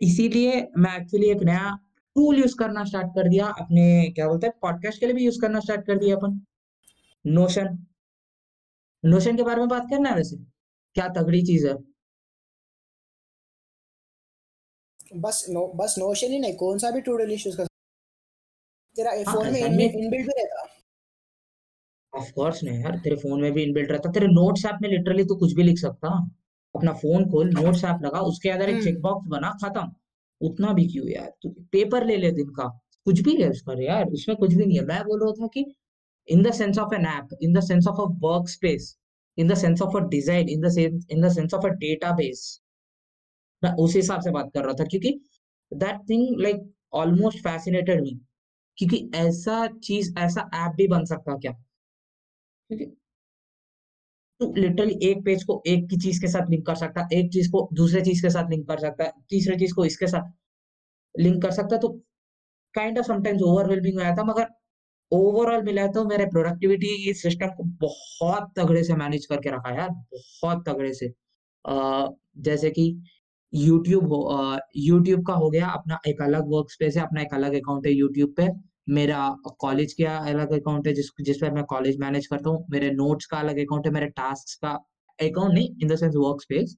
[0.00, 1.70] इसीलिए मैं एक्चुअली एक नया
[2.16, 5.40] टूल यूज़ करना स्टार्ट कर दिया। अपने क्या बोलते हैं पॉडकास्ट के लिए भी यूज़
[5.40, 6.40] करना स्टार्ट कर दिया अपन।
[7.24, 7.78] नोशन
[9.04, 10.36] नोशन के बारे में बात करना है वैसे?
[10.96, 11.74] क्या तगड़ी चीज़ है?
[15.16, 17.56] बस नो बस नोशन ही नहीं कौन सा भी टू डू लिस्ट यूज़
[18.96, 20.62] तेरा हाँ, फ़ोन में ऐसा नहीं। इनबिल्ट भी रहता?
[22.12, 25.24] ऑफ़ कोर्स नहीं यार तेरे फ़ोन में भी इनबिल्ट रहता। तेरे नोट्स ऐप में लिटरली
[25.24, 26.08] तू कुछ भी लिख सकता।
[26.74, 29.90] अपना फ़ोन खोल नोट्स ऐप लगा उसके अंदर एक हम्म। चेक बॉक्स बना खत्म।
[30.40, 31.32] उतना भी क्यों यार?
[31.42, 32.68] तू पेपर ले ले दिन का।
[33.06, 35.64] कुछ भी ले उसका यार उसमें कुछ भी नहीं है। मैं बोल रहा था कि
[36.28, 38.96] in the sense of an app in the sense of a work space
[39.38, 42.42] in the sense of a design in the sense in the sense of a database
[43.62, 45.10] मैं उस हिसाब से बात कर रहा था, क्योंकि
[45.72, 46.62] that thing like
[46.94, 48.18] almost fascinated me
[48.78, 51.52] क्योंकि ऐसा चीज़, ऐसा ऐप भी बन सकता क्या?
[54.40, 57.50] तू लिटरली एक पेज को एक की चीज़ के साथ लिंक कर सकता, एक चीज़
[57.52, 60.32] को दूसरे चीज़ के साथ लिंक कर सकता, तीसरे चीज़ को इसके साथ
[61.14, 61.88] लिंक कर सकता तो
[62.74, 64.48] काइंड ऑफ़ समटाइम्स ओवरवेलमिंग हो जाता, मगर
[65.14, 69.76] ओवरऑल मिला तो मेरे प्रोडक्टिविटी इस सिस्टम को बहुत तगड़े से मैनेज करके रखा है
[69.78, 71.06] यार बहुत तगड़े से।
[71.64, 72.08] अ,
[72.40, 72.86] जैसे कि
[73.52, 77.54] यूट्यूब हो यूट्यूब का हो गया अपना एक अलग वर्क स्पेस है अपना एक अलग
[77.54, 78.48] अकाउंट है यूट्यूब पे।
[78.90, 79.28] मेरा
[79.60, 83.26] कॉलेज का अलग अकाउंट है जिस जिस पर मैं कॉलेज मैनेज करता हूँ। मेरे नोट्स
[83.26, 84.72] का अलग अकाउंट है मेरे टास्क का
[85.18, 86.76] अकाउंट नहीं in the sense work space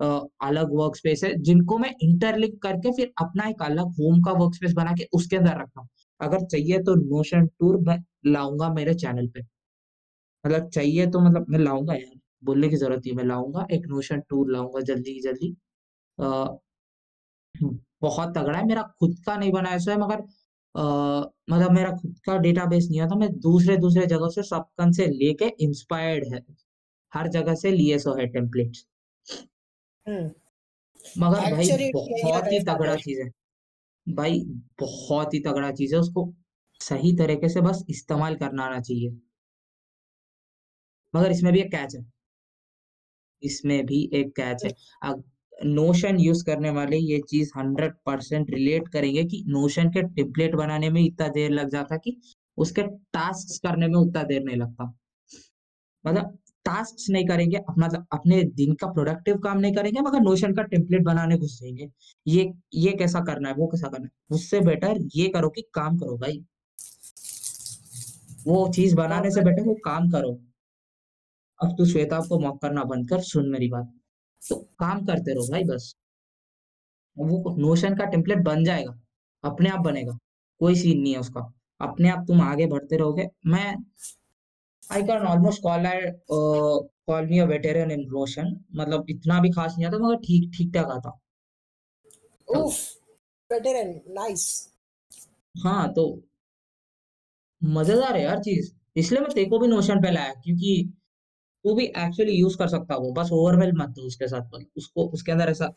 [0.00, 4.54] अलग वर्क स्पेस है जिनको मैं इंटरलिंक करके फिर अपना एक अलग होम का वर्क
[4.54, 5.88] स्पेस बना के उसके अंदर रखता हूँ।
[6.22, 9.40] अगर चाहिए तो नोशन टूर मैं लाऊँगा मेरे चैनल पे।
[10.44, 14.20] मतलब चाहिए तो मतलब मैं लाऊँगा यार बोलने की ज़रूरत नहीं मैं लाऊँगा एक नोशन
[14.30, 15.54] टूर लाऊँगा जल्दी जल्दी।
[16.18, 16.58] अ,
[18.02, 20.20] बहुत तगड़ा है मेरा खुद का नहीं बना ऐसा है मगर
[20.74, 20.82] अ,
[21.50, 25.48] मतलब मेरा खुद का डेटाबेस नहीं आता मैं दूसरे दूसरे जगह से सबकन से लेके
[25.64, 26.40] इंस्पायर्ड है।
[27.12, 28.86] हर जगह से लिए सो है टेम्पलेट्स
[30.06, 30.30] हम्म।
[31.18, 33.30] मगर भाई बहुत ही तगड़ा चीज़ है।
[34.06, 34.40] भाई,
[34.80, 36.32] बहुत ही तगड़ा चीज़ है, उसको
[36.80, 39.10] सही तरीके से बस इस्तेमाल करना आना चाहिए।
[41.14, 42.04] मगर इसमें भी एक कैच है।
[43.42, 44.72] इसमें भी एक कैच है।
[45.66, 50.90] नोशन यूज़ करने वाले ये चीज़ हंड्रेड परसेंट रिलेट करेंगे कि नोशन के टेम्पलेट बनाने
[50.90, 52.20] में इतना देर लग जाता कि
[52.58, 52.82] उसके
[53.12, 54.92] टास्क करने में उतना देर नहीं लगता।
[56.04, 60.62] मतलब टास्क नहीं करेंगे मतलब अपने दिन का प्रोडक्टिव काम नहीं करेंगे, मगर नोशन का
[60.62, 61.88] टेम्पलेट बनाने घुस जाएँगे
[62.26, 64.10] ये ये कैसा करना है, वो कैसा करना है?
[64.30, 66.44] उससे बेटर ये करो कि काम करो भाई।
[68.46, 70.30] वो चीज़ बनाने से बेटर वो काम करो।
[71.60, 73.92] अब तू श्वेता को मॉक करना बंद कर, सुन मेरी बात।
[74.42, 75.94] तो काम करते रहो भाई बस।
[77.16, 78.98] वो नोशन का टेम्पलेट बन जाएगा,
[79.44, 80.18] अपने आप बनेगा,
[80.60, 83.74] कोई सीन नहीं है उसका। अपने आप तुम आगे बढ़ते रहोगे। मैं
[84.90, 89.74] I can almost call I call me a veteran in Notion मतलब इतना भी खास
[89.76, 91.18] नहीं आता मगर ठीक ठीक ठाक आता।
[92.48, 92.76] उफ
[93.50, 94.44] वेटरन नाइस
[95.54, 96.04] हाँ तो
[97.62, 100.72] मज़ेदार है यार चीज़। इसलिए मैं तेको भी नोशन पे लाया क्योंकि
[101.64, 105.06] तू भी एक्चुअली यूज़ कर सकता वो। बस ओवरवेल मत हो उसके साथ बस उसको
[105.08, 105.72] उसके अंदर ऐसा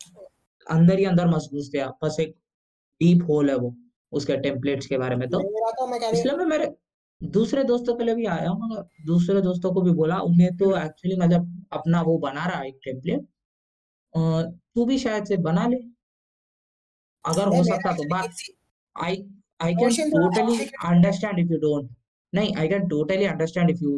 [0.66, 2.34] अंदर ही अंदर मत घुस गया बस एक
[3.00, 3.74] डीप होल है वो
[4.12, 6.66] उसके टेम्पलेट्स के बारे में तो। तो इसलिए मैं मेरे
[7.22, 10.76] दूसरे दोस्तों के लिए भी आया हूँ मगर दूसरे दोस्तों को भी बोला। उन्हें तो
[10.78, 13.26] एक्चुअली मतलब अपना वो बना रहा है एक टेम्पलेट
[14.74, 15.76] तू भी शायद से बना ले।
[17.24, 18.30] अगर हो सकता तो बात
[18.96, 19.16] I
[19.60, 21.90] I can totally understand if you don't
[22.32, 23.92] नहीं I can totally understand if you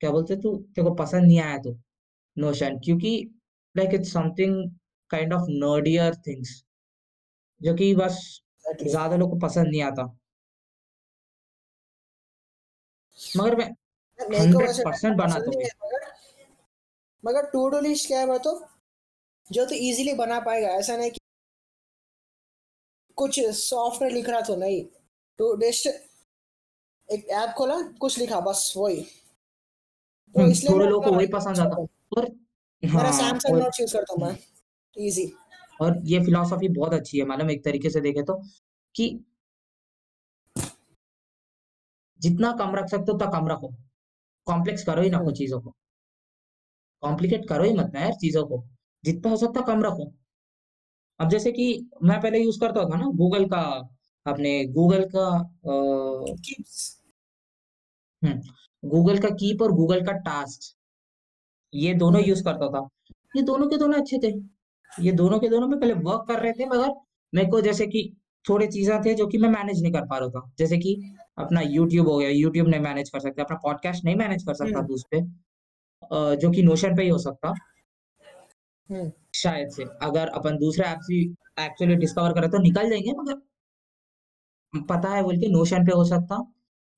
[0.00, 0.56] क्या बोलते तू?
[0.56, 1.76] तेरे को पसंद नहीं आया तो।
[2.36, 3.12] नोशन क्योंकि
[3.74, 4.54] like it's something
[5.10, 6.62] kind of nerdier things
[7.60, 8.18] जो कि बस
[8.82, 10.04] ज़्यादा लोग को पसंद नहीं आता।
[13.36, 13.66] मगर मैं
[14.18, 15.98] हंड्रेड परसेंट बना पसंद तो
[17.24, 18.52] मगर टू डू लिस्ट क्या है तो
[19.50, 21.20] जो तो इजीली बना पाएगा ऐसा नहीं कि
[23.18, 24.84] कुछ सॉफ्टवेयर लिख रहा तो नहीं।
[25.38, 25.86] टू लिस्ट
[27.08, 31.58] एक ऐप खोला कुछ लिखा बस वही। तो हम्म, इसलिए थोड़े लोगों को वही पसंद
[31.60, 31.76] आता।
[32.16, 32.28] और
[32.82, 34.38] मेरा हाँ सैमसंग और यूज़ करता हूँ मैं
[34.96, 35.32] इजी
[35.80, 38.34] और ये फिलॉसफी बहुत अच्छी है मालूम एक तरीके से देखे तो
[38.94, 39.08] कि
[42.20, 43.72] जितना कम रख सकते हो उतना कम रखो
[44.46, 45.74] कॉम्प्लेक्स करो ही ना हम्म। कुछ चीज़ों को
[47.02, 48.62] कॉम्प्लिकेट करो ही मत ना यार चीज़ों को
[49.04, 50.12] जितना हो सकता कम रखो
[51.20, 51.66] अब जैसे कि
[52.02, 53.60] मैं पहले यूज़ करता था ना गूगल का
[54.26, 55.28] अपने गूगल का
[58.82, 60.74] गूगल का कीप और गूगल का टास्क
[61.72, 62.88] ये दोनों यूज़ करता था।
[63.36, 64.28] ये दोनों के दोनों अच्छे थे।
[64.90, 66.92] ये दोनों के दोनों में पहले वर्क कर रहे थे मगर
[67.32, 68.02] मेरे को जैसे कि
[68.44, 70.94] थोड़ी चीज़ें थे जो कि मैं मैनेज नहीं कर पा रहा था। जैसे कि
[71.38, 74.78] अपना यूट्यूब हो गया, यूट्यूब नहीं मैनेज कर सकते, अपना पॉडकास्ट नहीं मैनेज कर सकता
[74.78, 75.20] हुँ। था उसपे
[76.36, 77.52] जो कि नोशन पे ही हो सकता।
[79.34, 81.20] शायद से, अगर अपन दूसरे ऐप्स भी
[81.60, 83.40] एक्चुअली डिस्कवर करें तो निकल जाएँगे मगर
[84.88, 86.36] पता है बोल के नोशन पे हो सकता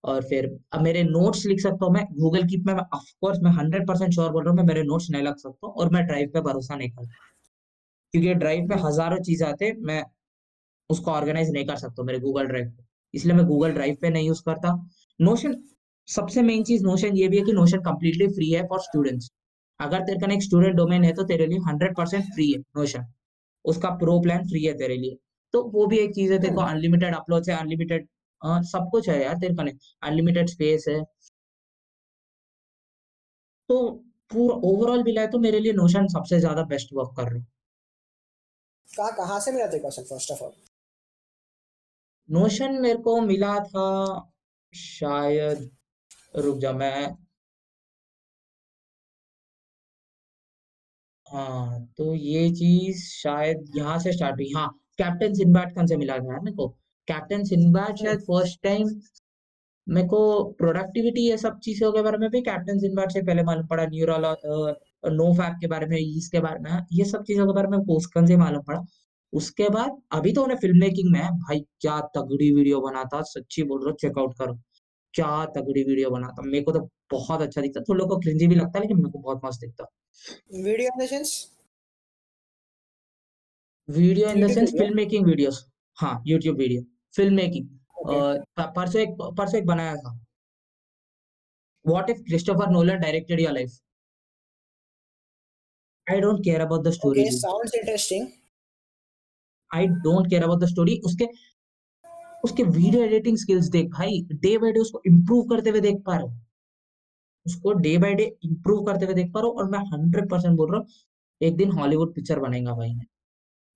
[0.05, 3.51] और फिर अब मेरे नोट्स लिख सकता हूँ मैं गूगल कीप में ऑफ़ कोर्स मैं
[3.53, 6.41] 100% श्योर बोल रहा हूँ मैं मेरे नोट्स नहीं लग सकता और मैं ड्राइव पे
[6.41, 7.24] भरोसा नहीं करता।
[8.14, 10.05] क्योंकि ड्राइव पे हज़ारों चीज़ आते हैं, मैं
[10.91, 14.27] उसको ऑर्गेनाइज नहीं कर सकता मेरे गूगल ड्राइव पे। इसलिए मैं गूगल ड्राइव पे नहीं
[14.27, 14.73] यूज़ करता।
[15.21, 15.57] नोशन
[16.09, 19.31] सबसे मेन चीज़ नोशन ये भी है कि नोशन कंप्लीटली फ्री है फॉर स्टूडेंट्स।
[19.81, 23.07] अगर तेरे कने एक स्टूडेंट डोमेन है तो तेरे लिए 100% फ्री है नोशन।
[23.65, 25.17] उसका प्रो प्लान फ्री है तेरे लिए।
[25.55, 28.07] तो वो भी एक चीज़ है तेरे को अनलिमिटेड अपलोड्स है, अनलिमिटेड
[28.43, 31.03] सब कुछ है यार तेरे कने। अनलिमिटेड स्पेस है।
[33.69, 33.77] तो
[34.31, 37.47] पूरा ओवरऑल मिलाए तो मेरे लिए नोशन सबसे ज़्यादा बेस्ट वर्क कर रहा है।
[38.89, 40.53] कहाँ कहाँ से मिला तेरे को फ़र्स्ट ऑफ़ ऑल?
[42.29, 43.85] नोशन मेरे को मिला था
[44.72, 45.68] शायद
[46.39, 47.07] रुक जा मैं
[51.26, 54.68] हाँ, तो ये चीज़ शायद यहाँ से स्टार्ट हुई। हाँ,
[54.99, 56.68] कैप्टन सिंदबाद खान से मिला था मेरे को।
[57.09, 57.45] कैप्टन
[57.89, 58.89] हुँ। शायद फ़र्स्ट टाइम
[59.87, 60.18] मेरे को
[60.53, 64.24] प्रोडक्टिविटी ये सब चीज़ों के बारे में भी कैप्टन सिंदबाद से पहले मालूम पड़ा। न्यूरल
[64.24, 67.68] अ, नोफैप के बारे में, ईज़ के बारे में, हाँ, ये सब चीज़ों के बारे
[67.68, 68.81] में पोस्ट पोस्टकन से मालूम पड़ा।
[69.33, 73.62] उसके बाद अभी तो उन्हें फ़िल्म मेकिंग में है। भाई क्या तगड़ी वीडियो बनाता, सच्ची
[73.62, 74.55] बोल रहा हूँ चेक आउट करो।
[75.14, 76.81] क्या तगड़ी वीडियो बनाता। मेरे को तो
[77.12, 79.61] बहुत अच्छा दिखता। थोड़ा लोग को क्रिंजी भी लगता है लेकिन मेरे को बहुत मस्त
[79.61, 79.85] दिखता।
[80.55, 81.33] Video in the sense?
[83.89, 85.26] Video in the sense film making.
[85.97, 86.83] हाँ, यूट्यूब वीडियो,
[87.16, 87.68] फ़िल्म मेकिंग।
[88.59, 90.18] परसों एक परसों एक बनाया था।
[91.85, 93.79] What if Christopher Nolan directed your life?
[96.07, 97.41] I don't care about the story okay, dude.
[97.41, 98.26] Sounds interesting.
[99.71, 101.27] I don't care about the story उसके
[102.45, 106.16] उसके video editing skills देख भाई, डे बाय डे उसको इम्प्रूव करते हुए देख पा
[106.16, 106.47] रहा हूँ।
[107.47, 110.71] उसको डे बाय डे इम्प्रूव करते हुए देख पा रहा हूँ और मैं 100% बोल
[110.73, 110.87] रहा हूँ,
[111.41, 113.07] एक दिन हॉलीवुड पिक्चर बनेगा भाई मैं।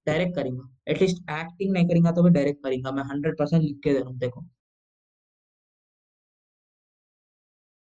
[0.06, 3.98] डायरेक्ट करूँगा। एटलीस्ट एक्टिंग नहीं करूँगा तो भी डायरेक्ट करूँगा। मैं 100% लिख के दे
[3.98, 4.44] रहा हूँ देखो।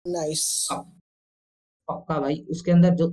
[0.04, 0.84] नाइस। प
[1.88, 3.08] पक्का भाई, उसके अंदर जो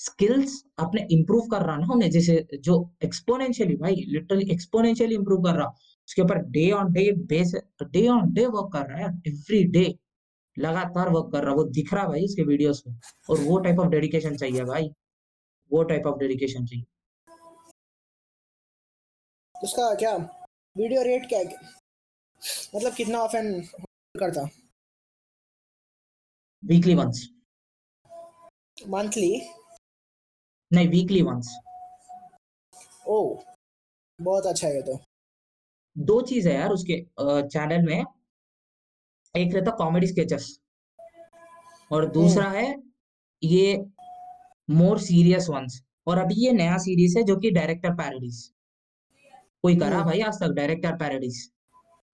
[0.00, 2.74] स्किल्स अपने इम्प्रूव कर रहा ना उन्हें जैसे जो
[3.04, 5.68] एक्स्पोनेंशियली भाई लिटरली एक्स्पोनेंशियली इम्प्रूव कर रहा।
[6.08, 9.84] उसके ऊपर day on day base day on day work कर रहा है एवरी डे
[10.56, 12.98] लगातार वर्क कर रहा वो दिख रहा भाई उसके वीडियोज़ में
[13.30, 14.88] और वो टाइप ऑफ़ डेडिकेशन चाहिए भाई।
[15.70, 16.84] वो टाइप ऑफ़ डेडिकेशन चाहिए।
[19.54, 20.16] उसका क्या
[20.76, 21.72] वीडियो रेट क्या है?
[22.76, 23.60] मतलब कितना ऑफन
[24.14, 24.48] करता?
[26.62, 27.28] Weekly once.
[28.88, 29.30] मंथली?
[30.74, 31.48] नहीं, वीकली वन्स।
[33.06, 33.42] ओह!
[34.18, 34.98] बहुत अच्छा है तो।
[35.96, 37.00] 2 चीज़ है यार उसके
[37.48, 38.04] चैनल में।
[39.34, 40.58] एक रहता कॉमेडी स्केचेस
[41.92, 42.66] और दूसरा है
[43.42, 43.76] ये
[44.68, 48.42] मोर सीरियस वंस और अभी ये नया सीरीज़ है जो कि डायरेक्टर पैरोडीज़।
[49.64, 51.38] कोई करा भाई आज तक डायरेक्टर पैरोडीज़?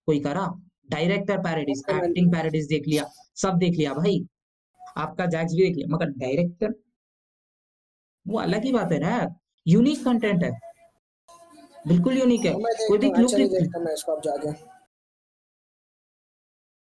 [0.09, 0.47] कोई करा?
[0.91, 3.05] डायरेक्टर पैरोडीज़। एक्टिंग पैरोडीज़ देख लिया,
[3.37, 4.25] सब देख लिया भाई।
[4.99, 6.73] आपका जैक्स भी देख लिया मगर डायरेक्टर
[8.27, 9.29] वो अलग ही बात है ना यार।
[9.67, 10.51] यूनिक कंटेंट है।
[11.89, 14.53] बिल्कुल यूनिक है। कोई भी क्लू हूँ अब जाके।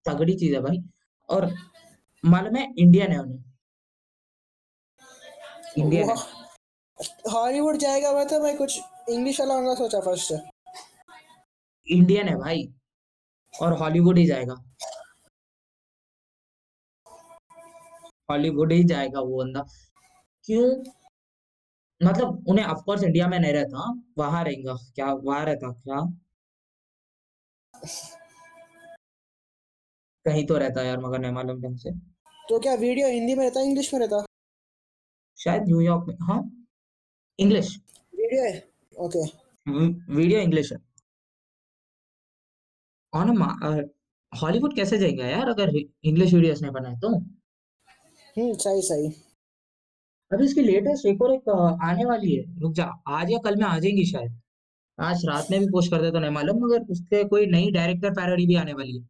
[0.07, 0.79] तगड़ी चीज़ है भाई
[1.29, 1.51] और
[2.25, 3.45] मालूम है इंडियन है उन्हें।
[5.79, 6.17] इंडियन है।
[7.33, 10.33] हॉलीवुड जाएगा मैं तो मैं कुछ इंग्लिश वाला होगा सोचा फ़र्स्ट।
[11.87, 12.69] इंडियन है भाई
[13.55, 14.55] और हॉलीवुड ही जाएगा।
[18.31, 19.63] हॉलीवुड ही जाएगा वो बंदा।
[20.45, 20.69] क्यों?
[22.01, 26.01] मतलब उन्हें ऑफ़ कोर्स इंडिया में नहीं रहता, वहाँ रहेगा। क्या वहाँ रहता क्या?
[30.27, 31.91] कहीं तो रहता यार मगर नहीं मालूम ढंग से।
[32.49, 34.25] तो क्या वीडियो हिंदी में रहता है, इंग्लिश में रहता?
[35.39, 36.41] शायद न्यूयॉर्क में हाँ,
[37.39, 37.77] इंग्लिश।
[38.15, 38.59] वीडियो है?
[38.97, 39.25] ओके।
[40.15, 40.79] वीडियो इंग्लिश है।
[43.13, 43.81] और ना
[44.33, 47.09] हॉलीवुड कैसे जाएगा यार अगर इंग्लिश वीडियोज़ नहीं बनाए तो?
[48.37, 49.09] हुँ, सही, सही।
[50.31, 51.49] अभी इसकी लेटेस्ट एक और एक
[51.83, 54.41] आने वाली है। रुक जा, आज या कल में आ जाएगी शायद।
[54.99, 58.11] आज रात में भी पोस्ट कर दे तो नहीं मालूम मगर उसके कोई नई डायरेक्टर
[58.15, 59.05] पैरोडी भी आने वाली है।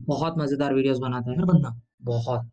[0.00, 1.70] बहुत मज़ेदार वीडियोज़ बनाता है यार बंदा,
[2.02, 2.50] बहुत।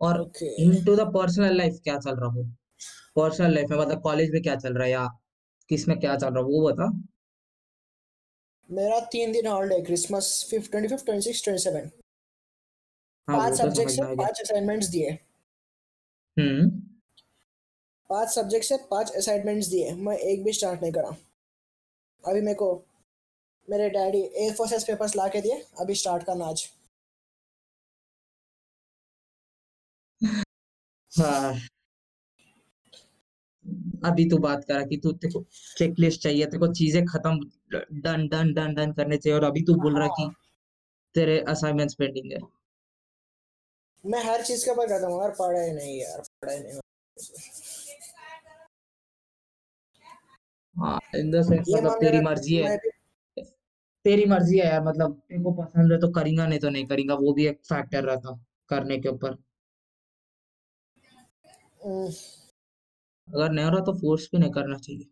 [0.00, 0.20] और
[0.60, 2.42] इनटू द पर्सनल लाइफ क्या चल रहा वो
[3.16, 5.06] पर्सनल लाइफ में मतलब कॉलेज में क्या चल रहा है या
[5.70, 6.90] किसमें क्या चल रहा है वो बता
[8.70, 11.90] मेरा तीन दिन holiday Christmas fifth twenty fifth twenty six twenty seven
[13.28, 15.10] हाँ पाँच तो सब्जेक्ट से पाँच असाइनमेंट्स दिए।
[16.36, 16.68] हम्म।
[18.10, 21.16] पाँच सब्जेक्ट से पाँच असाइनमेंट्स दिए। मैं एक भी स्टार्ट नहीं करा।
[22.24, 22.72] अभी मेरे को
[23.68, 26.68] मेरे daddy A four size papers ला के दिए अभी स्टार्ट करना आज।
[31.12, 31.71] हाँ।
[34.04, 35.44] अभी तू बात करा कि तू तेको
[35.78, 37.38] चेकलिस्ट चाहिए तेको चीज़ें खत्म
[37.74, 40.34] डन डन डन डन करने चाहिए और अभी तू बोल रहा कि हाँ।
[41.14, 42.38] तेरे असाइनमेंट्स पेंडिंग है।
[44.04, 46.80] मैं हर चीज़ के ऊपर करता हूँ यार पढ़ाई नहीं यार पढ़ाई नहीं
[50.76, 52.76] हाँ इन द सेंस मतलब तेरी मर्ज़ी है।
[54.04, 57.14] तेरी मर्ज़ी है यार मतलब तेरे को पसंद है तो करेंगा नहीं तो नहीं करेंगा
[57.14, 58.38] वो भी एक फैक्टर रहता
[58.70, 59.36] करने के ऊपर।
[61.84, 62.10] हम्म,
[63.28, 65.08] अगर नहीं हो रहा तो फोर्स भी नहीं करना चाहिए।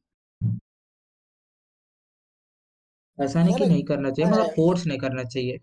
[3.19, 5.59] ऐसा नहीं कि नहीं। करना चाहिए मतलब फोर्स नहीं करना चाहिए।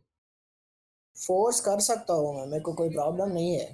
[1.15, 3.69] फोर्स कर सकता हूँ मैं मेरे को कोई प्रॉब्लम नहीं है।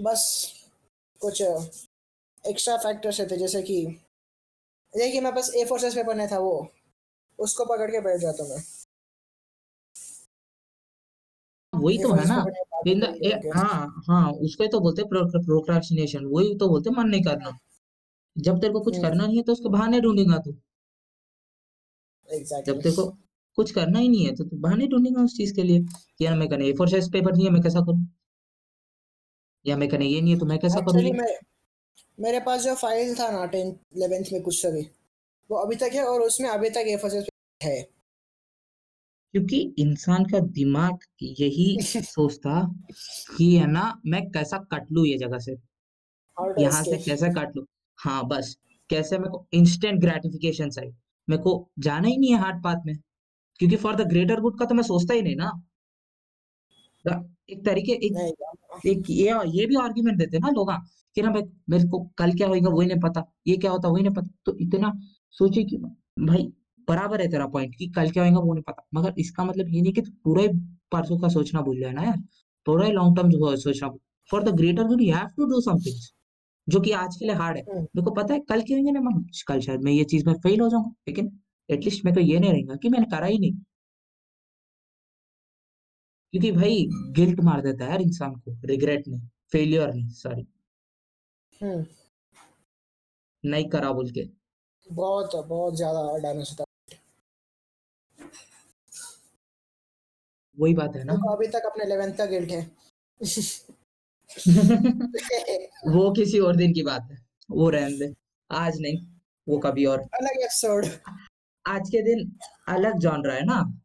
[0.00, 0.22] बस
[1.20, 1.40] कुछ
[2.44, 3.84] एक्स्ट्रा फैक्टर्स थे जैसे कि
[4.94, 6.54] देखिए मैं बस ए फोर साइज़ पेपर नहीं था वो
[7.38, 8.62] उसको पकड़ के बैठ जाता हूँ मैं।
[11.80, 12.44] वही तो है ना।
[12.86, 17.22] इन द हाँ हाँ। उसको तो बोलते हैं प्रोक्रास्टिनेशन वही तो बोलते हैं मन नहीं
[17.22, 17.56] करना
[18.36, 20.52] जब तेरे को कुछ हम्म। करना नहीं है तो उसके बहाने ढूंढेगा तू।
[22.28, 23.04] जब तेरे को
[23.58, 26.36] कुछ करना ही नहीं है तो तू बहाने ढूंढेगा उस चीज़ के लिए कि यार
[26.38, 28.06] मैं कहने ए फोर साइज़ पेपर नहीं है मैं कैसा करूँ?
[29.64, 31.02] या मैं कहने ये नहीं है तो मैं कैसा करूँ
[32.18, 34.82] मेरे पास जो फ़ाइल था ना टेंथ इलेवेंथ में कुछ सभी
[35.50, 37.28] वो अभी तक है और उसमें अभी तक ए फोर साइज़
[37.60, 37.78] है।
[39.34, 42.60] क्योंकि इंसान का दिमाग यही सोचता
[43.36, 45.56] कि है ना मैं कैसा कट लू ये जगह से?
[46.62, 47.66] यहाँ से कैसे काट लू?
[47.98, 48.56] हाँ बस।
[48.90, 50.92] कैसे मेरे को इंस्टेंट ग्रेटिफिकेशन चाहिए
[51.28, 52.94] मेरे को जाना ही नहीं है हार्ड पाथ में।
[53.58, 55.50] क्योंकि फॉर द ग्रेटर गुड का तो मैं सोचता ही नहीं ना।
[57.50, 58.16] एक तरीके एक
[58.86, 60.70] एक ये ये भी आर्ग्यूमेंट देते हैं ना लोग
[61.16, 64.02] कि ना भाई मेरे को कल क्या होगा वही नहीं पता। ये क्या होता वही
[64.02, 64.92] नहीं पता। तो इतना
[65.30, 65.76] सोचे कि
[66.20, 66.52] भाई
[66.90, 69.80] बराबर है तेरा पॉइंट कि कल क्या होगा वो नहीं पता। मगर इसका मतलब ये
[69.80, 70.48] नहीं कि तू पूरा ही
[70.92, 72.16] परसों का सोचना भूल जाए ना यार।
[72.66, 73.88] पूरा ही लॉन्ग टर्म सोचना
[74.30, 76.08] for the greater good you have to do something
[76.68, 78.92] जो कि आज के लिए हार्ड है। हम्म, मेरे को पता है कल क्या होंगे
[78.92, 79.00] ना
[79.48, 81.30] कल शायद मैं ये चीज़ में फेल हो जाऊँगा लेकिन
[81.68, 83.52] एटलीस्ट मेरे को ये नहीं रहेगा कि मैंने करा ही नहीं।
[86.34, 89.20] क्योंकि भाई गिल्ट मार देता है यार इंसान को रिग्रेट नहीं
[89.52, 90.46] फेलियर नहीं सॉरी
[91.60, 91.84] हम्म,
[93.44, 94.28] नहीं करा बोल के।
[94.86, 96.64] बहुत बहुत ज़्यादा डैमेज होता
[100.60, 102.70] वही बात है ना। को अभी तक अपने इलेवेंथ का गिल्ट है।
[105.94, 108.14] वो किसी और दिन की बात है। वो रहने दे।
[108.50, 109.06] आज नहीं
[109.48, 110.86] वो कभी और। अलग एपिसोड
[111.68, 112.36] आज के दिन
[112.68, 113.80] अलग जॉनरा है ना।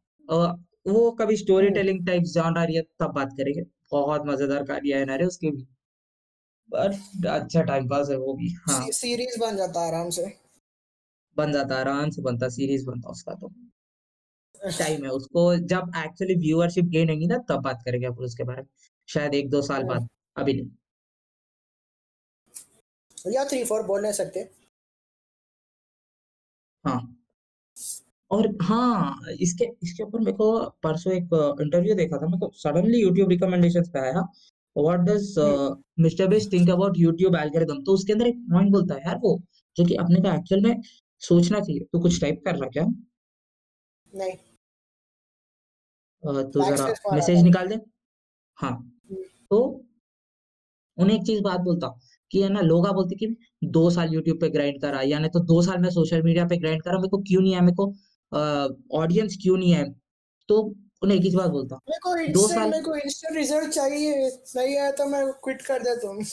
[0.86, 3.62] वो कभी स्टोरी टेलिंग टाइप जॉनरा रही है तब बात करेंगे।
[3.92, 5.66] बहुत मज़ेदार कार्य है ना रे उसके भी।
[6.70, 10.32] बट अच्छा टाइम पास है वो भी हाँ। सीरीज़ बन जाता आराम से।
[11.36, 13.52] बन जाता आराम से बनता सीरीज़ बनता उसका तो।
[14.68, 18.62] टाइम है उसको। जब एक्चुअली व्यूअरशिप गेन होगी ना तब बात करेंगे अपन उसके बारे
[18.62, 18.68] में।
[19.08, 20.70] शायद एक दो साल बाद अभी नहीं।
[23.26, 24.40] या थ्री फोर बोल नहीं सकते।
[26.84, 27.00] हाँ।
[28.30, 30.48] और हाँ इसके इसके ऊपर मेरे को
[30.82, 34.20] परसों एक इंटरव्यू देखा था। मेरे को सडनली यूट्यूब रिकमेंडेशंस पे आया।
[34.76, 35.34] What does
[36.00, 39.40] Mister Beast think about YouTube algorithm तो उसके अंदर एक पॉइंट बोलता है यार वो
[39.76, 40.80] जो कि अपने को एक्चुअल में
[41.22, 42.84] सोचना चाहिए। तो कुछ टाइप कर रहा क्या?
[44.12, 44.36] नहीं।
[46.26, 47.78] तो जरा मैसेज निकाल दे।
[48.58, 49.58] हाँ। हम्म, तो
[50.98, 51.88] उन्हें एक चीज़ बात बोलता
[52.30, 53.26] कि है ना लोग बोलते कि
[53.64, 56.82] दो साल यूट्यूब पे ग्राइंड करा यानी तो दो साल में सोशल मीडिया पे ग्राइंड
[56.82, 57.86] करा मेरे को क्यों नहीं है मेरे को
[58.98, 59.84] ऑडियंस क्यों नहीं है?
[60.48, 60.60] तो
[61.02, 64.14] उन्हें एक ही बात बोलता मेरे को दो साल मेरे को इंस्टेंट रिज़ल्ट चाहिए
[64.56, 66.24] नहीं आया तो मैं क्विट कर देता हूँ।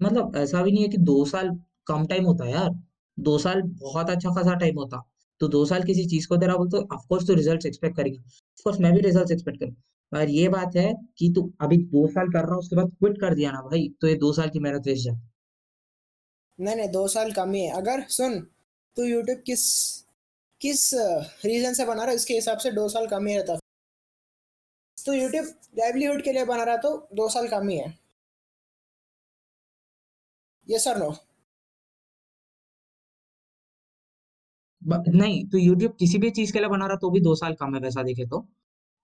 [0.00, 1.50] मतलब ऐसा भी नहीं है कि दो साल
[1.86, 2.70] कम टाइम होता है यार।
[3.18, 5.02] दो साल बहुत अच्छा खासा टाइम होता।
[5.40, 8.20] तो दो साल किसी चीज़ को दे रहा बोल तो ऑफकोर्स तो रिज़ल्ट एक्सपेक्ट करेगा।
[8.20, 9.74] ऑफकोर्स मैं भी रिज़ल्ट एक्सपेक्ट करूँ।
[10.12, 13.34] और ये बात है कि तू अभी दो साल कर रहा उसके बाद क्विट कर
[13.34, 15.32] दिया ना भाई तो ये दो साल की मेहनत वेस्ट जाती
[16.58, 18.40] नहीं नहीं, दो साल कम ही है। अगर सुन,
[18.96, 19.62] तू यूट्यूब किस
[20.60, 20.90] किस
[21.44, 23.56] रीजन से बना रहा है इसके हिसाब से दो साल कम ही रहता
[24.98, 25.46] तो यूट्यूब
[25.78, 27.92] लाइवलीहुड के लिए बना रहा तो दो साल कम ही है।
[30.68, 31.10] ये सर नो
[34.84, 37.74] नहीं, तो यूट्यूब किसी भी चीज़ के लिए बना रहा तो भी दो साल कम
[37.74, 38.46] है वैसा देखे तो।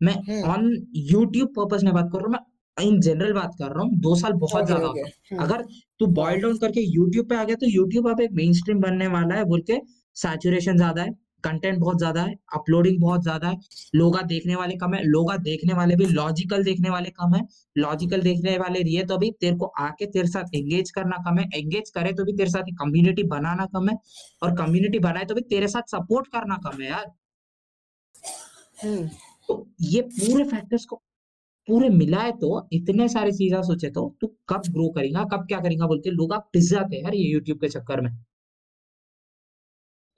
[0.00, 3.82] मैं ऑन यूट्यूब पर्पज़ में बात कर रहा हूँ, मैं इन जनरल बात कर रहा
[3.82, 5.62] हूँ, दो साल बहुत ज़्यादा है। अगर
[6.00, 8.80] तू बॉइल बॉयल डाउन करके यूट्यूब पे आ गया तो यूट्यूब अब एक मेन स्ट्रीम
[8.80, 9.78] बनने वाला है बोल के
[10.16, 11.10] सैचुरेशन ज़्यादा है,
[11.40, 13.56] कंटेंट बहुत ज़्यादा है, अपलोडिंग बहुत ज़्यादा है,
[13.94, 17.42] लोगा देखने वाले कम है, लोगा देखने वाले भी लॉजिकल देखने वाले कम है,
[17.76, 21.38] लॉजिकल देखने वाले रही है तो अभी तेरे को आके तेरे साथ एंगेज करना कम
[21.38, 23.96] है, एंगेज करे तो भी तेरे साथ कम्युनिटी बनाना कम है
[24.42, 27.10] और कम्युनिटी बनाए तो भी तेरे साथ सपोर्ट करना कम है यार।
[29.48, 30.96] तो ये पूरे फैक्टर्स को
[31.68, 35.86] पूरे मिलाए तो इतने सारी चीज़ें सोचे तो तू कब ग्रो करेगा, कब क्या करेगा
[35.86, 38.10] बोल के लोग अब पिस जाते हैं यार ये यूट्यूब के चक्कर में।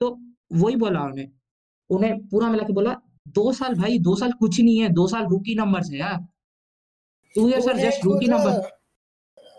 [0.01, 0.09] तो
[0.53, 1.31] वही बोला उन्हें,
[1.89, 2.93] उन्हें पूरा मिला के बोला
[3.27, 6.17] दो साल भाई दो साल कुछ नहीं है, दो साल रूकी नंबर है यार।
[7.35, 8.51] 2 years are उन्हें just खुद rookie number.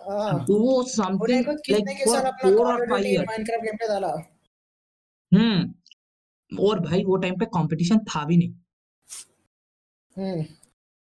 [0.09, 2.81] हाँ, Do उन्हें something खुद like कितने के for साल अपना 4 call or of
[2.81, 3.27] 5 duty years.
[3.27, 4.09] Minecraft game पे डाला।
[5.33, 8.55] हुँ। और भाई वो टाइम पे कॉम्पिटिशन था भी नहीं।
[10.17, 10.45] हुँ।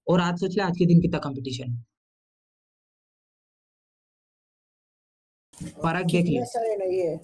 [0.08, 1.84] और आज सोच ले आज के दिन कितना कॉम्पिटिशन है।
[5.84, 7.16] फ़र्क देख ले। सारे नहीं है,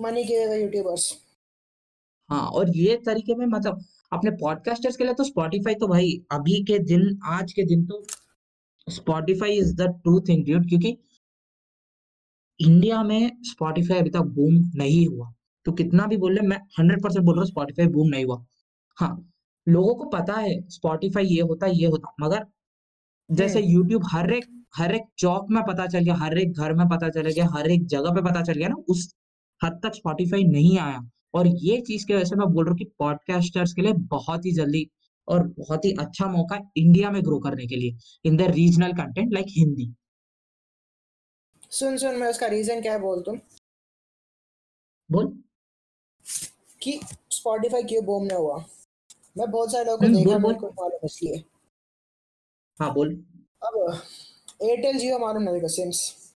[0.00, 1.23] मनी के यूट्यूबर्स।
[2.30, 6.62] हाँ, और ये तरीके में मतलब अपने पॉडकास्टर्स के लिए तो स्पॉटिफ़ाई तो भाई अभी
[6.64, 8.04] के दिन आज के दिन तो
[8.86, 10.96] Spotify is the true thing dude क्योंकि
[12.60, 15.32] इंडिया में स्पॉटिफ़ाई अभी तक बूम नहीं हुआ।
[15.66, 18.44] तो कितना भी बोल ले मैं 100% बोल रहा हूँ स्पॉटिफ़ाई बूम नहीं हुआ।
[18.98, 19.30] हाँ,
[19.66, 22.46] लोगों को पता है स्पॉटिफ़ाई ये होता है, ये होता मगर
[23.30, 24.44] जैसे यूट्यूब हर एक
[24.76, 27.70] हर एक चौक में पता चल गया, हर एक घर में पता चला गया, हर
[27.70, 29.14] एक जगह पे पता चल गया ना, उस
[29.60, 31.00] हद तक स्पॉटिफ़ाई नहीं आया।
[31.34, 34.46] और ये चीज़ की वजह से मैं बोल रहा हूँ कि पॉडकास्टर्स के लिए बहुत
[34.46, 34.90] ही जल्दी
[35.28, 39.32] और बहुत ही अच्छा मौका इंडिया में ग्रो करने के लिए in the regional content
[39.32, 39.94] like Hindi.
[41.70, 43.38] सुन, सुन मैं उसका रीज़न क्या है बोल तुम?
[45.10, 45.42] बोल।
[46.82, 48.64] कि स्पॉटिफ़ाई क्यों बूम नहीं हुआ?
[49.38, 51.44] मैं बहुत सारे लोगों को देखा मेरे। को मालूम इसलिए।
[52.80, 53.24] हाँ, बोल।
[53.62, 54.02] अब
[54.62, 56.32] एयरटेल, जियो मालूम नहीं को सिम्स।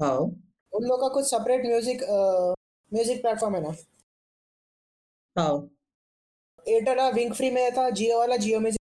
[0.00, 0.18] हाँ।
[0.72, 2.02] उन लोगों का कुछ सेपरेट म्यूज़िक
[2.92, 3.74] म्यूज़िक प्लेटफ़ॉर्म है ना?
[5.36, 5.68] हाँ।
[6.66, 8.78] एयरटेल विंक फ्री में था, जियो वाला जियो म्यूज़िक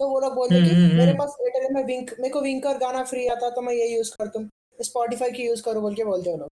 [0.00, 3.26] तो वो लोग बोलते कि मेरे पास एयरटेल में विंक मेरे को विंकर गाना फ्री
[3.28, 4.48] आता तो मैं ये यूज़ करता हूँ,
[4.78, 6.48] स्पॉटिफ़ाई की यूज़ करो बोल के बोलते हैं लोग।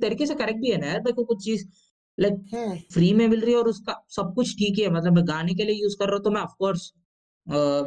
[0.00, 1.66] तरीके से करेक्ट भी है ना यार, देखो कुछ चीज़
[2.18, 5.26] लाइक फ्री में मिल रही है और उसका सब कुछ ठीक ही है, मतलब मैं
[5.28, 6.92] गाने के लिए यूज़ कर रहा हूँ तो मैं ऑफ़ कोर्स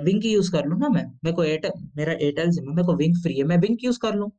[0.03, 2.86] विंक ही यूज़ कर लू ना मैं। मेरे को एयरटेल मेरा एयरटेल सिम है, मेरे
[2.86, 4.30] को विंक फ्री है, मैं विंक यूज़ कर लूँ।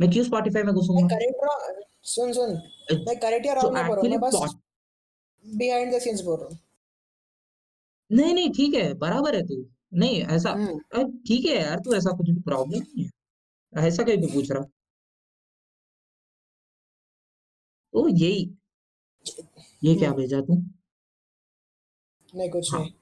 [0.00, 1.36] मैं क्यों स्पॉटिफ़ाई में मैं करेक्ट
[2.02, 2.50] सुन, सुन
[3.06, 4.54] मैं करेक्ट या तो रॉन्ग नहीं बोल रहा हूँ, मैं बस
[5.56, 6.58] बिहाइंड द सीन्स बोल रहा हूँ।
[8.12, 11.94] नहीं, नहीं ठीक है, बराबर है तू। नहीं ऐसा हुँ। अ, ठीक है यार, तू
[11.94, 14.62] ऐसा कुछ भी प्रॉब्लम नहीं है। ऐसा क्यों तू पूछ रहा?
[17.92, 18.54] तो यही
[19.84, 20.54] ये क्या भेजा तू?
[22.34, 22.92] नहीं, कुछ हाँ। नहीं।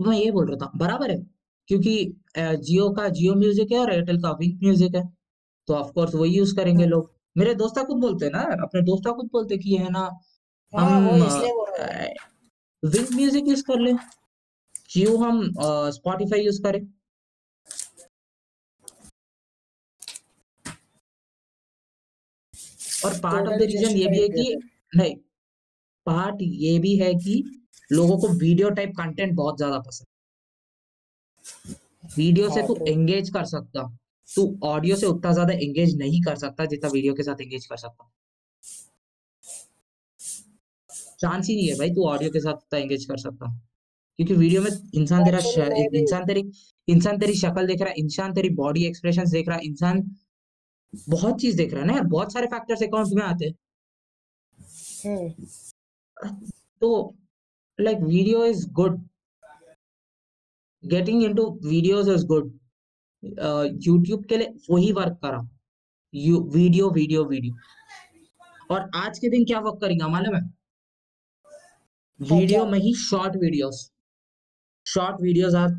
[0.00, 1.26] मैं ये बोल रहा था, बराबर है,
[1.68, 1.94] क्योंकि
[2.38, 5.02] जियो का जियो म्यूज़िक है और एयरटेल का विंक म्यूज़िक है,
[5.68, 9.28] तो ऑफकोर्स वही यूज़ करेंगे लोग। मेरे दोस्त खुद बोलते हैं ना, अपने दोस्त खुद
[9.32, 10.08] बोलते कि है ना,
[10.72, 11.08] हाँ, हम
[12.82, 13.92] विंक म्यूज़िक यूज़ कर ले
[14.90, 15.42] क्यों हम
[15.92, 16.80] स्पॉटिफ़ाई यूज़ करें?
[23.04, 24.56] और पार्ट ऑफ़ द रीज़न ये भी है कि
[24.92, 25.14] नहीं,
[26.06, 27.42] पार्ट ये भी है कि
[27.90, 30.06] लोगों को वीडियो टाइप कंटेंट बहुत ज़्यादा पसंद
[32.16, 33.82] वीडियो से तू एंगेज कर सकता,
[34.28, 37.76] तू ऑडियो से उतना ज़्यादा एंगेज नहीं कर सकता, जितना वीडियो के साथ एंगेज कर
[37.76, 38.10] सकता।
[41.20, 43.46] चांस ही नहीं है भाई तू ऑडियो के साथ उतना एंगेज कर सकता।
[44.18, 45.38] क्योंकि वीडियो में इंसान तेरा
[45.94, 46.42] इंसान तेरी
[46.88, 50.02] इंसान तेरी शक्ल देख रहा है, इंसान तेरी बॉडी एक्सप्रेशन देख रहा है, इंसान
[50.94, 53.54] बहुत चीज़ देख रहा है ना यार, बहुत सारे फैक्टर्स अकाउंट में आते हैं।
[56.82, 57.14] तो
[57.78, 59.00] like video is good.
[60.84, 62.52] Getting into videos is good.
[63.86, 65.48] YouTube के लिए वही वर्क करा।
[66.14, 67.54] यू वीडियो, वीडियो, वीडियो
[68.70, 70.42] और आज के दिन क्या वर्क करेगा मालूम है?
[72.20, 73.80] वीडियो में ही short videos.
[74.86, 75.70] Short videos are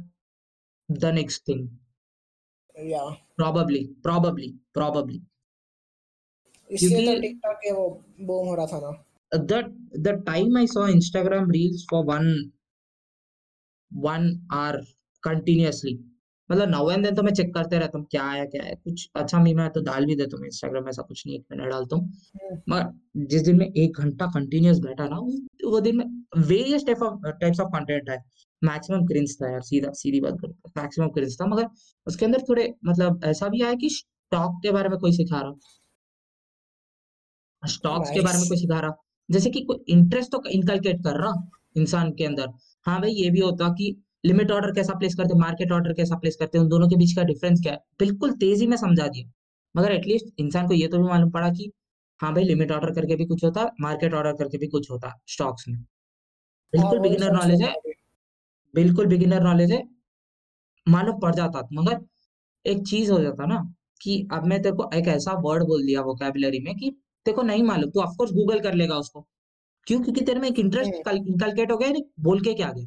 [0.90, 1.68] the next thing.
[2.76, 3.04] या
[3.38, 5.22] प्रोबेबली, प्रोबेबली, प्रोबेबली।
[6.70, 7.88] इसलिए तो टिकटॉक के वो
[8.22, 8.92] बूम हो रहा था ना।
[9.32, 9.60] the
[10.06, 12.28] the time I saw Instagram reels for one
[13.94, 14.80] one hour
[15.24, 15.96] continuously.
[16.50, 19.10] मतलब नाउ एंड देन तो मैं चेक करते रहता हूँ क्या आया क्या है। कुछ
[19.16, 21.46] अच्छा मीम है तो डाल भी देता हूँ इंस्टाग्राम में ऐसा कुछ नहीं है कि
[21.52, 22.12] मैं नहीं डालता हूँ।
[22.70, 25.20] मगर जिस दिन में एक घंटा कंटिन्यूअस बैठा ना
[25.66, 26.06] वो दिन में
[26.48, 28.18] various type of types of content है
[28.62, 31.68] मैक्सिमम क्रिंज था यार सीधा सीधी बात करूँ मैक्सिमम क्रिंज था मगर
[32.08, 35.54] उसके अंदर थोड़े मतलब ऐसा भी आया कि स्टॉक के बारे में कोई सिखा रहा।
[37.64, 38.92] स्टॉक्स के बारे में कोई सिखा रहा।
[39.30, 41.34] जैसे कि कोई इंटरेस्ट तो इनकलकेट कर रहा
[41.78, 42.48] इंसान के अंदर।
[42.86, 46.16] हाँ भाई ये भी होता कि लिमिट ऑर्डर कैसा प्लेस करते हैं मार्केट ऑर्डर कैसा
[46.18, 47.80] प्लेस करते हैं उन दोनों के बीच का डिफरेंस क्या है?
[48.00, 49.30] बिल्कुल तेज़ी में समझा दिया।
[49.76, 51.72] मगर एटलीस्ट इंसान को ये तो भी मालूम पड़ा कि
[52.20, 55.68] हाँ भाई लिमिट ऑर्डर करके भी कुछ होता मार्केट ऑर्डर करके भी कुछ होता स्टॉक्स
[55.68, 55.84] में। हाँ
[56.74, 57.74] बिल्कुल बिगिनर नॉलेज है।
[58.74, 59.84] बिल्कुल बिगिनर नॉलेज है।
[60.88, 62.00] मालूम पड़ जाता मगर
[62.66, 63.58] एक चीज़ हो जाता ना
[64.02, 66.90] कि अब मैं तेरे को एक ऐसा वर्ड बोल दिया वोकेबुलरी में कि
[67.26, 69.28] तेरे को नहीं मालूम तू ऑफकोर्स गूगल कर लेगा उसको।
[69.88, 70.02] क्यों?
[70.04, 72.86] क्योंकि तेरे में एक इंटरेस्ट इंकलकेट हो गया बोल के क्या गया?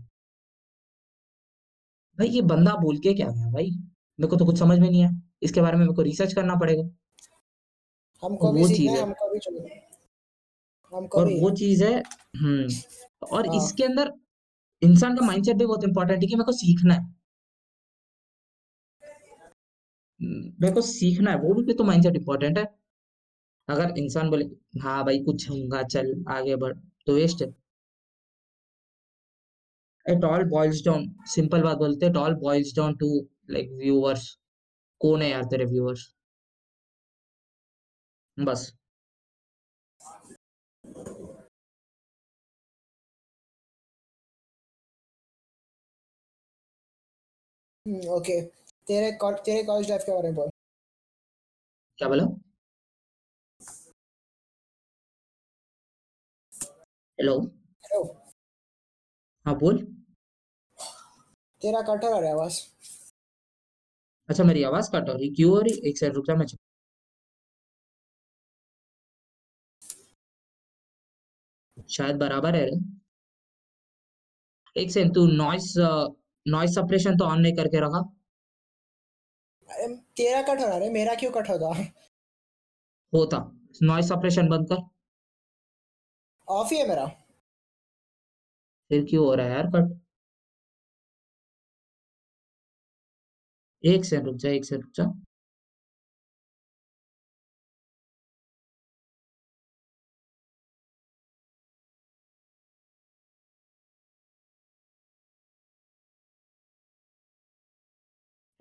[2.19, 3.71] भाई ये बंदा बोल के क्या गया भाई?
[4.19, 5.11] मेरे को तो कुछ समझ में नहीं आया।
[5.43, 6.83] इसके बारे में मेरे को रिसर्च करना पड़ेगा।
[8.23, 9.39] हमको वो चीज़ है हमको भी
[10.93, 11.99] हमको और भी। वो चीज़ है
[12.37, 12.69] हम्म
[13.33, 14.13] और हाँ। इसके अंदर
[14.83, 17.01] इंसान का माइंडसेट भी बहुत इंपॉर्टेंट है कि मेरे को सीखना है।
[20.21, 22.65] हम्म, मेरे को सीखना है वो भी तो माइंडसेट इंपॉर्टेंट है।
[23.69, 24.45] अगर इंसान बोले
[24.83, 26.75] हाँ भाई कुछ होगा चल आगे बढ़।
[27.07, 27.49] तो वेस्ट है।
[30.07, 33.09] It all boils down simple बात बोलते it all boils down to
[33.51, 34.29] like viewers
[35.01, 36.09] कौन है यार तेरे व्यूअर्स
[38.39, 38.73] बस।
[48.17, 48.41] ओके
[48.87, 49.11] तेरे
[49.45, 50.51] तेरे कॉलेज लाइफ के बारे में बोल।
[51.99, 52.25] क्या बोला?
[57.19, 57.35] हेलो
[57.85, 58.03] हेलो
[59.47, 59.77] हाँ बोल।
[61.63, 62.59] तेरा कट हो रहा है आवाज़।
[64.29, 65.81] अच्छा मेरी आवाज़ कट हो रही क्यों हो रही?
[65.89, 66.47] एक सेकंड रुक जा मैं
[71.91, 72.77] शायद बराबर है रे।
[74.77, 75.73] एक सेकंड तू नॉइस
[76.47, 78.03] नॉइस सप्रेशन तो ऑन नहीं करके रखा।
[80.17, 81.69] तेरा कट हो रहा है मेरा क्यों कट होगा
[83.13, 83.39] होता।
[83.83, 84.83] नॉइस सप्रेशन बंद कर।
[86.49, 87.07] ऑफ़ ही है मेरा।
[88.91, 89.97] फिर क्यों हो रहा है यार कट
[93.85, 95.05] एक सेकंड रुक जा एक सेकंड रुक जा।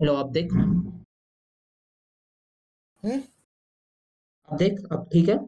[0.00, 0.52] हेलो अब देख।
[3.02, 3.22] हम्म।
[4.48, 5.38] अब देख अब ठीक है?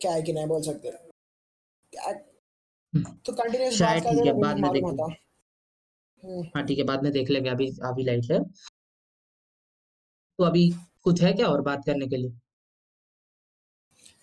[0.00, 0.88] क्या है कि नहीं बोल सकते।
[2.92, 7.12] हम्म, तो कंटिन्यूस बात ठीक है बाद में देख हम्म। हाँ ठीक है बाद में
[7.12, 8.38] देख लेंगे अभी अभी लाइट है।
[10.38, 10.70] तो अभी
[11.04, 12.30] कुछ है क्या और बात करने के लिए?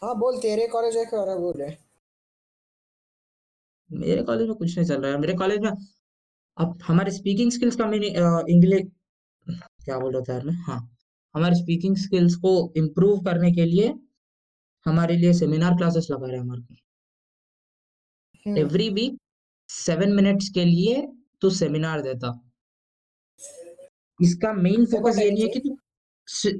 [0.03, 1.75] हाँ बोल तेरे कॉलेज है क्या बोल रहे
[3.89, 5.69] मेरे कॉलेज में कुछ नहीं चल रहा है। मेरे कॉलेज में
[6.57, 8.07] अब हमारे स्पीकिंग स्किल्स का मैंने
[8.53, 8.81] इंग्लिश
[9.85, 10.53] क्या बोल रहा था यार मैं?
[10.67, 10.79] हाँ
[11.35, 13.93] हमारे स्पीकिंग स्किल्स को इम्प्रूव करने के लिए
[14.85, 16.61] हमारे लिए सेमिनार क्लासेस लगा रहे हैं हमारे
[18.61, 19.17] एवरी वीक
[19.69, 21.01] सेवन मिनट्स के लिए
[21.41, 22.31] तू सेमिनार देता।
[24.19, 25.77] इसका मेन फोकस ये नहीं है कि तू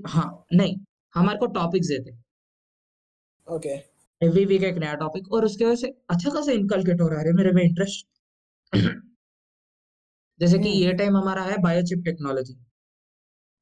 [0.09, 0.76] हाँ नहीं
[1.15, 2.11] हमारे को टॉपिक्स देते।
[3.47, 3.69] ओके
[4.21, 7.34] एवरी वीक एक नया टॉपिक और उसके वजह से अच्छा खासा इनकलकेट हो रहा है
[7.34, 8.05] मेरे में इंटरेस्ट
[10.39, 12.55] जैसे कि हम्म। ये टाइम हमारा है बायोचिप टेक्नोलॉजी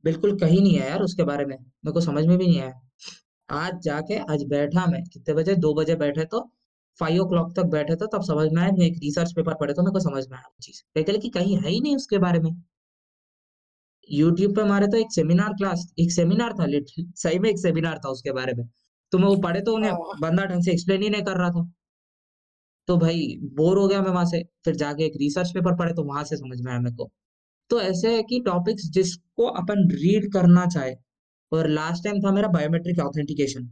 [0.03, 2.79] बिल्कुल कहीं नहीं है यार उसके बारे में मेरे को समझ में भी नहीं आया।
[3.49, 5.55] आज जाके आज बैठा मैं। कितने बजे?
[5.55, 6.39] दो बजे बैठे तो
[6.99, 9.73] फाइव ओ क्लॉक तक बैठे तो तब समझ में आया मैं एक रिसर्च पेपर पढ़े
[9.73, 12.17] तो मेरे को समझ में आया वो चीज़। लेकिन कि कहीं है ही नहीं उसके
[12.17, 12.51] बारे में।
[14.09, 17.99] यूट्यूब पे मारे तो एक सेमिनार क्लास एक सेमिनार था लिटरली सही में एक सेमिनार
[18.05, 18.65] था उसके बारे में।
[19.11, 21.49] तो मैं वो पढ़े तो उन्हें हाँ। बंदा ढंग से एक्सप्लेन ही नहीं कर रहा
[21.49, 21.71] था।
[22.87, 26.03] तो भाई बोर हो गया मैं वहाँ से। फिर जाके एक रिसर्च पेपर पढ़े तो
[26.03, 27.09] वहाँ से समझ में आया मेरे को।
[27.69, 30.95] तो ऐसे है कि टॉपिक्स जिसको अपन रीड करना चाहे
[31.53, 33.65] और लास्ट टाइम था मेरा biometric authentication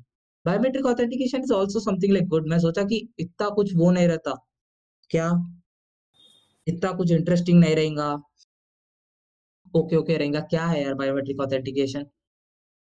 [0.45, 4.34] biometric authentication is also something like good मैं सोचा कि इतना कुछ वो नहीं रहता।
[5.11, 5.27] क्या?
[6.67, 8.11] इतना कुछ इंटरेस्टिंग नहीं रहेगा।
[9.73, 12.03] ओके ओके रहेगा। क्या है यार बायोमेट्रिक ऑथेंटिकेशन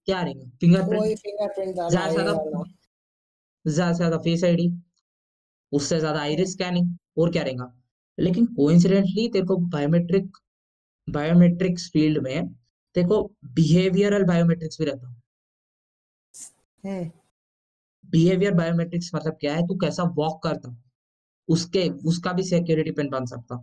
[0.07, 0.49] क्या रहेगा?
[0.61, 2.13] फिंगरप्रिंट फिंगरप्रिंट ज़्यादा से
[3.65, 4.69] ज़्यादा से ज़्यादा फेस आईडी
[5.71, 7.73] उससे ज़्यादा आइरिस स्कैनिंग और क्या रहेगा?
[8.17, 10.37] लेकिन कोइंसिडेंटली तेरे को बायोमेट्रिक
[11.07, 12.49] बायोमेट्रिक्स फ़ील्ड में
[13.03, 13.21] को
[13.53, 15.07] बिहेवियरल बायोमेट्रिक्स भी रहता
[16.83, 17.09] हम्म
[18.05, 19.65] बिहेवियर बायोमेट्रिक्स मतलब क्या है?
[19.67, 20.75] तू कैसा वॉक करता
[21.49, 23.55] उसके उसका भी सिक्योरिटी पिन बन सकता।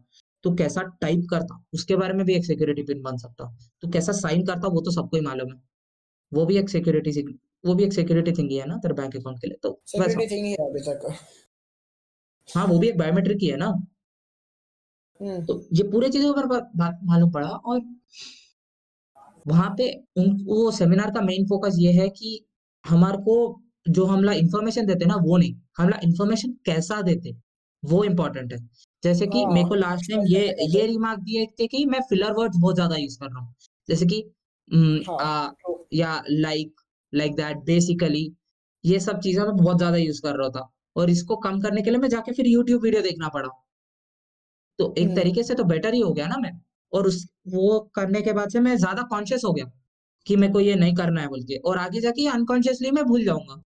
[0.44, 3.46] तू कैसा टाइप करता उसके बारे में भी एक सिक्योरिटी पिन बन सकता।
[3.82, 5.60] तू कैसा साइन करता वो तो सबको ही मालूम है।
[6.32, 7.22] वो भी एक सिक्योरिटी
[7.64, 10.26] वो भी एक सिक्योरिटी थिंग ही है ना तेरे बैंक अकाउंट के लिए तो सिक्योरिटी
[10.34, 11.16] थिंग ही है अभी तक।
[12.48, 13.66] हाँ वो भी एक बायोमेट्रिक ही है ना।
[15.20, 16.46] हम्म। तो ये पूरे चीज़ों पर
[17.04, 17.80] मालूम पड़ा और
[19.46, 22.38] वहाँ पे उन वो सेमिनार का मेन फोकस ये है कि
[22.84, 23.36] हमारे को
[23.88, 27.32] जो हमला इन्फॉर्मेशन देते ना वो नहीं, हमला इन्फॉर्मेशन कैसा देते,
[27.82, 28.58] वो इम्पोर्टेंट है।
[29.02, 32.32] जैसे कि मेरे को हाँ, लास्ट टाइम ये ये रिमार्क दिए थे कि मैं फिलर
[32.32, 33.54] वर्ड्स बहुत ज़्यादा यूज़ कर रहा हूँ।
[33.88, 34.22] जैसे कि
[35.10, 36.80] हाँ, ट्रू। या लाइक,
[37.12, 38.24] लाइक दैट बेसिकली
[38.84, 41.90] ये सब चीज़ें मैं बहुत ज़्यादा यूज़ कर रहा था और इसको कम करने के
[41.90, 43.48] लिए मैं जाके फिर यूट्यूब वीडियो देखना पड़ा।
[44.78, 46.50] तो एक तरीके से तो बेटर ही हो गया ना मैं
[46.94, 49.70] और उस वो करने के बाद से मैं ज़्यादा कॉन्शियस हो गया,
[50.26, 53.24] कि मेरे को ये नहीं करना है बोल के और आगे जाके अनकॉन्शियसली मैं भूल
[53.24, 53.62] जाऊँगा।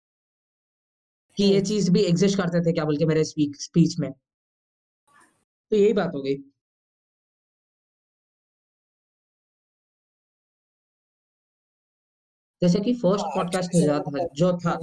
[1.37, 4.11] कि ये चीज़ भी एक्सिस्ट करते थे क्या बोल के मेरे स्पीक स्पीच में।
[5.71, 6.35] तो यही बात हो गई।
[12.61, 14.77] जैसे कि फ़र्स्ट पॉडकास्ट था जो था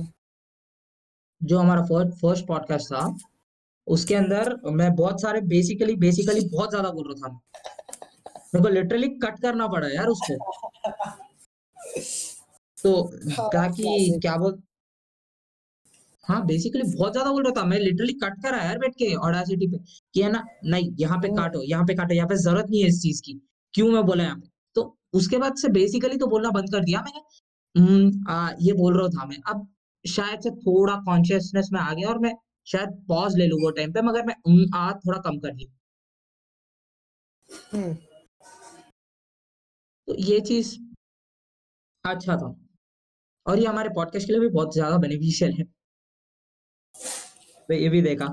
[1.41, 3.05] जो हमारा फ़र्स्ट फ़र्स्ट पॉडकास्ट था,
[3.87, 7.41] उसके अंदर मैं बहुत सारे बेसिकली बेसिकली बहुत ज़्यादा बोल रहा था।
[8.53, 10.37] मेरे को लिटरली कट करना पड़ा यार उसको।
[12.79, 12.93] तो
[13.39, 14.63] हाँ, ताकि क्या बोल
[16.25, 19.67] हाँ, बेसिकली बहुत ज़्यादा बोल रहा था। मैं लिटरली कट करा यार बैठ के ऑडेसिटी
[19.67, 19.79] पे,
[20.15, 22.89] कि है ना, नहीं यहाँ पे काटो, यहाँ पे काटो, यहाँ पे ज़रूरत नहीं है
[22.89, 23.41] इस चीज़ की।
[23.75, 24.49] क्यों मैं बोला यहाँ पे?
[24.77, 27.21] तो उसके बाद से बेसिकली तो बोलना बंद कर दिया मैंने।
[27.75, 29.67] उम, अ, ये बोल रहा था मैं। अब
[30.05, 32.35] शायद से थोड़ा कॉन्शियसनेस में आ गया और मैं
[32.67, 35.71] शायद पॉज़ ले लू वो टाइम पे मगर मैं उम, आह थोड़ा कम कर ली।
[40.11, 40.69] तो ये चीज़
[42.05, 42.47] अच्छा था
[43.47, 45.65] और ये हमारे पॉडकास्ट के लिए भी बहुत ज़्यादा बेनिफिशियल है।
[47.69, 48.27] तो ये भी देखा।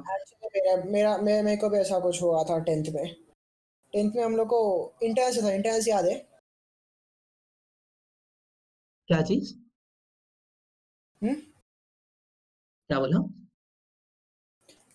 [0.55, 3.03] मेरा मेरा मैं मेरे को भी ऐसा कुछ हुआ था 10th में।
[3.93, 4.61] 10th में हम लोग को
[5.03, 6.15] इंटर्न्स था, इंटर्न्स याद है?
[9.09, 9.53] क्या चीज़?
[11.21, 11.35] हुँ?
[12.89, 13.19] क्या बोला?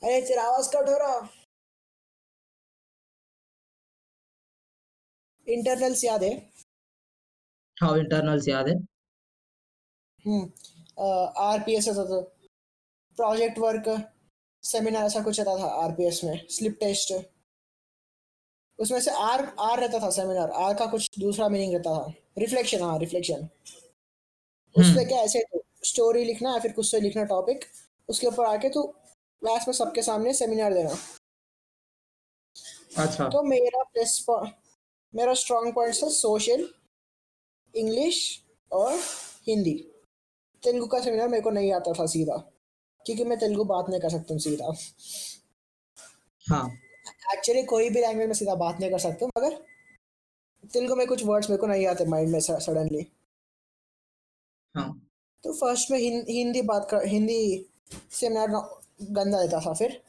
[0.02, 1.28] अरे तेरा आवाज़ कट हो रहा।
[5.46, 6.52] इंटरनल्स याद है?
[7.82, 8.74] हाँ, इंटरनल्स याद है।
[11.42, 12.20] आरपीएस होता था।
[13.18, 13.88] प्रोजेक्ट वर्क
[14.64, 17.12] सेमिनार ऐसा कुछ रहता था आरपीएस में, स्लिप टेस्ट।
[18.78, 22.82] उसमें से आर आर रहता था सेमिनार, आर का कुछ दूसरा मीनिंग रहता था। रिफ्लेक्शन
[22.82, 23.48] हाँ, रिफ्लेक्शन।
[24.76, 27.64] उसपे हुँ। क्या ऐसे तो स्टोरी लिखना या फिर कुछ से लिखना टॉपिक,
[28.08, 30.96] उसके ऊपर आके तू क्लास में सबके सामने सेमिनार देना।
[32.98, 34.24] अच्छा। तो मेरा प्लस
[35.14, 36.68] मेरा स्ट्रॉन्ग पॉइंट है सोशल,
[37.74, 38.42] इंग्लिश
[38.72, 38.92] और
[39.46, 39.88] हिंदी।
[40.62, 42.36] तेलुगु का सेमिनार मेरे को नहीं आता था सीधा,
[43.06, 44.74] क्योंकि मैं तेलुगु बात नहीं कर सकता हूँ सीधा।
[46.50, 46.70] हाँ।
[47.34, 49.64] एक्चुअली कोई भी लैंग्वेज में सीधा बात नहीं कर सकता हूँ मगर
[50.72, 53.06] तेलुगु में कुछ वर्ड्स मेरे को नहीं आते माइंड में सडनली।
[54.74, 55.08] हाँ।
[55.44, 57.66] तो फ़र्स्ट में हिन हिंदी बात कर हिंदी
[58.12, 58.48] सेमिनार
[59.02, 60.02] गंदा देता था फिर।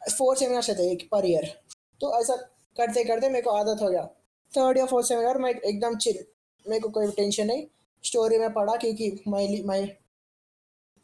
[0.00, 1.62] 4 सेमिनार्स रहते एक पर ईयर।
[2.00, 2.36] तो ऐसा
[2.76, 4.08] करते-करते मेरे को आदत हो गया।
[4.54, 6.24] 3rd या 4th सेमिनार में एकदम चिल,
[6.66, 7.66] मेरे को कोई टेंशन नहीं।
[8.04, 9.84] स्टोरी में पढ़ा क्योंकि मैं मैं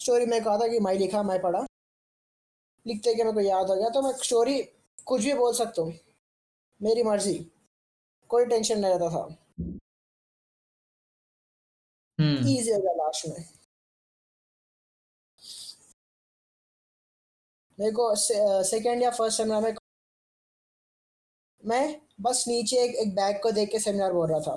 [0.00, 1.64] स्टोरी मेरे को आता कि मैं लिखा, मैं पढ़ा।
[2.86, 4.58] लिखते के मेरे को याद हो गया तो मैं स्टोरी
[5.06, 5.92] कुछ भी बोल सकता हूँ।
[6.80, 7.34] मेरी मर्ज़ी।
[8.30, 9.36] कोई टेंशन नहीं रहता था।
[12.18, 13.44] हुँ। ईज़ी हो गया लास्ट में।
[17.78, 19.74] मेरे को सेकंड या फ़र्स्ट सेमिनार में
[21.64, 24.52] मैं बस नीचे एक एक बैग को देख के सेमिनार बोल रहा था।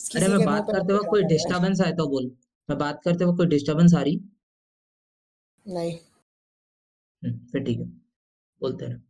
[0.00, 2.26] अरे मैं बात करते वक़्त कोई। डिस्टर्बेंस आए तो बोल।
[2.68, 4.20] मैं बात करते वक़्त कोई डिस्टर्बेंस आ रही?
[5.66, 5.98] नहीं।
[7.52, 7.84] फिर ठीक है।
[8.60, 9.00] बोलते रहो।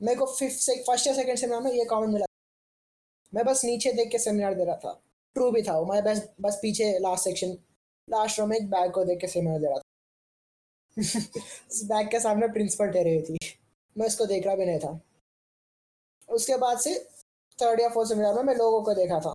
[0.00, 2.26] मेरे को फिफ्थ से फ़र्स्ट या सेकंड सेमिनार में ये कॉमन मिला।
[3.32, 4.92] मैं बस नीचे देख के सेमिनार दे रहा था।
[5.36, 7.56] ट्रू भी था वो मैं बस बस पीछे लास्ट सेक्शन
[8.08, 9.82] लास्ट रो में एक बैग को देख के सेमिनार दे रहा था।
[11.70, 13.38] उस बैग के सामने प्रिंसिपल ठहरी हुई थी।
[13.96, 15.00] मैं उसको देख रहा भी नहीं था।
[16.30, 17.08] उसके बाद से
[17.58, 19.32] 3rd या 4th सेमिनार में मैं लोगों को देखा था।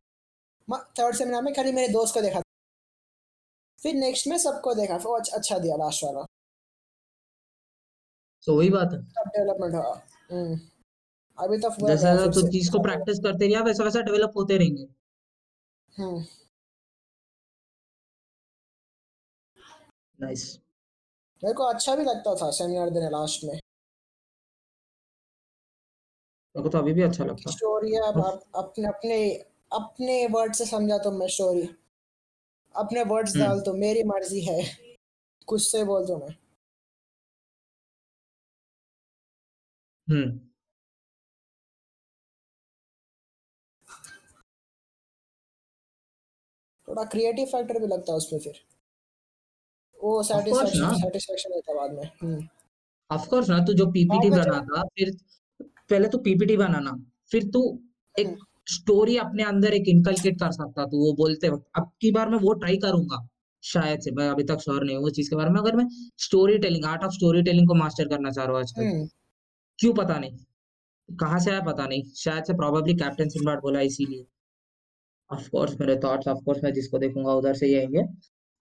[0.99, 2.43] 3rd सेमिनार में खाली मेरे दोस्त को देखा। था
[3.83, 6.25] फिर नेक्स्ट में सबको देखा, फिर वो अच्छा दिया लास्ट वाला।
[8.45, 10.01] तो वही बात है। तब डेवलपमेंट हुआ।
[11.37, 14.87] अभी तो जैसा-जैसा फिर चीज़ को प्रैक्टिस करते गया वैसा-वैसा डेवलप होते रहेंगे।
[15.99, 16.25] हुँ।
[20.21, 20.59] नाइस।
[21.43, 23.59] मेरे को अच्छा भी लगता था सेमिनार देने लास्ट में।
[26.55, 29.17] मेरे को तो अभी भी अच्छा लगता। स्टोरी है अब आप अपने अपने
[29.71, 31.69] अपने वर्ड से समझाता हूँ मैं स्टोरी।
[32.75, 34.61] अपने वर्ड्स डाल तो मेरी मर्ज़ी है।
[35.47, 36.35] कुछ से बोल दूँ मैं।
[40.07, 40.49] हुँ।
[46.87, 48.53] थोड़ा क्रिएटिव फैक्टर भी लगता है उसमें फिर।
[49.99, 52.47] वो सैटिस्फैक्शन सैटिस्फैक्शन रहता है बाद में। हुँ।
[53.09, 55.11] ऑफ़ कोर्स ना, तू जो पीपीटी में जब बनाता फिर
[55.93, 56.91] पहले तू पीपीटी बनाना,
[57.31, 57.61] फिर तू
[58.15, 58.35] एक
[58.67, 62.37] स्टोरी अपने अंदर एक इनकलकेट कर सकता तो वो बोलते वक्त। अब की बार मैं
[62.39, 63.27] वो ट्राई करूँगा
[63.63, 65.85] शायद से मैं अभी तक श्योर नहीं हूँ उस चीज़ के बारे में। अगर मैं
[66.19, 69.07] story telling art of story telling को मास्टर करना चाह रहा हूँ आजकल हम्म।
[69.79, 70.37] क्यों पता नहीं?
[71.09, 72.03] कहाँ से आया पता नहीं?
[72.15, 74.25] शायद से प्रोबेबली कैप्टन सिनबाड बोला इसीलिए।
[75.31, 78.01] ऑफ़ कोर्स मेरे थॉट्स ऑफ़ कोर्स मैं जिसको देखूँगा उधर से ही आएँगे।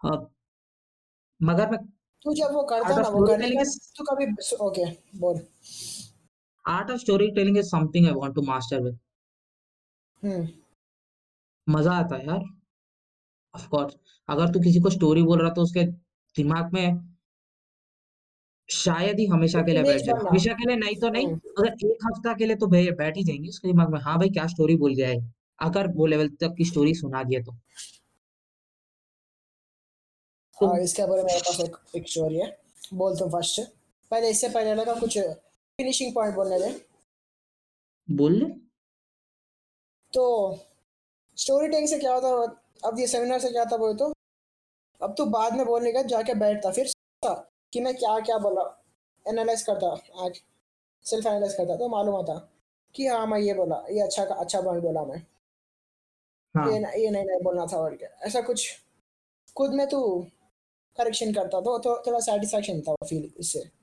[0.00, 0.30] अब
[1.40, 1.78] मगर मैं
[2.24, 4.84] तू जब वो करता ना वो करने टेलिंग का तू कभी ओके
[5.18, 5.38] बोल।
[6.64, 8.98] Art of story telling is something I want to master with
[11.66, 12.44] मज़ा आता है यार।
[13.54, 13.96] ऑफ़ कोर्स
[14.28, 15.84] अगर तू किसी को स्टोरी बोल रहा तो उसके
[16.36, 17.00] दिमाग में
[18.68, 21.86] शायद ही हमेशा के लिए बैठ जाए। हमेशा के लिए नहीं तो नहीं हम्म अगर
[21.86, 24.46] एक हफ़्ता के लिए तो भै- बैठ ही जाएँगे उसके दिमाग में। हाँ भाई क्या
[24.46, 25.18] स्टोरी बोल गया है?
[25.60, 27.52] अगर वो लेवल तक की स्टोरी सुना दिया तो।
[30.58, 32.46] तो हाँ इसके बारे में मेरे पास एक एक स्टोरी है।
[32.94, 33.60] बोल तुम फ़र्स्ट
[34.10, 35.18] पहले इससे पहले लगा कुछ
[35.82, 36.86] फिनिशिंग पॉइंट बोलने दे।
[38.08, 38.46] बोल ले।
[40.12, 40.56] तो
[41.36, 42.28] स्टोरी टेलिंग से क्या होता
[42.88, 44.12] अब ये सेमिनार से क्या था बोले तो?
[45.02, 46.92] अब तू बाद में बोलने का जाके बैठता फिर
[47.72, 48.84] कि मैं क्या क्या बोला
[49.28, 49.86] एनालाइज करता
[50.24, 50.42] आज
[51.02, 52.52] सेल्फ एनालाइज करता तो मालूम होता
[52.94, 55.18] कि हाँ मैं ये बोला ये अच्छा अच्छा पॉइंट बोला मैं।
[56.56, 58.80] हाँ। ये न- ये नहीं नहीं बोलना था और क्या। ऐसा कुछ
[59.56, 60.26] खुद में तू
[60.96, 63.81] करेक्शन करता तो, तो थोड़ा सेटिस्फैक्शन था फील इससे।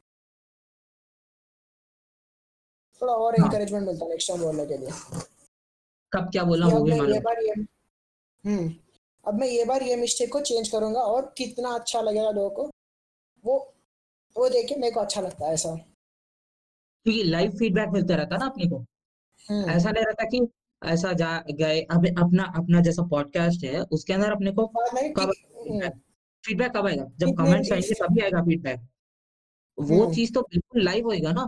[3.01, 4.89] थोड़ा और हाँ। इंकरेजमेंट मिलता नेक्स्ट टाइम बोलने के लिए।
[6.11, 7.51] कब क्या बोला वो भी मैं ये बार ये
[8.43, 8.73] हम्म
[9.26, 12.69] अब मैं ये बार ये मिस्टेक को चेंज करूँगा और कितना अच्छा लगेगा लोगों को
[13.43, 13.57] वो
[14.35, 15.76] वो देख के मेरे को अच्छा लगता है ऐसा।
[17.05, 18.77] क्योंकि लाइव फीडबैक मिलता रहता है ना अपने को।
[19.49, 20.47] हम्म। ऐसा नहीं रहता कि
[20.81, 25.30] ऐसा जा गए अब अपना अपना जैसा पॉडकास्ट है उसके अंदर अपने को कब हम्म,
[25.69, 25.93] फीडबैक
[26.43, 27.03] फीडबैक कब आएगा?
[27.17, 28.80] जब कमेंट्स आएँगे तभी आएगा फीडबैक
[29.77, 31.45] वो हम्म। चीज़ तो बिल्कुल लाइव होएगा ना।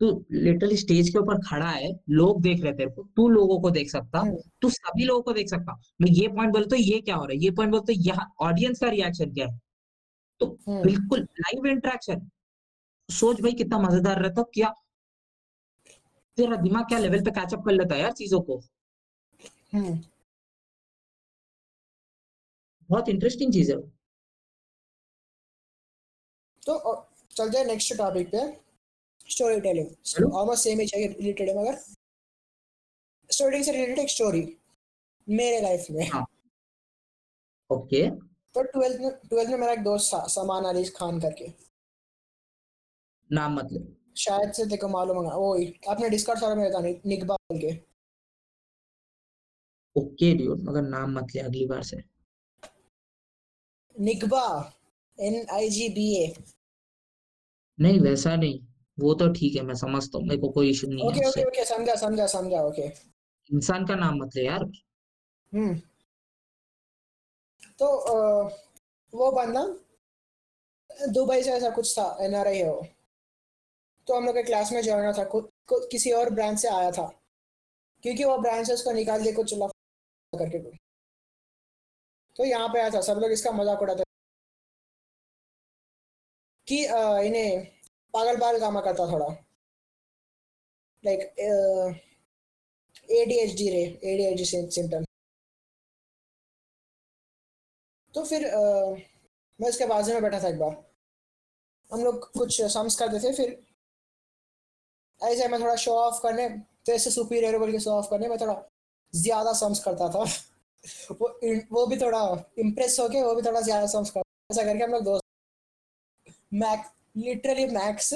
[0.00, 3.70] तू लिटरली स्टेज के ऊपर खड़ा है लोग देख रहे तेरे को तू लोगों को
[3.70, 7.00] देख सकता हम्म तू सभी लोगों को देख सकता। मैं ये पॉइंट बोलता हूँ ये
[7.00, 7.38] क्या हो रहा है?
[7.38, 9.58] ये पॉइंट बोलता हूँ यहाँ ऑडियंस का रिएक्शन क्या है?
[10.40, 12.28] तो हम्म बिल्कुल लाइव इंटरेक्शन
[13.08, 14.72] सोच भाई कितना मज़ेदार रहता क्या?
[16.38, 18.60] तेरा दिमाग क्या लेवल पे कैचअप कर लेता है यार चीज़ों को?
[19.72, 19.98] हम्म
[22.90, 23.78] बहुत इंटरेस्टिंग चीज़ है
[26.62, 26.94] तो
[27.30, 28.38] चल जाए नेक्स्ट टॉपिक पे।
[29.30, 31.76] स्टोरी टेलिंग ऑलमोस्ट सेम ही चाहिए रिलेटेड है मगर
[33.30, 34.42] स्टोरी से रिलेटेड एक स्टोरी
[35.28, 36.08] मेरे लाइफ में।
[37.70, 38.08] ओके
[38.54, 41.46] तो ट्वेल्थ में ट्वेल्थ में मेरा एक दोस्त था समान अली खान करके।
[43.30, 43.96] नाम मतलब?
[44.18, 45.54] शायद से तेको मालूम होगा। वो
[45.90, 47.72] आपने डिस्कॉर्ड सारा में था निकबा बोल के।
[49.96, 52.02] ओके ड्यूड मगर नाम मत ले अगली बार से।
[53.96, 54.42] निकबा
[55.18, 56.34] एन आई जी बी ए
[57.78, 58.58] नहीं वैसा नहीं।
[59.02, 61.64] वो तो ठीक है मैं समझता हूँ मेरे को कोई इशू नहीं है ओके ओके
[61.66, 62.86] समझा समझा समझा ओके
[63.50, 64.64] इंसान का नाम मत ले यार।
[65.52, 65.74] हम्म।
[67.78, 68.14] तो अ,
[69.12, 69.62] वो बंदा
[71.12, 72.86] दुबई से ऐसा कुछ था एन आर आई है वो।
[74.08, 76.90] तो हम लोग के क्लास में ज्वाइन था कु, कु, किसी और ब्रांच से आया
[76.90, 77.06] था।
[78.04, 79.54] क्योंकि वो ब्रांच से उसको निकाल दिया कुछ
[80.32, 80.76] करके कोई
[82.36, 84.02] तो यहाँ पे आया था सब लोग इसका मज़ाक उड़ाते
[86.68, 86.78] कि
[87.26, 87.79] इन्हें
[88.14, 89.34] पागल पागल कामा करता थोड़ा।
[91.04, 91.20] लाइक
[93.16, 93.82] एडीएचडी रे
[94.12, 95.04] एडीएचडी सिम्टम
[98.14, 98.60] तो फिर अ,
[99.60, 100.76] मैं उसके बाजू में बैठा था एक बार।
[101.90, 103.56] हम लोग कुछ सम्स करते थे फिर
[105.20, 106.48] ऐसे मैं थोड़ा शो ऑफ़ करने
[106.86, 108.54] तो ऐसे सुपीरियर बोल के शो ऑफ़ करने में थोड़ा
[109.14, 110.24] ज़्यादा सम्स करता था।
[111.20, 111.28] वो
[111.72, 112.20] वो भी थोड़ा
[112.58, 115.24] इम्प्रेस होके वो भी थोड़ा ज़्यादा सम्स करता ऐसा करके हम लोग दोस्त
[116.54, 116.84] मैक
[117.16, 118.12] लिटरली मैक्स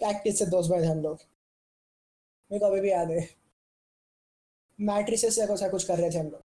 [0.00, 1.18] प्रैक्टिस से दोस्त बने हम लोग।
[2.50, 3.28] मेरे को अभी भी याद है।
[4.80, 6.40] मैट्रिसेस से ऐसा कुछ कर रहे थे हम लोग।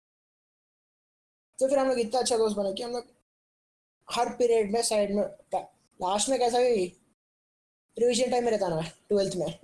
[1.58, 3.06] तो फिर हम लोग इतना अच्छा दोस्त बने कि हम लोग
[4.08, 5.22] हर पीरियड में साइड में
[5.54, 6.84] लास्ट में कैसा भी
[7.96, 9.58] रिविजन टाइम में रहता ना ट्वेल्थ में।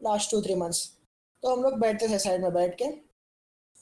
[0.00, 0.98] लास्ट टू थ्री मंथ्स
[1.42, 2.84] तो हम लोग बैठते थे साइड में बैठ के।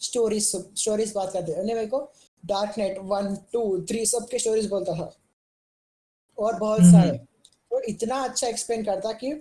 [0.01, 2.01] स्टोरीज स्टोरीज बात करते थे। मेरे को
[2.45, 5.13] dark night one two three सब के स्टोरीज बोलता था।
[6.39, 7.19] और बहुत हम्म, सारे।
[7.73, 9.33] तो इतना अच्छा एक्सप्लेन करता कि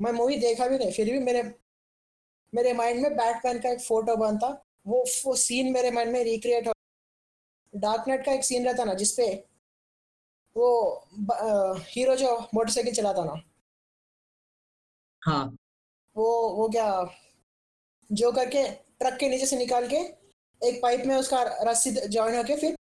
[0.00, 1.42] मैं मूवी देखा भी नहीं फिर भी मेरे
[2.52, 4.48] मेरे माइंड में बैटमैन का एक फ़ोटो बनता
[4.86, 6.72] वो वो सीन मेरे माइंड में रिक्रिएट हो
[7.74, 9.26] डार्क नाइट का एक सीन रहता ना जिसपे
[10.56, 10.68] वो
[11.88, 13.34] हीरो जो मोटरसाइकिल चलाता ना।
[15.22, 15.44] हाँ।
[16.16, 16.88] वो वो क्या
[18.10, 19.96] जो करके ट्रक के नीचे से निकाल के
[20.60, 22.76] एक पाइप में उसका रस्सी जॉइन होके फिर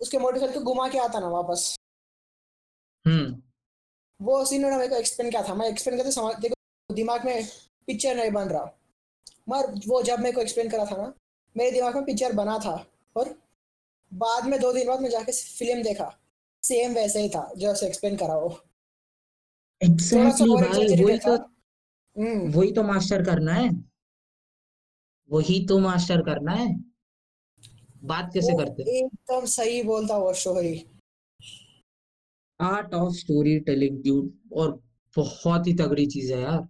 [0.00, 1.74] उसके मोटरसाइकिल को घुमा के आता ना वापस।
[3.04, 3.42] हम्म।
[4.22, 5.54] वो सीन उन्होंने मेरे को एक्सप्लेन किया था?
[5.54, 7.46] मैं एक्सप्लेन करते समझ देखो दिमाग में
[7.86, 8.64] पिक्चर नहीं बन रहा।
[9.48, 11.12] मगर वो जब मेरे को एक्सप्लेन करा था ना
[11.56, 12.74] मेरे दिमाग में पिक्चर बना था
[13.16, 13.34] और
[14.12, 16.10] बाद में दो दिन बाद मैं जाके फ़िल्म देखा।
[16.62, 18.58] सेम वैसे ही था जो एक्सप्लेन करा वो।
[19.80, 23.70] एग्जैक्टली और भाई वही तो हम्म। वही तो मास्टर करना है।
[25.30, 26.68] वही तो मास्टर करना है।
[28.04, 28.82] बात कैसे करते?
[28.98, 30.74] एकदम सही बोलता वो story
[32.62, 34.70] art of story telling dude और
[35.16, 36.60] बहुत ही तगड़ी चीज़ है यार।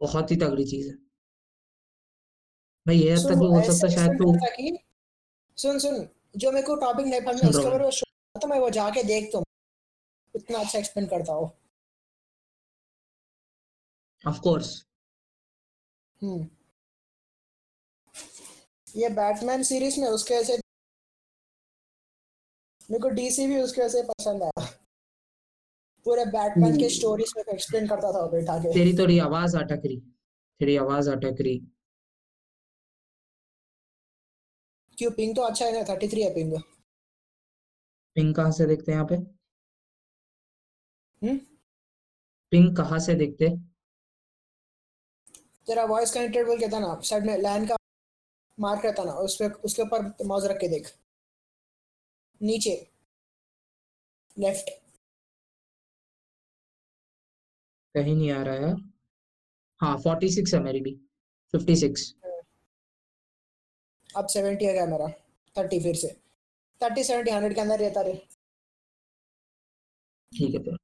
[0.00, 0.94] बहुत ही तगड़ी चीज़ है।
[2.86, 4.32] मैं ये सुन तक ऐसे सकता शायद तो
[5.58, 7.90] सुन सुन जो मेरे को टॉपिक नहीं पढ़ना उसके बारे में
[8.34, 9.44] तो मैं वो जाके देखता हूँ
[10.34, 11.44] इतना अच्छा एक्सप्लेन करता हो।
[14.24, 14.70] Of course
[16.22, 16.46] hmm.
[18.86, 20.56] ये बैटमैन सीरीज़ में उसके ऐसे
[22.90, 24.65] मेरे को डीसी भी उसके वैसे पसंद आया
[26.06, 29.96] पूरे बैटमैन के स्टोरीज में एक्सप्लेन करता था बैठा के तेरी थोड़ी आवाज़ अटक रही
[30.60, 31.58] तेरी आवाज़ अटक रही।
[34.98, 36.52] क्यों पिंग तो अच्छा है ना थर्टी थ्री है पिंग
[38.16, 39.14] पिंग कहाँ से देखते हैं यहाँ पे?
[41.22, 41.36] हम्म?
[42.52, 43.48] पिंग कहाँ से देखते?
[45.66, 47.76] तेरा वॉइस कनेक्टेड बोल के था ना साइड में लैन का
[48.58, 50.90] मार्क रहता ना उस पे उसके ऊपर माउस रख के देख।
[52.40, 52.74] नीचे।
[54.36, 54.70] लेफ़्ट
[57.96, 58.76] कहीं नहीं आ रहा यार।
[59.80, 60.94] हाँ फोर्टी सिक्स है मेरी भी।
[61.54, 62.14] फिफ्टी सिक्स
[64.10, 65.08] अब सेवेंटी आ गया मेरा।
[65.56, 66.08] थर्टी फिर से।
[66.80, 68.12] थर्टी सेवेंटी हंड्रेड के अंदर रहता रे
[70.32, 70.76] ठीक है फिर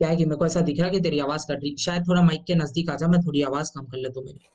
[0.00, 2.06] क्या है कि मेरे को ऐसा दिख रहा है कि तेरी आवाज़ कट रही। शायद
[2.08, 4.48] थोड़ा माइक के नज़दीक आ जा मैं थोड़ी आवाज़ कम कर ले तो मेरी।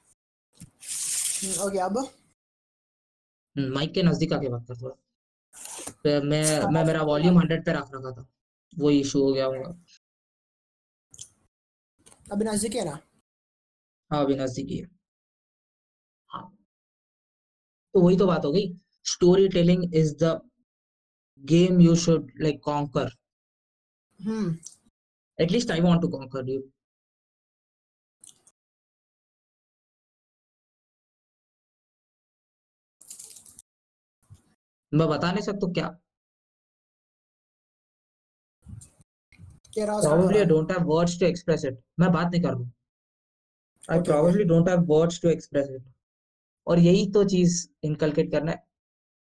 [1.43, 4.95] हम्म, ओके अब। हम्म, माइक के नज़दीक आके बात कर थोड़ा।
[6.05, 8.27] तो मैं मैं मेरा वॉल्यूम हंड्रेड पे रख रखा था।
[8.73, 9.69] वो इशू हो गया होगा।
[12.25, 12.99] अभी नज़दीक है ना?
[14.11, 14.87] हाँ अभी नज़दीक ही है।
[17.93, 18.67] तो वही तो बात हो गई।
[19.05, 20.39] Story telling is the
[21.43, 23.09] game you should like conquer
[24.19, 24.55] hmm.
[25.39, 26.61] At least I want to conquer you
[34.91, 35.87] मैं बता नहीं सकता क्या?
[39.75, 41.77] Probably I don't have words to express it.
[41.99, 42.71] मैं बात नहीं कर रहा हूँ
[43.91, 45.81] I Okay, probably don't have words to express it.
[46.67, 48.63] और यही तो चीज़ इनकलकेट करना है।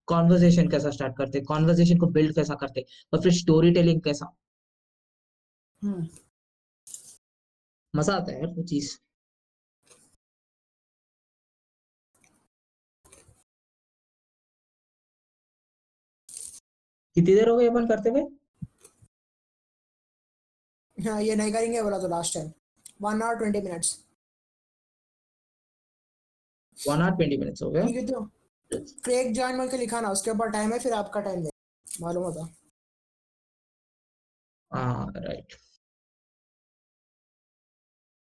[0.07, 1.41] कॉन्वर्जेशन कैसा स्टार्ट करते?
[1.41, 2.87] कॉन्वर्जेशन को बिल्ड कैसा करते?
[3.15, 4.37] और फिर स्टोरी टेलिंग कैसा?
[5.83, 6.09] हम्म।
[7.97, 8.99] मज़ा आता है यार वो चीज़।
[17.15, 18.23] कितनी देर हो गई अपन करते हुए?
[21.07, 22.51] हाँ ये नहीं करेंगे बोला तो last time
[23.03, 23.99] one hour twenty minutes
[26.79, 28.25] one hour twenty minutes हो गया ठीक है तो
[29.05, 31.51] क्रेक ज्वाइन बोल के लिखा ना उसके ऊपर टाइम है फिर आपका टाइम दे
[32.01, 32.49] मालूम होता
[34.71, 35.55] हाँ राइट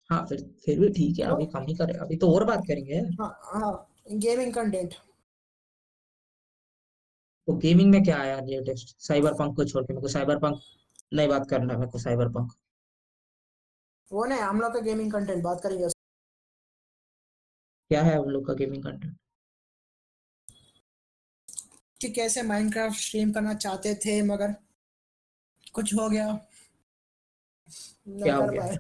[0.10, 3.00] हाँ फिर फिर भी ठीक है अभी कम ही करें अभी तो और बात करेंगे।
[3.22, 3.72] हाँ हाँ
[4.26, 4.94] गेमिंग कंटेंट
[7.48, 10.62] तो गेमिंग में क्या आया लेटेस्ट साइबर पंक को छोड़ के मेरे को साइबर पंक
[11.12, 12.52] नहीं बात करना है मेरे को साइबर पंक
[14.12, 15.88] वो नहीं हम लोग का गेमिंग कंटेंट बात करेंगे
[17.92, 19.16] क्या है उन लोग का गेमिंग कंटेंट
[22.02, 24.54] कि कैसे माइनक्राफ्ट स्ट्रीम करना चाहते थे मगर
[25.76, 26.26] कुछ हो गया।
[28.08, 28.78] क्या हो गया?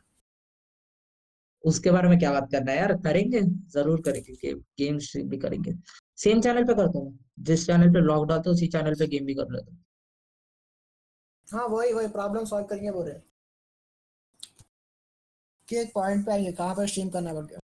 [1.64, 2.94] उसके बारे में क्या बात करना है यार?
[2.98, 3.42] करेंगे
[3.74, 5.74] ज़रूर करेंगे गेम गेम स्ट्रीम भी करेंगे।
[6.18, 9.26] सेम चैनल पे करता हूँ। जिस चैनल पे लॉक डालता हूँ उसी चैनल पे गेम
[9.26, 9.84] भी कर लेता हूँ।
[11.54, 13.20] हाँ वही वही प्रॉब्लम सॉल्व करेंगे बोल रहे।
[15.68, 17.60] कि एक पॉइंट पे आएँगे कहाँ पर स्ट्रीम करना पड़ गया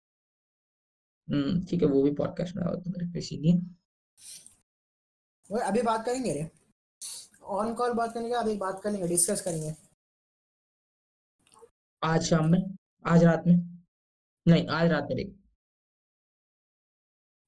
[1.27, 3.59] हम्म ठीक है वो भी पॉडकास्ट में आओ तो मेरे पे नहीं है
[5.51, 6.49] वो अभी बात करेंगे रे।
[7.43, 9.73] ऑन कॉल बात करेंगे अभी बात करेंगे डिस्कस करेंगे।
[12.03, 12.59] आज शाम में?
[13.05, 13.55] आज रात में?
[14.47, 15.23] नहीं आज रात में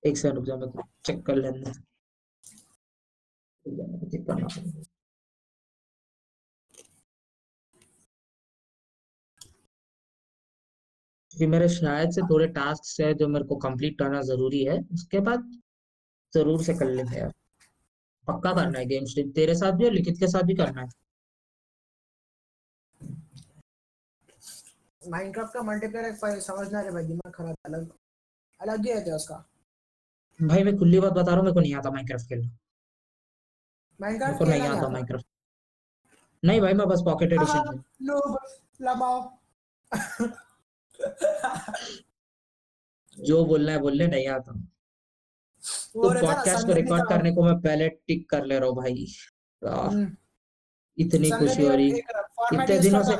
[0.03, 1.71] एक सेकंड रुक जा मैं चेक कर लेने
[3.65, 4.47] को चेक करना
[11.35, 15.19] क्योंकि मेरे शायद से थोड़े टास्क है जो मेरे को कंप्लीट करना ज़रूरी है उसके
[15.21, 15.49] बाद
[16.33, 17.31] ज़रूर से कर लेते हैं यार।
[18.27, 20.87] पक्का करना है गेम स्ट्रीम तेरे साथ भी और लिखित के साथ भी करना है।
[25.01, 27.89] माइनक्राफ्ट का मल्टीप्लेयर समझना रे भाई दिमाग खराब अलग
[28.59, 29.43] अलग ही रहता है उसका?
[30.39, 32.49] भाई मैं खुली बात बता रहा हूँ मेरे को नहीं आता माइनक्राफ्ट खेलना।
[33.99, 35.25] माइनक्राफ्ट नहीं खेलना नहीं आता माइनक्राफ्ट
[36.43, 38.19] नहीं भाई मैं बस पॉकेट एडिशन नो
[38.81, 39.21] लमाओ
[43.17, 44.51] जो बोलना है बोलने नहीं आता।
[45.93, 49.05] तो पॉडकास्ट को रिकॉर्ड करने को मैं पहले टिक कर ले रहा हूँ भाई।
[49.61, 50.15] हम्म,
[50.97, 53.13] इतनी खुशी हो रही। इतने दिनों से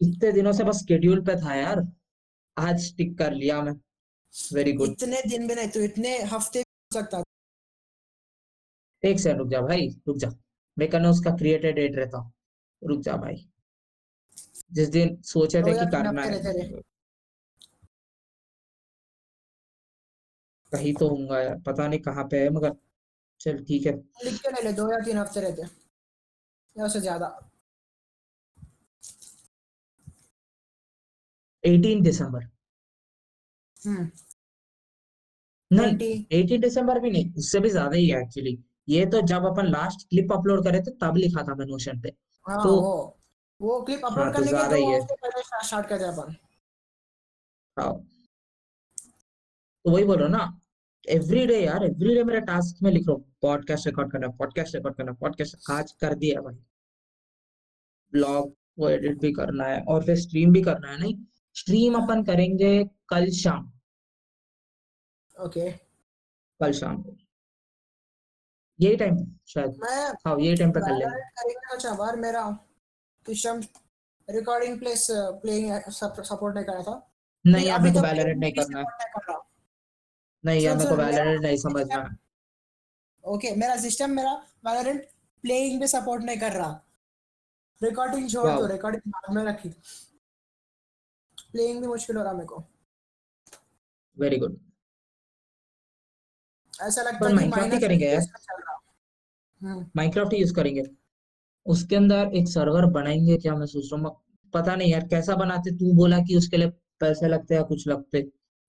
[0.00, 1.86] इतने दिनों से बस शेड्यूल पे था यार।
[2.56, 3.72] आज टिक कर लिया मैं।
[4.54, 7.22] वेरी गुड इतने दिन भी नहीं तो इतने हफ़्ते हो सकता
[9.02, 10.28] एक सेकंड रुक जा भाई रुक जा।
[10.76, 12.32] मैं करना उसका क्रिएटेड डेट रहता हूँ।
[12.82, 13.36] रुक जा भाई।
[14.72, 16.40] जिस दिन सोचे थे कि करना है।
[20.72, 22.72] कहीं तो होऊँगा यार पता नहीं कहाँ पे है मगर
[23.40, 23.92] चल ठीक है।
[24.24, 25.62] लिख के ले ले दो या तीन हफ़्ते रहते
[26.76, 27.26] या उससे ज़्यादा।
[31.64, 32.48] 18 दिसंबर।
[33.76, 34.10] हम्म।
[35.70, 35.94] नहीं
[36.32, 38.56] 18 दिसंबर भी नहीं उससे भी ज़्यादा ही है एक्चुअली
[38.88, 42.08] ये तो जब अपन लास्ट क्लिप अपलोड करे थे तब लिखा था मैं नोशन पे।
[42.46, 43.15] हाँ तो
[43.60, 46.34] वो वो क्लिप हाँ अपलोड तो करने के दो हफ़्ते पहले स्टार्ट करते हैं अपन।
[47.76, 47.92] हाँ।
[49.84, 50.40] तो वही बोलो ना
[51.08, 54.74] एवरी डे यार एवरी डे मेरा टास्क में लिख रहा हूँ पॉडकास्ट रिकॉर्ड करना पॉडकास्ट
[54.74, 56.54] रिकॉर्ड करना पॉडकास्ट आज कर दिया भाई।
[58.12, 61.14] ब्लॉग को एडिट भी करना है और फिर स्ट्रीम भी करना है नहीं?
[61.56, 62.72] स्ट्रीम अपन करेंगे
[63.08, 63.72] कल शाम।
[65.36, 65.78] Okay okay.
[66.60, 67.16] कल शाम को।
[68.78, 69.16] यही टाइम
[69.48, 72.42] शायद। मैं हाँ यही टाइम पे कर लेंगे। तो चाबार मेरा।
[73.26, 73.60] System
[74.30, 77.12] recording place playing support नहीं कर रहा था
[77.46, 79.50] नहीं यार अभी मेरे को तो वैलोरेंट नहीं करना। नहीं कर रहा।
[80.44, 82.16] नहीं यार मेरे को वैलोरेंट नहीं समझना।
[83.24, 84.32] ओके मेरा सिस्टम मेरा
[84.66, 85.08] वैलोरेंट
[85.42, 86.80] प्लेइंग भी सपोर्ट नहीं कर रहा।
[87.82, 89.68] रिकॉर्डिंग छोड़ दो रिकॉर्डिंग बाद में रखी।
[91.52, 92.64] प्लेइंग भी मुश्किल हो रहा मेरे को।
[94.18, 94.58] वेरी गुड
[96.80, 98.80] ऐसा लगता है Minecraft ही करेंगे यार। रहा।
[99.62, 100.82] हम्म। माइनक्राफ्ट ही यूज़ करेंगे।
[101.66, 104.16] उसके अंदर एक सर्वर बनाएँगे क्या मैं सोच रहा हूँ
[104.54, 106.68] पता नहीं यार कैसा बनाते तू बोला कि उसके लिए
[107.00, 108.22] पैसे लगते या कुछ लगते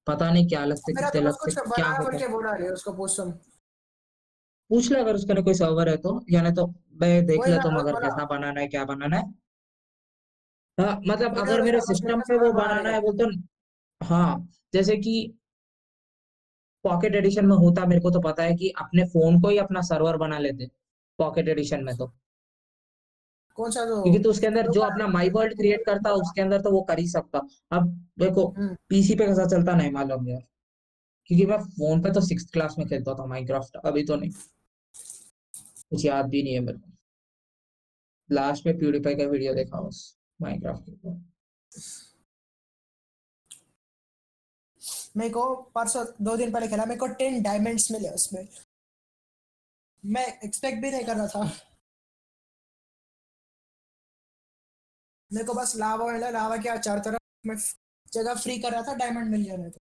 [0.08, 2.18] पता नहीं क्या लगते कितने लगते क्या होता।
[4.70, 6.68] पूछ ले अगर उसका ना कोई सर्वर है तो या नहीं तो
[7.02, 9.24] मैं देख लेता हूँ अगर कैसा बनाना है क्या बनाना है।
[10.78, 13.26] हाँ मतलब अगर मेरे सिस्टम पे वो बनाना है बोलते
[14.06, 15.14] हाँ जैसे कि
[16.86, 19.82] पॉकेट एडिशन में होता मेरे को तो पता है कि अपने फ़ोन को ही अपना
[19.82, 20.68] सर्वर बना लेते
[21.20, 22.14] पॉकेट एडिशन में तो।
[23.58, 26.62] कौन सा जो क्योंकि तो उसके अंदर जो अपना माई वर्ल्ड क्रिएट करता उसके अंदर
[26.62, 27.40] तो वो कर ही सकता।
[27.72, 27.88] अब
[28.20, 30.42] देखो हम्म। पीसी पे कैसा चलता नहीं मालूम यार।
[31.30, 34.32] क्योंकि मैं फ़ोन पे तो सिक्स क्लास में खेलता था माइनक्राफ्ट अभी तो नहीं।
[35.90, 36.92] कुछ याद भी नहीं है मेरे को।
[38.30, 41.16] लास्ट में प्यूरीफाई का वीडियो देखा बस माइनक्राफ्ट के
[45.18, 45.44] मेरे को
[45.76, 48.48] परसों दो दिन पहले खेला मेरे को टेन डायमंड्स मिले उसमें।
[50.04, 51.50] मैं एक्सपेक्ट भी नहीं कर रहा था।
[55.32, 57.56] मेरे को बस लावा मिला लावा के चार तरफ़ मैं
[58.14, 59.80] जगह फ्री कर रहा था डायमंड मिल गया मेरे को।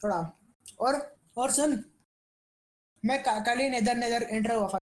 [0.00, 0.18] थोड़ा
[0.80, 0.94] और
[1.36, 1.72] और सुन
[3.04, 4.78] मैं कल ही नेदर नेदर एंटर हुआ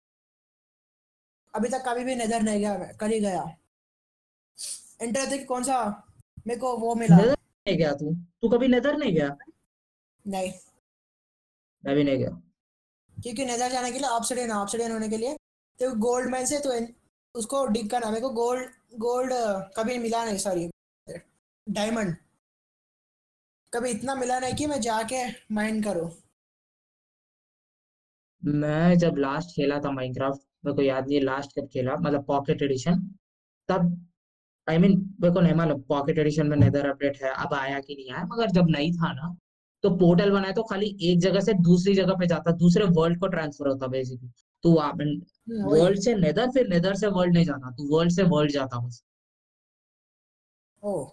[1.53, 3.43] अभी तक कभी भी नेदर नहीं गया कल ही गया।
[5.01, 5.77] एंटर थे कौन सा
[6.47, 8.13] मेरे को वो मिला। नेदर नहीं गया तू?
[8.41, 9.29] तू कभी नेदर नहीं गया?
[10.25, 10.51] नहीं।
[11.83, 12.41] मैं भी नहीं गया।
[13.25, 15.35] क्योंकि नेदर जाने के लिए ऑप्सीडियन ऑप्सीडियन होने के लिए।
[15.79, 16.73] तो गोल्ड मैन से तो
[17.35, 18.69] उसको डिग करना। मेरे को गोल्ड
[18.99, 19.33] गोल्ड
[19.77, 20.69] कभी मिला नहीं सॉरी
[21.67, 22.15] डायमंड
[23.73, 25.23] कभी इतना मिला नहीं कि मैं जाके
[25.53, 26.09] माइन करूँ।
[28.43, 32.61] मैं जब लास्ट खेला था माइनक्राफ्ट मेरे को याद नहीं लास्ट कब खेला मतलब पॉकेट
[32.61, 32.99] एडिशन
[33.69, 33.89] तब
[34.67, 37.95] आई मीन मेरे को नहीं मालूम पॉकेट एडिशन में नेदर अपडेट है, अब आया कि
[37.95, 39.35] नहीं आया, मगर जब नहीं था ना
[39.85, 43.27] तो पोर्टल बनाया तो खाली एक जगह से दूसरी जगह पे जाता दूसरे वर्ल्ड को
[43.27, 44.29] ट्रांसफ़र होता बेसिकली
[44.63, 48.79] तू वर्ल्ड से नेदर फिर नेदर से वर्ल्ड नहीं जाता तू वर्ल्ड से वर्ल्ड जाता
[48.79, 49.03] बस।
[50.83, 51.05] ओ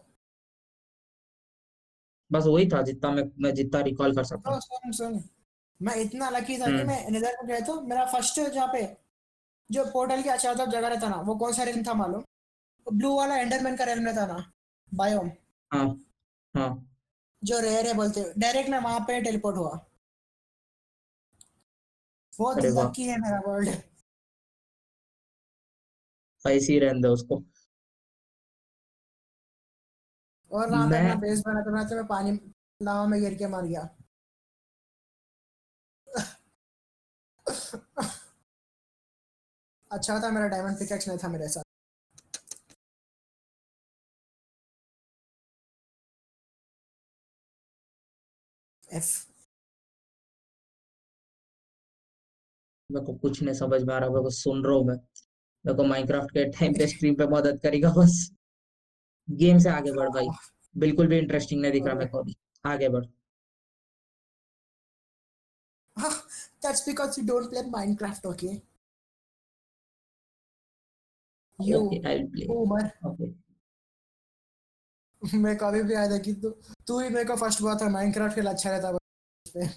[2.32, 5.22] बस वही था जितना मैं मैं जितना रिकॉल कर सकता तो हूँ। सुन
[5.80, 8.82] मैं इतना लकी था कि हम्म। मैं नेदर में गया तो मेरा फ़र्स्ट जहाँ पे
[9.70, 12.22] जो पोर्टल के अच्छा तरफ़ जगह रहता ना वो कौन सा रेल था मालूम?
[12.86, 14.52] ब्लू वाला एंडरमैन का में था ना
[14.94, 15.30] बायोम
[15.70, 15.86] हाँ
[16.54, 16.91] हाँ।
[17.44, 19.86] जो रेयर है बोलते डायरेक्ट मैं वहाँ पे टेलीपोर्ट हुआ।
[22.39, 22.56] बहुत
[22.90, 23.69] लकी है मेरा वर्ल्ड
[26.69, 27.36] ही रहने दो उसको।
[30.52, 32.32] और वहाँ पे मैं- बेस बनाते बनाते मैं पानी
[32.82, 33.97] लावा में गिर के मर गया।
[39.93, 41.71] अच्छा था मेरा डायमंड पिकेक्स नहीं था मेरे साथ।
[48.93, 49.12] एफ़
[52.90, 54.97] मेरे को कुछ नहीं समझ में आ रहा मेरे को सुन रहा हूँ मैं
[55.64, 58.19] मेरे को माइनक्राफ्ट के टाइम पे स्ट्रीम पे मदद करेगा बस
[59.28, 60.28] गेम से आगे बढ़ भाई
[60.85, 63.06] बिल्कुल भी इंटरेस्टिंग नहीं दिख रहा मेरे को अभी आगे बढ़
[66.62, 68.62] That's because you don't play Minecraft, okay?
[71.59, 72.47] You, Okay, I'll play.
[72.47, 72.93] boomer.
[73.05, 73.28] Okay.
[75.22, 76.48] मैं कभी भी आया था कि तू
[76.86, 78.98] तू ही मेरे को फ़र्स्ट हुआ था माइनक्राफ्ट खेला अच्छा रहता
[79.56, 79.68] है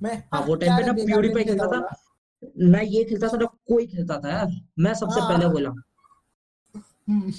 [0.00, 1.78] मैं हाँ वो टाइम पे ना बेकार खेलता था।
[2.72, 5.70] ना ये खेलता था ना कोई खेलता था यार। मैं सबसे हाँ। पहले बोला।
[6.74, 7.30] हम्म,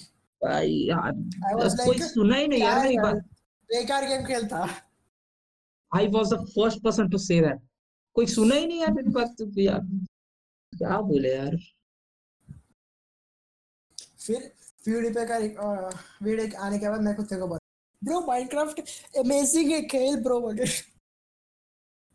[0.41, 1.11] भाई यार
[1.85, 3.15] कोई सुना ही नहीं यार मेरी बात।
[3.69, 4.63] बेकार गेम खेलता।
[5.91, 7.61] I was the first person to see that
[8.15, 9.79] कोई सुना ही नहीं यार मेरी बात तो यार।
[10.73, 11.57] क्या बोले यार?
[14.25, 14.51] फिर
[14.85, 15.37] प्यूडीफाई का
[16.23, 17.47] वीडियो आने के बाद मैं खुद को
[18.01, 18.79] ब्रो माइनक्राफ्ट
[19.17, 20.81] अमेजिंग है खेल ब्रो वगैरह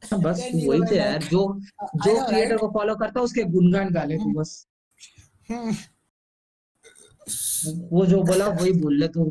[0.03, 1.41] बस तू you वही तो यार जो
[1.97, 4.67] जो क्रिएटर को फॉलो करता है उसके गुणगान गा ले तू बस।
[7.93, 9.31] वो जो बोला वही बोल ले तू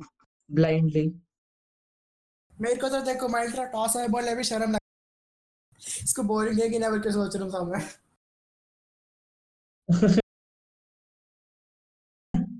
[0.49, 1.05] ब्लाइंडली
[2.53, 4.79] मेरे को तो देखो माइनक्राफ्ट ऑसम है बोलने भी शर्म लग
[6.03, 7.83] इसको बोरिंग है कि ना बोल के सोच रहा था मैं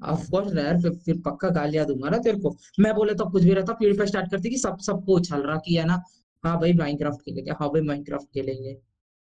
[0.10, 3.44] ऑफ़ कोर्स यार फिर, फिर पक्का गालियाँ दूँगा ना तेरे को। मैं बोले तो कुछ
[3.44, 6.02] भी रहता पीढ़ी पे स्टार्ट करती कि सब सबको उछल रहा कि है ना
[6.44, 8.78] हाँ भाई माइनक्राफ्ट खेलेंगे हाँ भाई माइनक्राफ्ट खेलेंगे।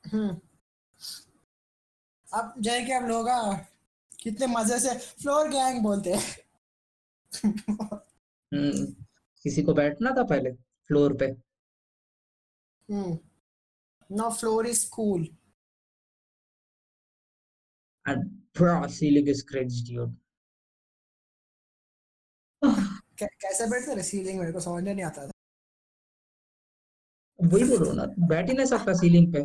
[0.03, 0.30] हम्म।
[2.28, 3.28] अब जय के हम लोग
[4.20, 6.36] कितने मज़े से फ्लोर गैंग बोलते हैं।
[8.52, 8.86] हम्म
[9.45, 10.52] किसी को बैठना था पहले
[10.90, 11.26] फ्लोर पे?
[12.90, 13.18] हम्म।
[14.10, 15.28] No floor is cool
[18.06, 20.14] and bro ceiling is cringe dude
[22.62, 25.32] कैसे बैठते रहे सीलिंग मेरे को समझ नहीं आता था।
[27.40, 29.40] वही बोल रहा ना बैठ ही नहीं सकता सीलिंग पे।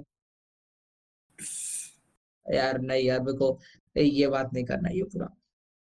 [2.47, 3.59] यार नहीं यार मेरे को
[3.97, 5.29] ये बात नहीं करना ये पूरा।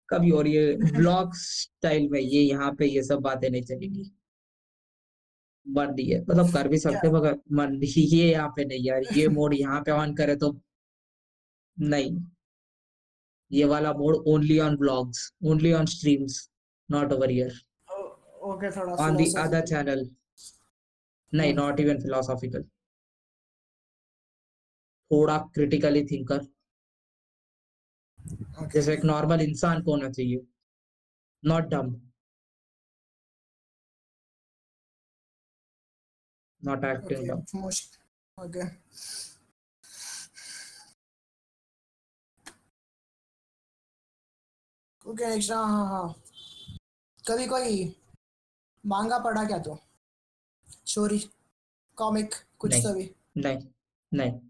[0.08, 4.10] कभी और ये ब्लॉग स्टाइल में ये यहाँ पे ये सब बातें नहीं चलेंगी
[5.66, 9.28] बंद ही है। मतलब कर भी सकते मगर मन ये यहाँ पे नहीं यार। ये
[9.28, 10.56] मोड यहाँ पे ऑन करे तो
[11.78, 12.16] नहीं।
[13.50, 16.48] ये वाला mode only on blogs only on streams
[16.90, 17.52] not over here
[18.50, 20.02] okay थोड़ा on the other channel
[21.32, 21.58] नहीं Hmm.
[21.60, 22.62] not even philosophical
[25.10, 26.38] थोड़ा critically thinker
[28.60, 28.70] Okay.
[28.74, 30.46] जैसे एक नॉर्मल इंसान को होना चाहिए
[31.42, 31.90] not dumb
[36.62, 37.42] not acting Okay, dumb
[38.38, 38.66] okay.
[45.04, 46.14] Okay next हाँ हाँ हाँ
[47.26, 47.94] कभी कोई
[48.84, 49.78] मांगा पढ़ा क्या तो?
[50.86, 51.18] स्टोरी
[51.98, 53.10] कॉमिक कुछ नहीं। तो भी?
[53.36, 53.58] नहीं
[54.12, 54.40] नहीं।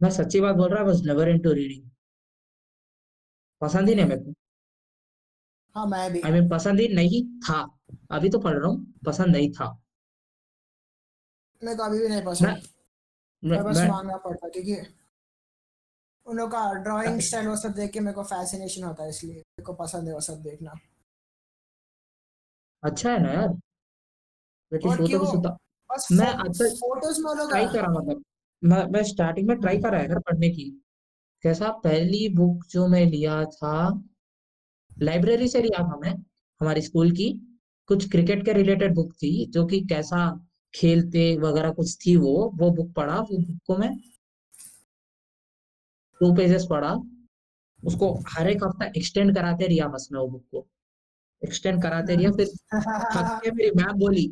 [0.00, 1.90] मैं सच्ची बात बोल रहा हूँ बस नेवर इनटू रीडिंग
[3.62, 4.32] पसंद ही नहीं मेरे को।
[5.76, 7.60] हाँ मैं भी। आई मीन पसंद ही नहीं था।
[8.10, 9.70] अभी तो पढ़ रहा हूँ पसंद नहीं था।
[11.62, 14.74] मेरे को अभी भी नहीं पसंद। मैं मैं बस मैं मांगा पढ़ता क्योंकि
[16.28, 19.34] उन लोग का ड्राइंग स्टाइल वो सब देख के मेरे को फैसिनेशन होता है इसलिए
[19.34, 20.72] मेरे को पसंद है वो सब देखना।
[22.82, 23.48] अच्छा है ना यार।
[24.72, 25.42] और क्यों?
[25.90, 28.22] बस मैं फ़ोटोज़ में लोग ट्राई करा मतलब।
[28.62, 30.70] मैं मैं स्टार्टिंग में ट्राई करा है यार पढ़ने की।
[31.44, 31.68] कैसा?
[31.84, 33.74] पहली बुक जो मैं लिया था
[34.90, 36.14] लाइब्रेरी से लिया था मैं
[36.60, 37.30] हमारी स्कूल की।
[37.88, 40.20] कुछ क्रिकेट के रिलेटेड बुक थी जो कि कैसा
[40.74, 43.90] खेलते वगैरह कुछ थी वो वो बुक पढ़ा वो बुक को मैं
[46.20, 46.94] टू पेजेस पढ़ा।
[47.84, 50.68] उसको हर एक हफ़्ता एक्सटेंड कराते रिया बस मैं वो बुक को।
[51.44, 54.26] एक्सटेंड कराते रिया फिर थक के मेरी मैम बोली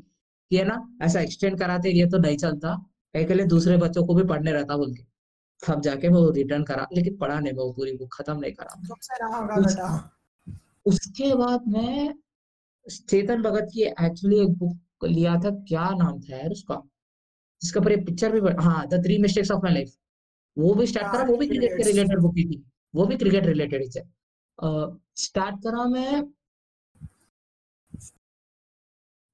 [0.50, 4.24] कि है ना ऐसा एक्सटेंड कराते रहिए तो नहीं चलता। के दूसरे बच्चों को भी
[4.24, 5.16] पढ़ने रहता बोल के।
[5.72, 8.82] अब जाके मैं वो रिटर्न करा लेकिन पढ़ा नहीं वो पूरी बुक खत्म नहीं करा।
[9.58, 9.78] उस-
[10.84, 12.14] उसके बाद मैं
[13.08, 16.82] चेतन भगत की एक्चुअली एक बुक लिया था क्या नाम था यार उसका?
[17.62, 19.94] जिसका पर पिक्चर भी हाँ the three mistakes of my life
[20.56, 22.62] वो भी स्टार्ट करा वो भी क्रिकेट के रिलेटेड बुक ही थी।
[22.94, 23.88] वो भी क्रिकेट रिलेटेड ही
[25.18, 26.22] स्टार्ट करा मैं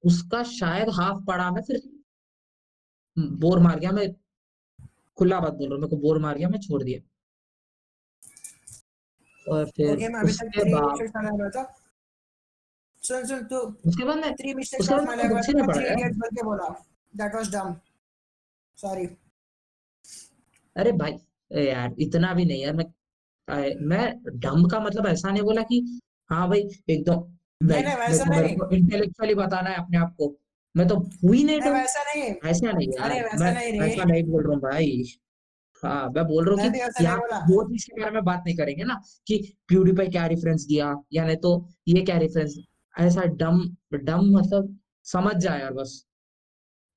[0.05, 1.81] उसका शायद हाफ़ पढ़ा मैं फिर
[3.17, 4.07] बोर मार गया मैं।
[5.19, 7.01] खुला बात बोल रहा हूँ मेरे को बोर मार गया मैं छोड़ दिया।
[9.47, 9.91] और फिर
[10.25, 11.51] उसके बाद मैंने
[13.03, 13.57] सुन सुन तू
[13.89, 16.17] उसके बाद मैं थ्री मिस्टेक्स उसके ऑफ़ बाद मैं लाइफ नहीं पढ़ा थ्री यार। इडियट्स
[16.17, 16.69] बोल के बोला।
[17.15, 17.75] दैट वाज डम
[18.79, 19.07] सॉरी
[20.77, 21.13] अरे भाई
[21.67, 22.85] यार इतना भी नहीं यार मैं
[23.49, 26.01] अ, मैं डम का मतलब ऐसा नहीं बोला कि
[26.31, 27.23] हाँ भाई एकदम
[27.63, 30.37] नहीं, नहीं, वैसा नहीं। इंटेलेक्चुअली बताना है अपने आप को।
[30.77, 33.53] मैं तो हुई नहीं नहीं डम वैसा नहीं। ऐसा नहीं यार। मैं।
[33.87, 35.03] ऐसा नहीं बोल रहा हूँ भाई।
[35.83, 37.19] हाँ मैं बोल रहा हूँ कि ऐसा यहाँ
[37.49, 41.25] वो चीज़ के बारे में बात नहीं करेंगे ना कि प्यूडीपाई क्या रेफरेंस दिया या
[41.25, 42.57] नहीं तो ये क्या रेफरेंस
[42.99, 43.61] ऐसा डम
[43.95, 46.07] डम मतलब समझ जाए यार बस।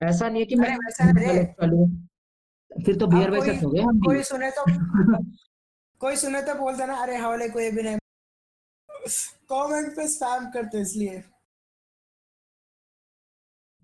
[0.03, 0.77] ऐसा नहीं है कि मैं
[1.27, 1.87] गलत चलूँ
[2.71, 4.63] फिर तो बियर वैसे हो गए हम कोई सुने तो
[6.01, 7.97] कोई सुने तो बोलता ना अरे हवले को ये भी नहीं।
[9.49, 11.17] कमेंट पे स्पैम करते इसलिए।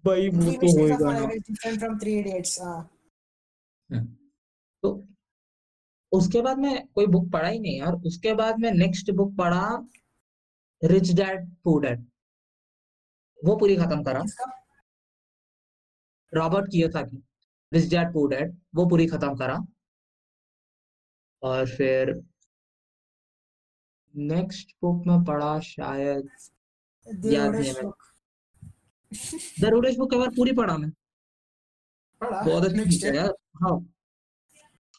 [0.03, 2.91] भाई वो तो होएगा ना। डिफरेंट फ्रॉम थ्री इडियट्स हाँ।
[4.83, 4.91] तो
[6.11, 9.65] उसके बाद मैं कोई बुक पढ़ा ही नहीं यार। उसके बाद मैं नेक्स्ट बुक पढ़ा
[10.81, 12.05] रिच डैड पुअर डैड
[13.39, 14.23] वो पूरी खत्म करा।
[16.33, 17.23] Robert Kiyosaki
[17.71, 19.57] rich dad poor dad वो पूरी खत्म करा।
[21.43, 22.13] और फिर
[24.15, 26.27] नेक्स्ट बुक में पढ़ा शायद
[27.25, 27.73] याद नहीं
[29.63, 30.91] है रोडेश बुक बार पूरी पढ़ा मैं।
[32.21, 33.33] बहुत अच्छी बुक है यार।
[33.63, 33.77] हाँ।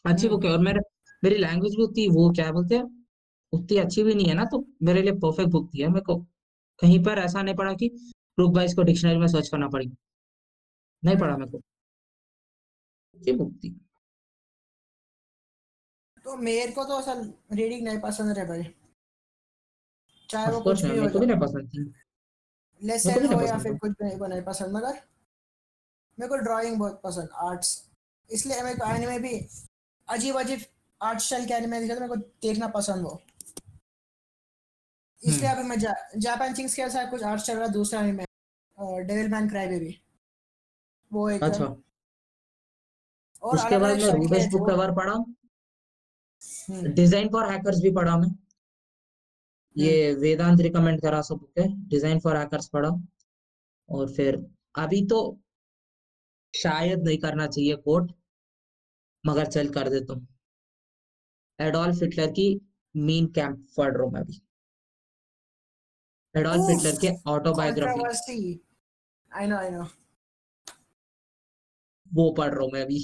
[0.05, 0.79] अच्छी बुक है। और मेरे
[1.23, 3.05] मेरी लैंग्वेज भी उतनी वो क्या बोलते हैं
[3.53, 6.17] उतनी अच्छी भी नहीं है ना तो मेरे लिए परफेक्ट बुक थी है मेरे को।
[6.79, 7.89] कहीं पर ऐसा नहीं पड़ा कि
[8.39, 9.91] रुक भाई इसको डिक्शनरी में सर्च करना पड़ी।
[11.03, 11.61] नहीं पड़ा मेरे को।
[13.31, 13.69] बुक थी
[16.25, 18.63] तो मेरे को तो असल रीडिंग नहीं पसंद है भाई।
[20.29, 21.93] चाहे वो कुछ भी हो को भी नहीं पसंद थी।
[22.81, 24.93] लेसन हो या फिर कुछ भी को नहीं पसंद मगर
[26.17, 27.69] मेरे को ड्राइंग बहुत पसंद आर्ट्स
[28.29, 29.33] इसलिए मेरे को एनिमे भी
[30.07, 30.61] अजीब अजीब
[31.01, 33.21] आर्ट स्टाइल के एनिमे दिखा तो मेरे को देखना पसंद हो
[35.21, 38.25] इसलिए हम्म। अभी मैं जा, जापान चिंग्स के साथ कुछ आर्ट स्टाइल का दूसरा anime
[39.03, 39.99] devil man cry baby
[41.11, 41.65] वो एक अच्छा।
[43.43, 45.15] उसके बाद मैं रूडेश बुक कवर पढ़ा
[46.95, 48.29] डिज़ाइन फॉर हैकर्स भी पढ़ा मैं।
[49.75, 52.89] ये हम्म। वेदांत रिकमेंड करा सब बुक है। डिज़ाइन फॉर हैकर्स पढ़ा
[53.89, 54.35] और फिर
[54.75, 55.19] अभी तो
[56.53, 58.11] शायद नहीं करना चाहिए कोट
[59.23, 60.27] मगर चल कर देता हूँ।
[61.59, 62.47] एडोल्फ हिटलर की
[62.95, 64.41] मीन कैंप पढ़ रहा हूँ मैं अभी।
[66.35, 68.37] एडोल्फ हिटलर के autobiography
[69.31, 69.83] I know I know
[72.11, 73.03] वो पढ़ रहा हूँ मैं अभी।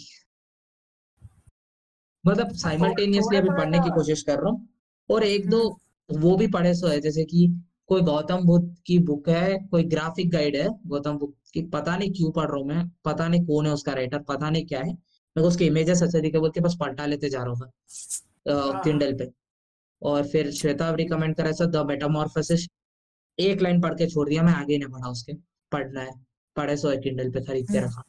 [2.25, 4.67] मतलब साइमल्टेनियसली अभी पढ़ने की कोशिश कर रहा हूँ।
[5.09, 7.47] और एक दो हम्म। वो भी पढ़े सो है जैसे कि
[7.87, 12.11] कोई गौतम बुद्ध की बुक है कोई ग्राफिक गाइड है गौतम बुद्ध की पता नहीं
[12.13, 14.93] क्यों पढ़ रहा हूँ मैं पता नहीं कौन है उसका राइटर पता नहीं क्या है।
[15.35, 18.81] को उसके इमेजेस अच्छे दिखे बोल के बस पलटा लेते जा रहा हूँ मैं हाँ।
[18.83, 19.29] किंडल पे।
[20.01, 22.67] और फिर श्वेता रिकमेंड करा था द मेटामॉर्फोसिस
[23.37, 25.33] एक लाइन पढ़ के छोड़ दिया मैं आगे नहीं पढ़ा उसके
[25.71, 26.11] पढ़ना है
[26.55, 28.03] पढ़े सो है किंडल पे खरीद के हम्म। रखा।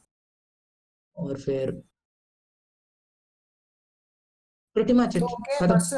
[1.17, 1.81] और फिर
[4.75, 5.93] प्रिटी मच तो इट ओके खत्म बस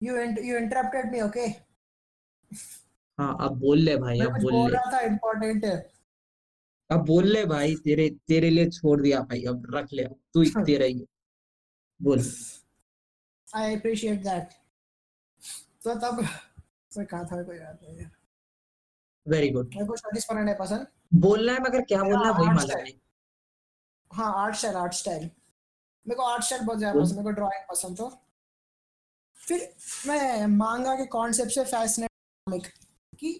[0.00, 1.46] you you interrupted me okay
[3.18, 5.64] हाँ अब बोल ले भाई अब बोल ले। था इम्पोर्टेंट
[6.90, 10.04] अब बोल ले भाई तेरे तेरे लिए छोड़ दिया भाई अब रख ले
[10.34, 11.04] तू ही तेरा ही
[12.00, 12.22] बोल।
[13.48, 14.48] आई अप्रिशिएट दैट
[15.84, 16.20] तो तब
[16.92, 18.10] मैं कहा था कोई याद नहीं। है
[19.26, 20.86] वेरी गुड मेरे को स्टडीज़ पढ़ना नहीं पसंद?
[21.20, 22.94] बोलना है मगर क्या बोलना है वही मालूम नहीं।
[24.10, 25.30] हाँ आर्ट स्टाइल आर्ट स्टाइल
[26.06, 28.08] मेरे को आर्ट स्टाइल बहुत ज़्यादा पसंद मेरे को ड्राइंग पसंद तो।
[29.36, 29.68] फिर
[30.06, 32.10] मैं मांगा के कॉन्सेप्ट से फैसिनेट
[32.46, 32.66] कॉमिक
[33.18, 33.32] कि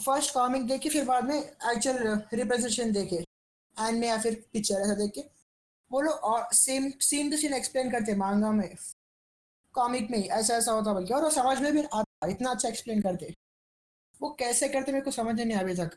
[0.00, 1.98] फ़र्स्ट कॉमिक देखे फिर बाद में एक्चुअल
[2.34, 5.20] रिप्रेजेंटेशन देखे एंड में या फिर पिक्चर ऐसा देख के
[5.90, 8.74] वो लोग और same scene to scene explain करते मांगा में।
[9.74, 12.68] कॉमिक में ही ऐसा ऐसा होता बल्कि और वो समझ में भी आता इतना अच्छा
[12.68, 13.34] एक्सप्लेन करते
[14.20, 15.96] वो कैसे करते मेरे को समझ नहीं अभी तक।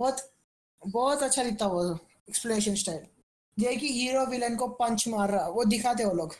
[0.00, 0.20] बहुत
[0.82, 1.82] बहुत अच्छा लिखता वो
[2.28, 3.06] एक्सप्लेनेशन स्टाइल
[3.58, 6.34] ये कि हीरो विलन को पंच मार रहा वो दिखाते वो लोग।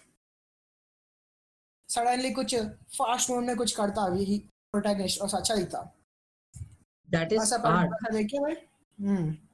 [1.88, 2.54] सडनली कुछ
[2.98, 5.94] फास्ट मोड में कुछ करता अभी प्रोटैगनिस्ट और अच्छा दिखता।
[7.10, 8.54] दैट इज़ आर्ट देखिए भाई।
[9.06, 9.48] हम्म।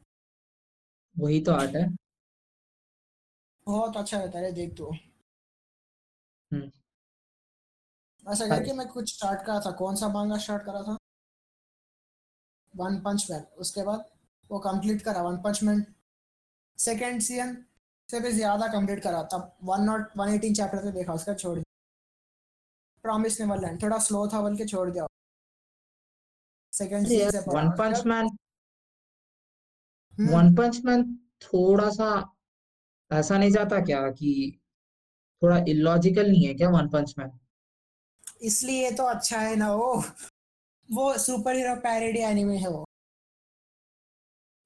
[1.24, 1.88] वही तो आर्ट है।
[3.66, 4.90] बहुत अच्छा रहता है देख तो।
[6.52, 6.70] हम्म।
[8.32, 9.70] ऐसा करके मैं कुछ स्टार्ट करा था?
[9.70, 10.96] कौन सा मांगा स्टार्ट करा था?
[12.76, 14.10] वन पंच मैन उसके बाद
[14.50, 15.94] वो कंप्लीट करा one punch man
[16.78, 17.56] second season
[18.08, 21.54] से भी ज़्यादा कंप्लीट करा तब one not one eighteen chapter तक देखा उसका छोड़
[21.54, 21.64] दिया।
[23.04, 25.06] प्रॉमिस नेवरलैंड थोड़ा स्लो था बोल के छोड़ दिया।
[26.72, 28.30] सेकेंड सीज़न से one punch man
[30.14, 31.04] one punch man
[31.42, 32.08] थोड़ा सा
[33.10, 34.32] ऐसा नहीं जाता क्या कि
[35.42, 37.38] थोड़ा इलॉजिकल नहीं है क्या वन पंच मैन
[38.42, 39.92] इसलिए तो अच्छा है ना वो।
[40.88, 42.84] वो सुपर हीरो पैरोडी एनिमे है वो।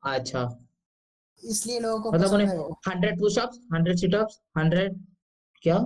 [0.02, 0.42] अच्छा।
[1.42, 2.48] इसलिए लोगों को मतलब उन्हें
[2.88, 4.98] hundred pushups hundred situps hundred
[5.64, 5.78] क्या?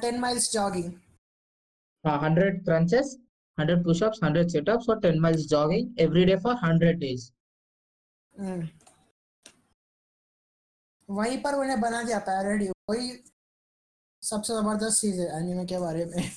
[0.00, 0.92] टेन माइल्स जॉगिंग
[2.04, 3.16] हाँ hundred crunches
[3.58, 7.30] hundred pushups hundred situps और ten miles jogging every day for hundred days
[11.08, 13.10] वहीं पर उन्हें बना दिया पैरोडी वही
[14.22, 16.30] सबसे ज़बरदस्त चीज़ है एनिमे के बारे में।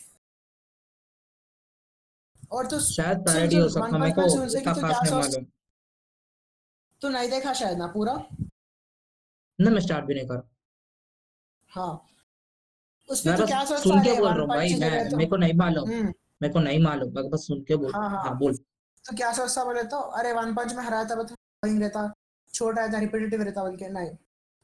[2.51, 5.19] और तो शायद पैरोडी हो सकता मेरे को मैन सुन से कि इतना खास नहीं
[5.21, 5.45] मालूम।
[7.01, 8.13] तू नहीं देखा शायद ना पूरा?
[9.59, 10.47] ना मैं स्टार्ट भी नहीं करा
[11.71, 12.07] हाँ।
[13.09, 15.53] उसमें तू क्या सोचता सुन के है बोल रहा हूँ भाई मैं मेरे को नहीं
[15.57, 18.55] मालूम। हम्म। मेरे को नहीं मालूम मैं बस सुन के बोल हाँ हाँ। हाँ बोल।
[19.05, 22.11] तो क्या सोचता बोले तो अरे वन पंच में हराया था बस बोरिंग रहता।
[22.53, 24.09] छोटा रहता रिपीटेटिव रहता बोल के नहीं।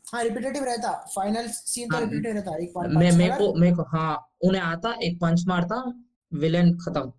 [0.06, 3.76] हाँ रिपीटेटिव रहता। फाइनल सीन तो हाँ। रिपीटेटिव रहता एक वन मैं मेरे को मेरे
[3.76, 4.14] को हाँ
[4.48, 5.82] उन्हें आता एक पंच मारता
[6.32, 7.12] विलेन खत्म।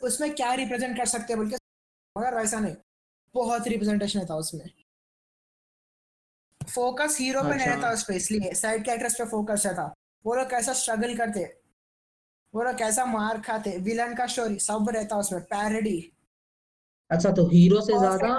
[0.00, 1.56] उसमें क्या रिप्रेजेंट कर सकते हैं बोल के
[2.16, 2.74] मगर वैसा नहीं।
[3.34, 4.68] बहुत रिप्रेजेंटेशन था उसमें।
[6.60, 9.92] फोकस हीरो पे नहीं अच्छा। रहता उस पे इसलिए साइड कैरेक्टर्स पे फोकस रहता।
[10.24, 11.44] वो लोग कैसा स्ट्रगल करते
[12.54, 15.98] वो लोग कैसा मार खाते विलन का स्टोरी सब रहता उसमें पैरोडी
[17.10, 18.32] अच्छा तो हीरो से ज़्यादा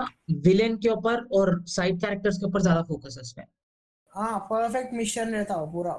[0.44, 3.46] विलेन के ऊपर और साइड कैरेक्टर्स के ऊपर ज़्यादा फोकस है इसमें
[4.14, 5.98] हाँ परफेक्ट मिक्सचर रहता वो पूरा।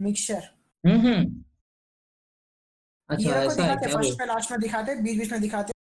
[0.00, 0.42] मिक्सचर
[0.84, 1.42] हम्म हम्म।
[3.10, 5.72] अच्छा ऐसा है क्या फ़र्स्ट में लास्ट में दिखाते बीच बीच में दिखाते।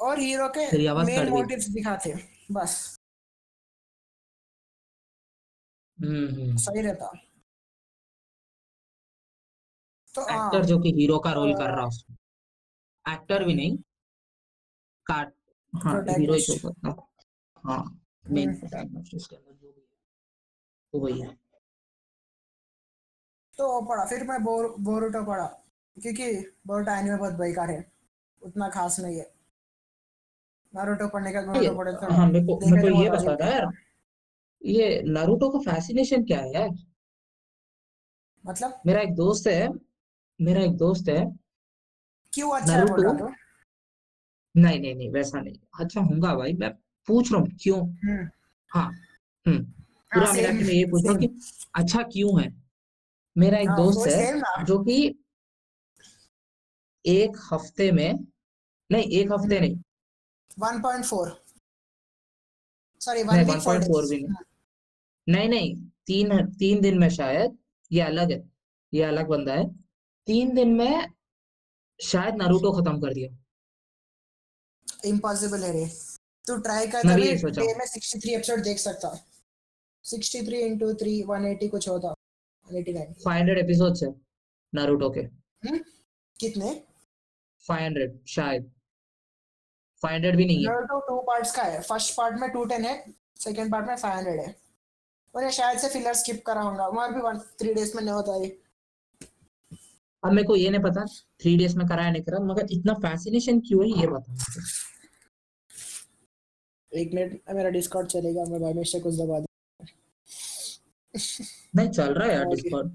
[0.00, 2.14] और हीरो के मेन मोटिव्स दिखाते
[2.52, 2.98] बस।
[6.00, 7.12] हम्म हम्म। सही रहता।
[10.14, 12.16] तो हाँ। एक्टर जो कि हीरो का रोल कर रहा उसमें।
[13.14, 13.76] एक्टर भी नहीं।
[15.06, 15.34] काट
[15.74, 17.06] हाँ हीरो ही तो करता
[17.64, 19.86] हाँ। मेन प्रोटैगनिस्ट उसके अंदर जो भी है।
[20.92, 21.38] तो वही है।
[23.58, 25.46] तो पढ़ा। फिर मैं बोर बोरुटो पढ़ा।
[26.02, 27.92] क्योंकि बोरुटो एनिमे बहुत बेकार है।
[28.42, 29.35] उतना खास नहीं है।
[30.76, 33.46] नारुतो पढ़ने का बोरुटो पढ़े तो हाँ मेरे को मेरे को ये बता है था
[33.46, 33.70] यार।
[34.62, 36.68] ये नारुतो का फैसिनेशन क्या है यार?
[38.44, 38.80] मतलब?
[38.86, 39.68] मेरा एक दोस्त है
[40.40, 41.24] मेरा एक दोस्त है।
[42.32, 43.28] क्यों अच्छा नारुतो तो?
[44.54, 46.70] नहीं नहीं नहीं वैसा नहीं। अच्छा होगा भाई मैं
[47.08, 47.80] पूछ रहा हूँ क्यों?
[47.80, 48.28] हम्म।
[48.70, 48.86] हाँ
[49.46, 49.58] हम्म।
[50.12, 51.28] हाँ पूरा के मैं ये पूछ रहा हूँ कि
[51.74, 52.52] अच्छा क्यों है?
[53.36, 54.98] मेरा एक हाँ दोस्त है जो कि
[57.04, 58.12] एक हफ़्ते में
[58.90, 59.76] नहीं एक हफ़्ते हम्म। नहीं
[63.00, 63.60] सॉरी नहीं वीक
[64.10, 64.34] भी नहीं।
[65.28, 65.74] नहीं नहीं
[66.06, 67.58] तीन तीन दिन में शायद
[67.92, 68.50] ये अलग है
[68.94, 69.68] ये अलग बंदा है।
[70.26, 71.12] तीन दिन में
[72.00, 73.28] शायद नारुतो खत्म कर दिया।
[75.04, 75.86] इम्पॉसिबल है रे।
[76.46, 79.26] तू ट्राई कर तभी डे में 63 एपिसोड देख सकता।
[80.04, 84.14] 63 इंटू थ्री वन एटी कुछ होता। One eighty nine five hundred episodes है
[84.74, 85.22] नारुतो के।
[86.40, 86.84] कितने?
[87.66, 88.72] फाइव हंड्रेड शायद।
[90.02, 92.94] फाइव हंड्रेड भी नहीं है। नारुतो टू पार्ट्स का है। फ़र्स्ट पार्ट में 210 है
[93.40, 94.54] सेकंड पार्ट में 500 है।
[95.34, 98.36] और शायद से फिलर स्किप करा होगा। मगर भी वन थ्री डेज़ में नहीं होता
[98.44, 98.48] ये।
[100.22, 101.04] अब मेरे को ये नहीं पता
[101.40, 104.36] थ्री डेज़ में कराया नहीं करा। मगर इतना फैसिनेशन क्यों है ये बता
[106.92, 109.46] एक मिनट मेरा डिस्कॉर्ड चलेगा मैं बाय मिस्टेक कुछ दबा दूँ
[111.76, 112.92] नहीं चल रहा है यार डिस्कॉर्ड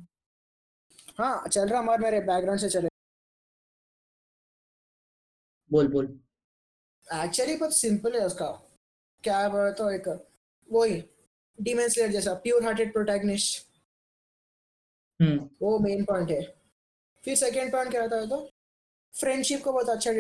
[1.19, 2.87] हाँ चल रहा हमारे मेरे बैकग्राउंड से चले।
[5.71, 6.07] बोल बोल।
[7.11, 8.47] एक्चुअली बहुत सिंपल है उसका।
[9.23, 10.07] क्या है बोले तो एक
[10.69, 11.01] वही
[11.59, 13.69] डीमन स्लेयर जैसा प्योर हार्टेड प्रोटैगनिस्ट
[15.61, 16.41] वो मेन पॉइंट है।
[17.23, 18.49] फिर सेकंड पॉइंट क्या होता है तो
[19.13, 20.11] फ्रेंडशिप को बहुत अच्छा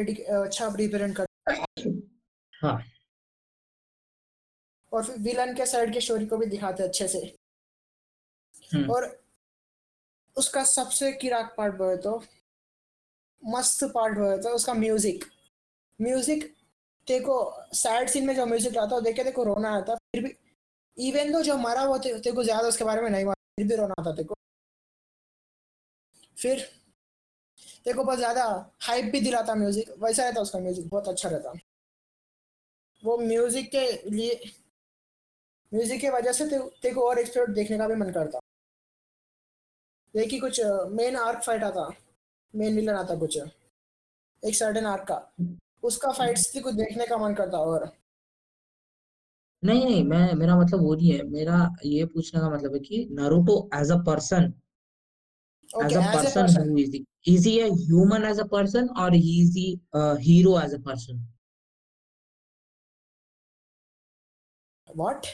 [0.41, 1.25] अच्छा रिप्रेजेंट कर
[2.53, 2.81] हाँ।
[4.91, 7.19] और फिर विलन के साइड के स्टोरी को भी दिखाते हैं अच्छे से।
[8.71, 9.05] हम्म। और
[10.35, 12.17] उसका सबसे किराक पार्ट बोले तो
[13.43, 15.25] मस्त पार्ट बोले तो उसका म्यूज़िक
[15.99, 16.53] म्यूज़िक
[17.11, 17.35] देखो
[17.75, 20.35] सैड सीन में जो म्यूज़िक आता है देखे देखो रोना आता फिर भी
[20.97, 23.75] इवन दो जो मरा वो तेरे को ज़्यादा उसके बारे में नहीं मालूम, फिर भी
[23.75, 24.35] रोना आता को।
[26.37, 26.59] फिर
[27.85, 28.43] तेरे को बहुत ज़्यादा
[28.81, 31.53] हाइप भी दिलाता म्यूज़िक वैसा रहता उसका म्यूज़िक बहुत अच्छा रहता
[33.03, 34.39] वो म्यूज़िक के लिए
[35.71, 38.39] म्यूज़िक की वजह से ते- को और एपिसोड देखने का भी मन करता
[40.13, 40.61] देखिए कुछ
[40.91, 41.87] मेन आर्क फाइट आता
[42.53, 43.37] मेन विलन आता कुछ,
[44.43, 45.15] एक सर्टेन आर्क का।
[45.83, 47.91] उसका फाइट्स भी कुछ देखने का मन करता और
[49.63, 53.07] नहीं नहीं मैं मेरा मतलब वो नहीं है। मेरा ये पूछने का मतलब है कि
[53.11, 54.53] Naruto as a person
[55.83, 59.53] as person person is he is he a human as a person or he is
[59.59, 60.79] he a hero as a
[64.95, 65.25] what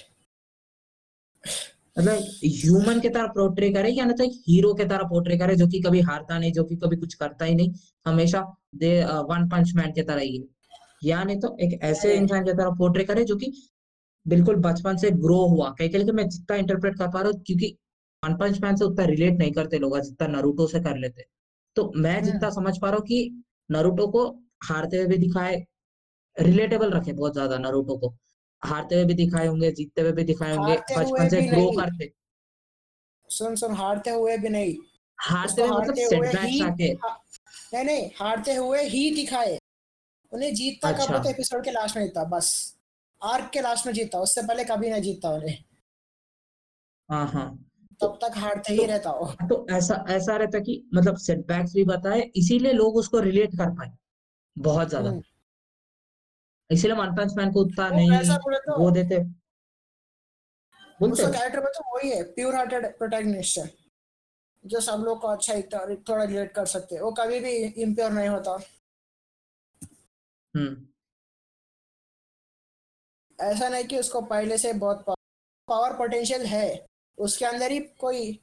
[1.99, 5.55] मतलब ह्यूमन के तरह पोर्ट्रे करे या ना तो एक हीरो की तरह पोर्ट्रे करे
[5.55, 7.73] जो कि कभी हारता नहीं जो कि कभी कुछ करता ही नहीं
[8.07, 8.41] हमेशा
[8.75, 10.43] दे वन पंच मैन की तरह ही
[11.03, 13.51] या नहीं तो एक ऐसे इंसान की तरह पोर्ट्रे करे जो कि
[14.27, 17.77] बिल्कुल बचपन से ग्रो हुआ। कहीं कहीं मैं जितना इंटरप्रेट कर पा रहा हूँ क्योंकि
[18.25, 21.25] वन पंच मैन से उतना रिलेट नहीं करते लोग जितना नरूटो से कर लेते।
[21.75, 24.27] तो मैं जितना हम्म समझ पा रहा हूँ कि नरूटो को
[24.63, 25.65] हारते हुए भी दिखाए
[26.39, 28.15] रिलेटेबल रखे बहुत ज़्यादा नरूटो को।
[28.63, 32.11] हारते हुए भी दिखाए होंगे जीतते हुए भी दिखाए होंगे बचपन से ग्रो करते।
[33.29, 34.75] सुन सुन हारते हुए भी नहीं।
[35.19, 39.57] हारते हुए मतलब सेटबैक्स आके। नहीं नहीं हारते हुए ही दिखाए।
[40.31, 42.49] उन्हें जीतता कब अच्छा। होता एपिसोड के लास्ट में जीतता बस।
[43.21, 45.57] आर्क के लास्ट में जीतता उससे पहले कभी नहीं जीतता उन्हें।
[47.09, 47.47] हाँ हाँ।
[48.01, 52.21] तब तक हारते ही रहता वो तो ऐसा ऐसा रहता कि मतलब सेटबैक्स भी बताए
[52.35, 53.91] इसीलिए लोग उसको रिलेट कर पाए।
[54.57, 55.21] बहुत ज़्यादा। हम्म।
[56.71, 59.17] इसीलिए वन पंच मैन को उतना नहीं ऐसा तो वो देते।
[61.05, 63.73] उसका कैरेक्टर में तो वही है प्योर हार्टेड प्रोटैगनिस्ट है।
[64.65, 68.11] जो सब लोग को अच्छा और थोड़ा रिलेट कर सकते हैं। वो कभी भी इम्प्योर
[68.11, 68.51] नहीं होता।
[70.55, 70.87] हम्म।
[73.39, 75.05] ऐसा नहीं कि उसको पहले से बहुत
[75.67, 76.85] पावर पोटेंशियल है।
[77.17, 78.39] उसके अंदर ही कोई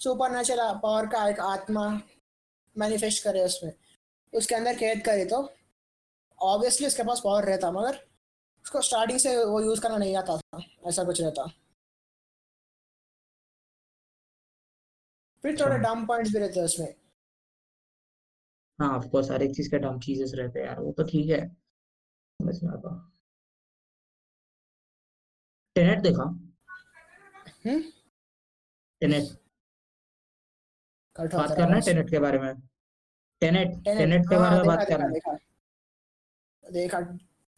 [0.00, 2.00] सुपर नेचुरल पावर का एक आत्मा
[2.78, 3.72] मैनिफेस्ट करे उसमें।
[4.34, 5.52] उसके अंदर कैद करे तो।
[6.38, 7.96] ऑब्वियसली उसके पास पावर रहता मगर
[8.64, 11.46] उसको स्टार्टिंग से वो यूज़ करना नहीं आता था ऐसा कुछ रहता।
[15.42, 16.94] फिर थोड़े। डम पॉइंट्स भी रहते हैं उसमें।
[18.80, 21.30] हाँ ऑफ़ कोर्स हर एक चीज़ के डम चीजेस रहते हैं यार वो तो ठीक
[21.30, 22.94] है। समझ में आता।
[25.76, 26.22] टेनेट देखा?
[27.66, 27.80] हम्म?
[29.00, 29.24] टेनेट
[31.16, 32.54] बात करना है टेनेट के बारे में?
[33.40, 35.45] टेनेट टेनेट के हाँ, बारे में बात करना है।
[36.66, 37.00] देखा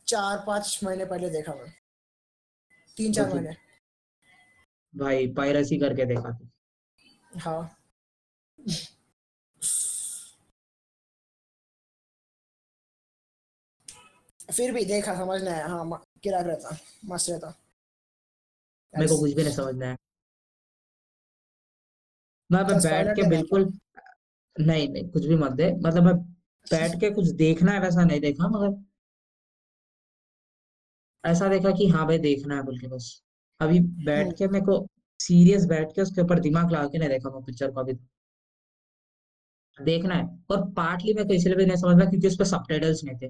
[0.06, 1.72] चार पाँच महीने पहले देखा मैं
[2.96, 3.54] तीन चार महीने।
[4.94, 6.48] भाई पायरेसी करके देखा तू
[7.38, 7.60] हाँ।
[14.52, 17.54] फिर भी देखा समझ नहीं आया। हाँ गिरा रहता मस्त रहता।
[18.94, 19.96] मेरे को कुछ भी नहीं समझ में आया।
[22.50, 23.64] मैं तो बैठ के बिल्कुल
[24.56, 26.14] नहीं नहीं कुछ भी मत दे। मतलब मैं
[26.66, 28.70] बैठ के कुछ देखना है वैसा नहीं देखा मगर
[31.30, 33.22] ऐसा देखा कि हाँ भाई देखना है बोल के बस।
[33.60, 34.86] अभी बैठ। के मेरे को
[35.20, 37.92] सीरियस बैठ के उसके ऊपर दिमाग लगा के नहीं देखा मैं पिक्चर को अभी।
[39.78, 43.04] देखना है। और पार्टली मेरे को इसलिए भी नहीं समझ आया क्योंकि उस पर सबटाइटल्स
[43.04, 43.26] नहीं थे।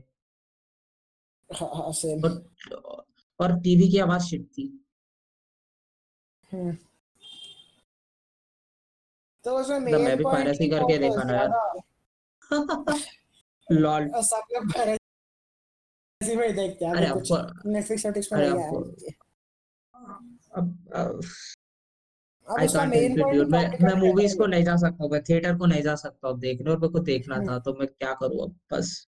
[1.50, 3.04] हाँ हाँ और
[3.40, 4.86] और टीवी की आवाज़ शिट थी।
[6.52, 6.76] हम्म।
[9.44, 11.50] तो उसमें मतलब मैं भी पायरेसी करके देखा ना यार
[13.72, 14.72] लॉल सब लोग
[16.20, 18.80] पायरेसी में ही देखते हैं अभी कुछ नेटफ्लिक्स आया आपको
[20.52, 21.20] अब अब
[22.48, 25.56] I can't main help it point मैं मैं मूवीज़ को नहीं जा सकता मैं थिएटर
[25.58, 28.12] को नहीं जा सकता अब देखने और मेरे को देखना हम्म। था तो मैं क्या
[28.14, 28.54] करूँ अब?
[28.72, 29.06] बस।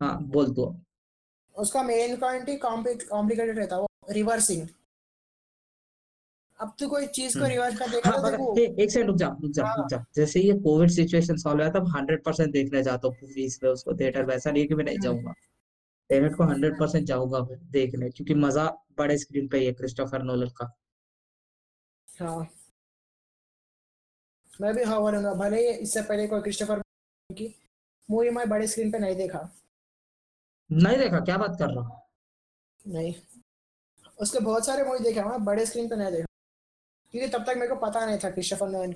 [0.00, 0.74] हाँ बोल दो
[1.56, 4.66] उसका मेन पॉइंट ही कॉम्प्लिकेटेड रहता है वो रिवर्सिंग
[6.58, 9.28] अब तू कोई चीज़ को हम्म। रिवर्स कर देगा हाँ तो एक सेकंड रुक जा
[9.42, 12.82] रुक जा हाँ। रुक जा। जैसे ये कोविड सिचुएशन सॉल्व हुआ तब हंड्रेड परसेंट देखने
[12.82, 15.34] जाता हूँ मूवीज़ में उसको थिएटर वैसा नहीं कि मैं नहीं हम्म। जाऊँगा।
[16.10, 18.66] टेनेट को हंड्रेड परसेंट जाऊँगा मैं देखने क्योंकि मज़ा
[18.98, 20.72] बड़े स्क्रीन पे ही है क्रिस्टोफर नोलन का।
[22.08, 22.48] हाँ।
[24.60, 26.80] मैं भी हाँ बोलूँगा भले ही इससे पहले कोई क्रिस्टोफर
[27.30, 27.54] की
[28.08, 29.48] मूवी मैं बड़े स्क्रीन पे नहीं देखा।
[30.70, 31.20] नहीं देखा?
[31.20, 32.00] क्या बात कर रहा हूँ?
[32.84, 33.14] नहीं।
[34.18, 36.26] उसके बहुत सारे मूवी देखे मैं बड़े स्क्रीन पे नहीं देखा।
[37.14, 38.92] क्योंकि तब तक मेरे को पता नहीं था क्रिस्टोफर नोलन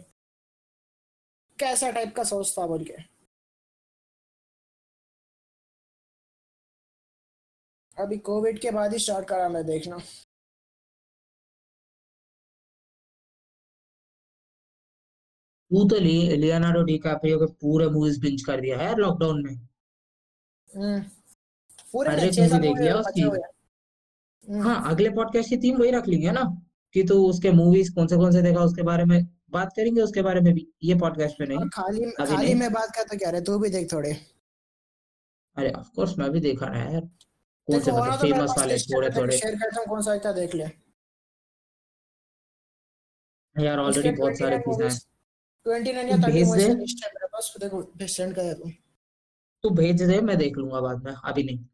[1.59, 2.97] कैसा टाइप का सोचता बोल के।
[8.03, 9.99] अभी कोविड के बाद ही स्टार्ट करा मैं देखना।
[15.71, 19.55] तू तो लि, लियोनार्डो डिकैप्रियो के पूरे मूवीज़ बिंज कर दिया है यार लॉकडाउन में।
[20.77, 21.03] हम्म।
[21.93, 22.31] पूरे हर एक
[22.61, 26.63] देख लिया उसकी। हम्म, हाँ अगले पॉडकास्ट की थीम वही रख लेंगे ना?
[26.95, 30.23] कि तू उसके मूवीज़ कौन से कौन से देखा उसके बारे में बात करेंगे उसके
[30.23, 33.41] बारे में भी। ये पॉडकास्ट में नहीं खाली खाली नहीं। में बात करता क्या रहे?
[33.41, 34.13] तू भी देख थोड़े।
[35.57, 37.09] अरे ऑफ़ कोर्स मैं भी देखा ना यार।
[37.69, 39.39] कौन से मतलब तो फ़ेमस वाले थोड़े थोड़े?
[39.39, 40.65] शेयर करता हूँ कौन सा इतना देख ले।
[43.57, 45.01] यार ऑलरेडी बहुत सारे 29 चीज़ें हैं।
[45.67, 48.73] 29 या 30 भेज दे। पास देखो सेंड कर हूँ
[49.65, 51.65] तू भेज दे मैं देख लूँगा बाद में अभी नहीं।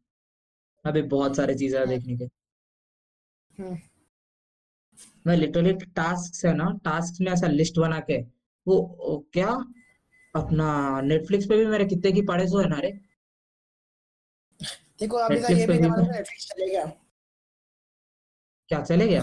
[0.85, 2.25] अभी बहुत सारे चीज़ें हैं देखने के।
[3.53, 3.77] हम्म।
[5.27, 8.19] मैं लिटरली टास्क है ना टास्क में ऐसा लिस्ट बना के
[8.67, 8.77] वो
[9.33, 9.49] क्या?
[10.35, 12.91] अपना नेटफ्लिक्स पे भी मेरे कितने की पड़े सो है ना रे?
[14.99, 16.85] देखो अभी तक ये भी तो- नेटफ्लिक्स चले गया
[18.69, 19.21] क्या चले गया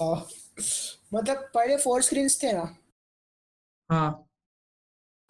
[0.00, 0.14] हाँ।
[1.14, 2.62] मतलब पहले फोर स्क्रीन्स थे ना।
[3.90, 4.26] हाँ।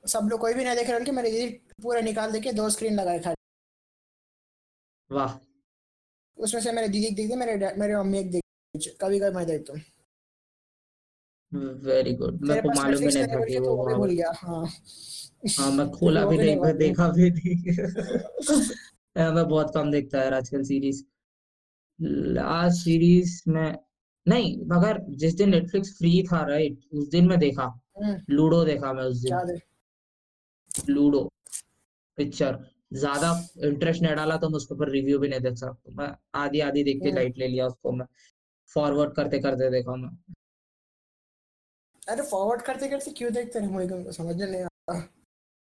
[0.05, 1.51] सब लोग कोई भी नहीं देख रहे कि मैंने दीदी
[1.83, 3.37] पूरा निकाल दे के दो स्क्रीन लगाए खाली।
[5.11, 5.35] वाह।
[6.39, 8.43] उसमें से मेरे दीदी दिखते मेरे मेरे मम्मी एक दिख
[9.01, 9.83] कभी कभी मैं देखता हूँ।
[11.85, 14.65] वेरी गुड मेरे को मालूम भी नहीं था कि वो तो भूल गया हाँ।
[15.59, 17.55] हाँ मैं खोला भी नहीं मैं देखा भी नहीं।
[19.31, 21.03] मैं बहुत कम देखता है आजकल सीरीज़
[21.99, 23.79] लास्ट सीरीज़ में
[24.27, 27.65] नहीं मगर जिस दिन नेटफ्लिक्स फ्री था राइट उस दिन मैं देखा।
[27.99, 29.61] हम्म, लूडो देखा मैं उस दिन।
[30.91, 31.23] लूडो
[32.19, 32.59] पिक्चर
[32.93, 33.33] ज़्यादा
[33.65, 36.85] इंटरेस्ट नहीं डाला तो मैं उसके ऊपर रिव्यू भी नहीं देख सकता। मैं आधी आधी
[36.85, 38.07] देख के हम्म। लाइट ले लिया उसको मैं।
[38.71, 40.11] फॉरवर्ड करते करते देखा मैं।
[42.09, 43.69] अरे फॉरवर्ड करते करते क्यों देखते हैं?
[43.69, 45.01] मुझे को समझ नहीं आता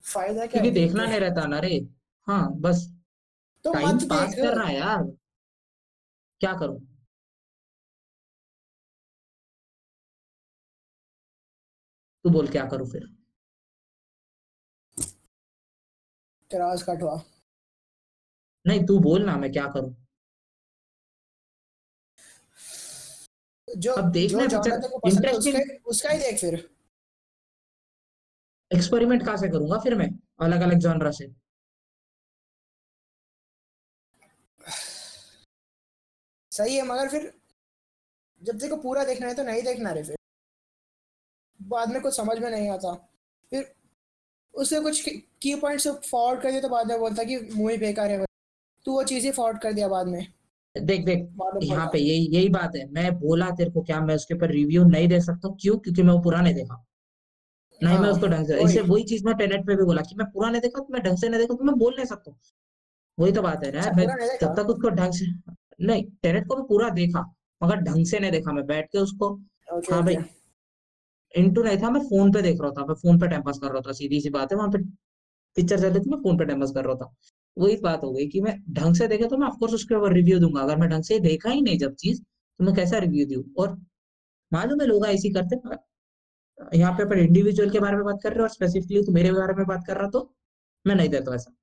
[0.04, 1.76] फ़ायदा क्या क्योंकि देखना नहीं रहता ना रे।
[2.26, 2.86] हाँ बस।
[3.66, 5.02] तो टाइम मत पास देख। करना है यार।
[6.40, 6.80] क्या करूँ?
[12.24, 13.06] तू बोल क्या करूँ फिर?
[16.51, 17.20] तेरा आवाज़ कट हुआ।
[18.66, 19.94] नहीं तू बोल ना मैं क्या करूँ?
[23.68, 24.59] जो अब देखना जो
[25.09, 26.55] इंटरेस्टिंग उसका उसका ही देख फिर।
[28.70, 30.09] एक्सपेरिमेंट कहाँ से करूँगा फिर मैं?
[30.40, 31.45] अलग अलग जॉनरा से।
[36.56, 37.32] सही है मगर फिर
[38.42, 40.16] जब देखो पूरा देखना है तो नहीं देखना रे फिर।
[41.60, 42.92] बाद में कुछ समझ में नहीं आता।
[43.52, 43.74] फिर
[44.54, 45.00] उससे कुछ
[45.42, 48.24] की पॉइंट्स फॉरवर्ड कर दिया तो बाद में बोलता कि मूवी बेकार है।
[48.86, 50.26] तू वो चीज़ें फॉरवर्ड कर दिया बाद में।
[50.74, 51.18] देख देख
[51.62, 54.84] यहाँ पे यही यही बात है। मैं बोला तेरे को क्या मैं उसके ऊपर रिव्यू
[54.86, 55.76] नहीं दे सकता क्यों?
[55.78, 56.82] क्योंकि मैं वो पुराने देखा।
[57.80, 60.14] नहीं मैं हाँ, उसको ढंग से। इसे वही चीज़ मैं टेनेट पे भी बोला कि
[60.16, 62.30] मैं पूरा नहीं देखा तो मैं ढंग से नहीं देखा तो मैं बोल नहीं सकता
[62.30, 62.38] हूँ।
[63.18, 64.38] वही तो बात है ना अच्छा, मैं पूरा नहीं?
[64.38, 65.26] जब तक उसको ढंग से
[65.78, 67.20] नहीं टेनेट को मैं पूरा देखा
[67.61, 69.31] मगर ढंग से नहीं देखा मैं बैठ के उसको।
[69.69, 70.16] ओके हाँ भाई
[71.35, 73.73] इंटू नहीं था मैं फ़ोन पे देख रहा था मैं फ़ोन पे टाइम पास कर
[73.73, 74.78] रहा था सीधी सी बात है वहाँ पे
[75.57, 77.15] पिक्चर चल रही थी मैं फ़ोन पे टाइम पास कर रहा था।
[77.57, 80.39] वही बात हो गई कि मैं ढंग से देखे तो मैं ऑफकोर्स उसके ऊपर रिव्यू
[80.39, 83.44] दूँगा अगर मैं ढंग से देखा ही नहीं जब चीज़ तो मैं कैसा रिव्यू दू?
[83.59, 83.77] और
[84.53, 85.78] मालूम है लोग ऐसी करते हैं,
[86.74, 89.32] यहाँ पे अपन इंडिविजुअल के बारे में बात कर रहे हो और स्पेसिफिकली तो मेरे
[89.32, 90.31] बारे में बात कर रहा तो
[90.85, 91.55] मैं नहीं देता ऐसा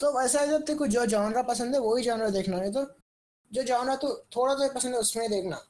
[0.00, 2.84] तो वैसा है जब तेरे को जो जॉनरा पसंद है वही जॉनरा देखना। है तो
[3.52, 5.60] जो जॉनरा तो थोड़ा तो पसंद है उसमें देखना।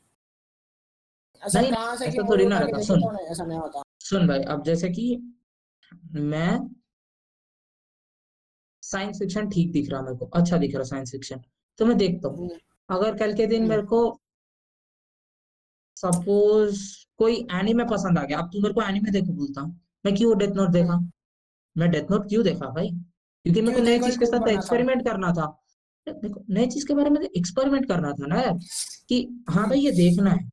[1.42, 4.62] ऐसा नहीं, कहाँ से कि थोड़ी ना रहता, सुन। ऐसा नहीं होता। सुन भाई अब
[4.64, 5.05] जैसे कि
[6.12, 6.59] मैं
[8.82, 11.42] साइंस फिक्शन ठीक दिख रहा मेरे को अच्छा दिख रहा साइंस फिक्शन
[11.78, 14.00] तो मैं देखता हूँ। हम्म, अगर कल के दिन हम्म। मेरे को
[15.96, 16.80] सपोज़
[17.18, 20.36] कोई एनीमे पसंद आ गया अब तू मेरे को एनिमे देखो बोलता हूँ। मैं क्यों
[20.38, 20.98] डेथ नोट देखा?
[21.76, 22.90] मैं डेथ नोट क्यों देखा भाई?
[23.48, 25.46] क्योंकि मेरे को नई चीज़ के साथ एक्सपेरिमेंट करना था।
[26.06, 28.58] देखो नई चीज़ के बारे में एक्सपेरिमेंट करना था ना यार
[29.08, 30.50] कि हाँ भाई ये देखना है।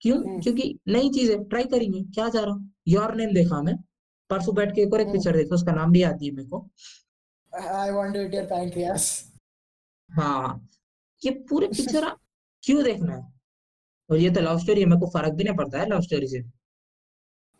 [0.00, 0.18] क्यों?
[0.18, 2.50] हम्म। क्योंकि नई चीज़ है ट्राई करेंगे क्या जा रहा?
[2.50, 3.76] हूँ योर नेम देखा मैं।
[4.30, 6.48] परसों बैठ के एक और एक हम्म। पिक्चर देखा उसका नाम भी आती है मेरे
[6.48, 6.70] को।
[7.54, 8.34] I want to eat
[8.76, 8.98] your
[10.10, 10.68] हाँ।
[11.24, 12.08] ये पूरे पिक्चर
[12.62, 13.32] क्यों देखना है?
[14.10, 16.26] और ये तो लव स्टोरी है मेरे को फ़र्क भी नहीं पड़ता है लव स्टोरी
[16.28, 16.38] से।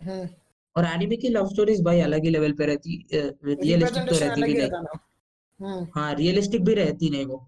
[0.01, 0.29] हम्म।
[0.77, 4.55] और एनिमे की लव स्टोरीज भाई अलग ही लेवल पे रहती रियलिस्टिक तो रहती भी
[4.55, 4.71] नहीं।
[5.61, 7.47] हम्म। हाँ रियलिस्टिक भी रहती नहीं वो।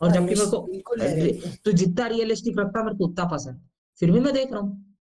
[0.00, 3.68] और जबकि मेरे को। तो जितना रियलिस्टिक है मेरे को उतना पसंद।
[4.00, 4.96] फिर भी मैं देख रहा हूँ।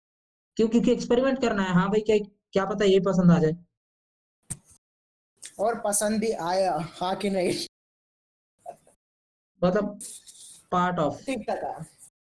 [0.57, 0.68] क्यों?
[0.68, 2.18] क्योंकि एक्सपेरिमेंट करना है। हाँ भाई क्या
[2.53, 3.56] क्या पता ये पसंद आ जाए।
[5.60, 7.53] और पसंद भी आया। हाँ कि नहीं?
[9.61, 9.99] मतलब
[10.72, 11.49] पार्ट ऑफ़ ठीक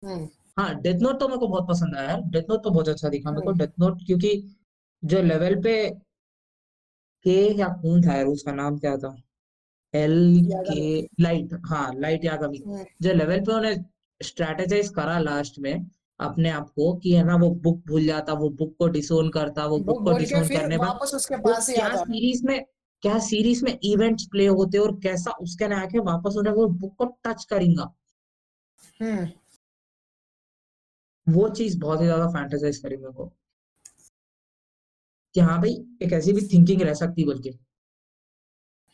[0.05, 0.27] हम्म।
[0.57, 3.09] हाँ डेथ नोट तो मेरे को बहुत पसंद आया यार। डेथ नोट तो बहुत अच्छा
[3.09, 4.31] दिखा मेरे को। हम्म। डेथ नोट क्योंकि
[5.03, 5.73] जो लेवल पे
[7.25, 9.15] के या कौन था यार उसका नाम क्या था?
[9.93, 10.15] एल
[10.69, 13.83] के लाइट हाँ लाइट यागामी हम्म, जो लेवल पे उन्हें
[14.21, 15.85] स्ट्रेटेजाइज करा लास्ट में
[16.19, 19.65] अपने आप को कि है ना वो बुक भूल जाता वो बुक को डिसोन करता
[19.65, 22.63] वो बुक को डिसोन करने पर वापस उसके पास ही क्या सीरीज़ में
[23.03, 26.95] क्या सीरीज़ में इवेंट्स प्ले होते और कैसा उसके ना आके वापस उन्हें वो बुक
[26.97, 27.83] को टच करेंगे।
[29.01, 29.25] हम्म।
[31.29, 33.33] वो चीज़ बहुत ही ज़्यादा फैंटेसाइज करी मेरे को।
[35.33, 37.59] कि हाँ भाई एक ऐसी भी थिंकिंग रह सकती बल्कि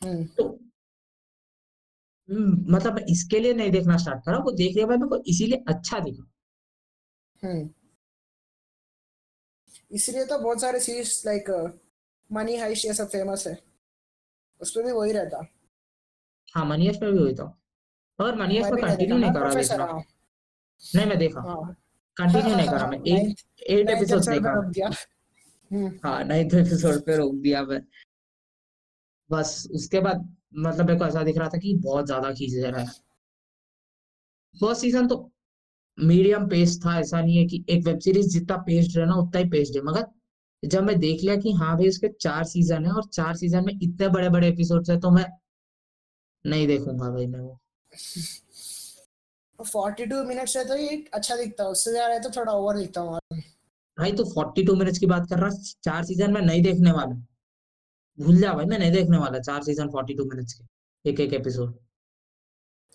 [0.04, 0.60] हम्म। तो
[2.30, 6.00] हम्म, मतलब इसके लिए नहीं देखना स्टार्ट करा वो देख लिया मेरे को इसीलिए अच्छा
[6.00, 6.32] दिखा।
[7.44, 7.70] हम्म।
[9.92, 11.50] इसलिए तो बहुत सारे सीरीज़ लाइक
[12.32, 13.64] मनी हाइस्ट ये सब फ़ेमस है।
[14.62, 15.46] उसमें भी वही रहता।
[16.56, 17.60] हाँ मनी मनीष में भी हुई था।
[18.20, 19.86] और मनीष मैं में भी नहीं कंटिन्यू नहीं करा देखना।
[20.96, 21.83] नहीं मैं देखा। हाँ।
[22.18, 24.54] कंटिन्यू नहीं करा मैं। Ninth- एट एपिसोड देखा
[26.04, 27.82] हाँ नाइन्थ एपिसोड पे रोक दिया मैं।
[29.30, 32.82] बस उसके बाद मतलब मेरे को ऐसा दिख रहा था कि बहुत ज़्यादा खींच रहा
[32.82, 32.88] है।
[34.58, 35.32] फ़र्स्ट सीज़न तो
[36.00, 39.42] मीडियम पेस था ऐसा नहीं है कि एक वेब सीरीज़ जितना पेस्ड है ना उतना
[39.42, 40.06] ही पेस्ड है। मगर
[40.64, 43.74] जब मैं देख लिया कि हाँ भाई उसके चार सीज़न है और चार सीज़न में
[43.84, 45.26] इतने बड़े बड़े एपिसोड्स है तो मैं
[46.46, 47.60] नहीं देखूँगा भाई मैं वो।
[49.64, 52.78] फोर्टी टू मिनट्स है तो ये अच्छा दिखता है उससे ज़्यादा है तो थोड़ा ओवर
[52.78, 53.20] दिखता हूँ
[53.98, 55.50] भाई तो 42 मिनट्स की बात कर रहा
[55.84, 57.16] चार सीज़न में नहीं देखने वाला।
[58.18, 61.76] भूल जा भाई मैं नहीं देखने वाला चार सीज़न 42 मिनट्स के एक एक एपिसोड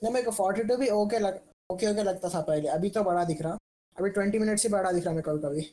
[0.02, 1.40] नहीं मेरे को 42 भी ओके लग
[1.70, 3.58] ओके ओके लगता था पहले अभी तो बड़ा दिख रहा।
[3.96, 5.66] अभी 20 मिनट से बड़ा दिख रहा मेरे को कभी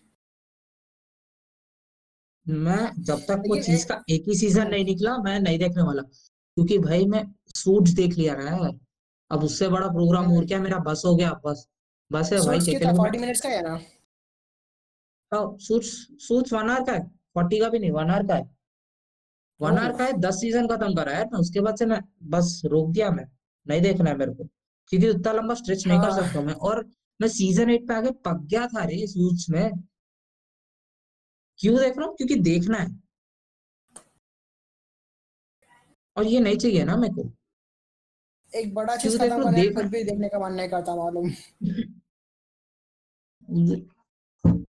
[2.45, 6.01] मैं जब तक लेकिन चीज़ का एक ही सीज़न नहीं निकला मैं नहीं देखने वाला
[6.01, 7.23] क्योंकि भाई मैं
[7.55, 8.71] सूट्स देख लिया ना यार
[9.31, 10.59] अब उससे बड़ा प्रोग्राम। और क्या?
[10.59, 11.67] मेरा बस हो गया बस।
[12.11, 13.77] बस है भाई कितना 40 मिनट्स का है ना?
[15.31, 15.87] तो सूट्स
[16.27, 18.55] सूट्स वन आवर का है। फोर्टी का भी नहीं वन आवर का है।
[19.61, 22.61] वन आवर का है दस सीज़न खत्म करा है ना उसके बाद से मैं बस
[22.65, 23.25] रोक दिया मैं।
[23.67, 24.43] नहीं देखना है मेरे को।
[24.87, 26.85] क्योंकि उतना लंबा स्ट्रेच नहीं कर हाँ। सकता मैं। और
[27.21, 29.71] मैं सीज़न एट पे आगे पक गया था रे सूट्स में।
[31.57, 32.15] क्यों देख रहा हूँ?
[32.15, 32.87] क्योंकि देखना है।
[36.17, 37.29] और ये नहीं चाहिए ना मेरे को।
[38.53, 41.29] एक बड़ा चीज़ खत्म करने फिर भी देखने का मन नहीं करता मालूम।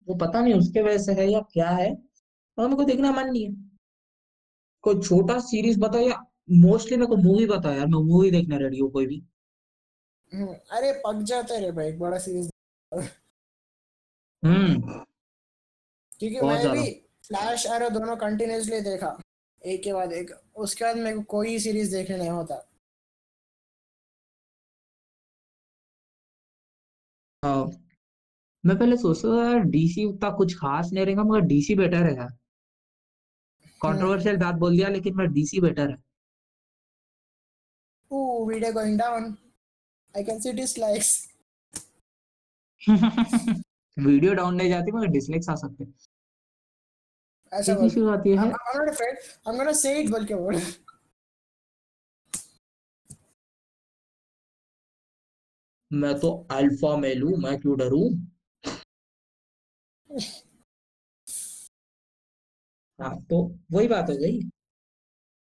[0.07, 3.29] वो पता नहीं उसके वजह से है या क्या है और मेरे को देखना मन
[3.29, 3.53] नहीं है।
[4.83, 6.23] कोई छोटा सीरीज़ बताओ या
[6.57, 9.21] मोस्टली मेरे को मूवी बताओ यार मैं मूवी देखने रेडी हूँ कोई भी।
[10.31, 12.49] हम्म, अरे पक जाते रे भाई एक बड़ा सीरीज़
[14.43, 15.03] हम्म।
[16.19, 16.89] क्योंकि मैं भी
[17.27, 19.17] फ्लैश एरो दोनों कंटिन्यूसली देखा।
[19.61, 22.55] एक के बाद एक उसके बाद मेरे को कोई सीरीज़ देखने नहीं होता।
[27.45, 32.15] मैं पहले सोचता था यार डीसी उतना कुछ खास नहीं रहेगा मगर डीसी बेटर है
[32.15, 32.29] यार।
[33.81, 35.97] कंट्रोवर्शियल बात बोल दिया लेकिन मैं डीसी बेटर है।
[38.13, 39.37] Ooh, video going down.
[40.15, 41.27] I can see dislikes.
[43.99, 45.93] Video down नहीं जाती मगर डिसलाइक्स आ सकते हैं।
[47.53, 49.17] ऐसा इशू आती है। I'm, I'm not afraid.
[49.47, 50.55] I'm gonna say it बोल के बोल।
[55.91, 58.01] मैं तो अल्फ़ा मेल हूँ मैं क्यों डरू?
[62.99, 63.41] हाँ तो
[63.71, 64.39] वही बात हो गई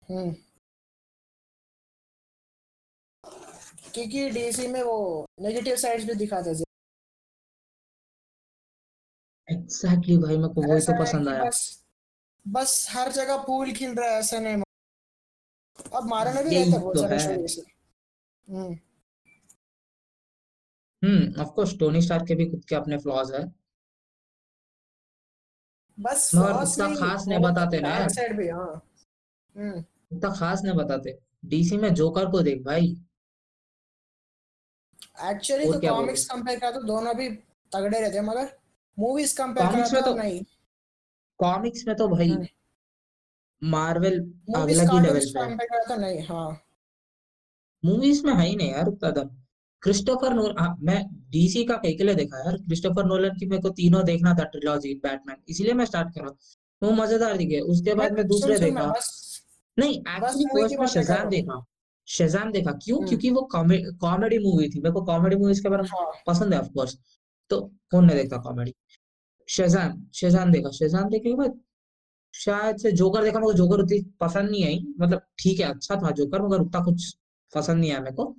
[0.09, 0.31] हम्म।
[3.95, 4.99] क्योंकि डीसी में वो
[5.41, 6.65] नेगेटिव साइड्स भी दिखाते थे।
[9.49, 11.61] एग्जैक्टली भाई मेरे को वही तो पसंद आया। बस
[12.47, 14.63] बस हर जगह पूल खिल रहा है ऐसा नहीं।
[15.95, 17.27] अब मारे में भी रहता है बहुत तो सारे
[21.03, 23.53] है। Hmm hmm of course Tony Stark के भी खुद के अपने फ्लॉज है।
[26.01, 28.83] बस मगर उतना खास नहीं बताते ना। side भी हाँ।
[29.57, 29.85] हम्म।
[30.17, 32.97] उतना खास नहीं बताते। डीसी में जोकर को देख भाई।
[35.25, 37.29] एक्चुअली तो कॉमिक्स कंपेयर करा तो दोनों भी
[37.73, 38.59] तगड़े रहते हैं मगर
[38.99, 40.45] मूवीज़ कंपेयर करा तो तो नहीं।
[41.39, 42.47] कॉमिक्स में तो भाई हम्म।
[43.63, 44.19] मार्वल
[44.57, 46.63] अलग ही लेवल पे है। कंपेयर करा तो नहीं हाँ।
[47.85, 49.42] मूवीज़ में है ही नहीं यार उतना दम
[49.83, 53.63] क्रिस्टोफर नोल हाँ, मैं डीसी का कई के लिए देखा यार। क्रिस्टोफर नोलन की मेरे
[53.63, 56.31] को तीनों देखना था ट्रिलॉजी बैटमैन इसीलिए मैं स्टार्ट करा।
[56.83, 58.93] वो मज़ेदार दिखे। उसके बाद मैं दूसरे देखा।
[59.77, 61.65] नहीं एक्चुअली फ़र्स्ट में शज़ाम देखा
[62.09, 62.99] शज़ाम देखा। क्यों?
[62.99, 66.55] हम्म। क्योंकि वो कॉमेडी मूवी थी। मेरे को कॉमेडी मूवीज़ के बारे में हाँ। पसंद
[66.55, 66.97] है ऑफ़ कोर्स
[67.51, 67.61] तो
[67.91, 68.75] कौन नहीं देखता कॉमेडी
[69.49, 71.59] शज़ाम शज़ाम देखा। शज़ाम देखने के बाद
[72.35, 75.97] शायद से जोकर देखा। मेरे को जोकर उतनी पसंद नहीं आई। मतलब ठीक है अच्छा
[76.03, 77.13] था जोकर मगर उतना कुछ
[77.53, 78.35] पसंद नहीं आया मेरे को।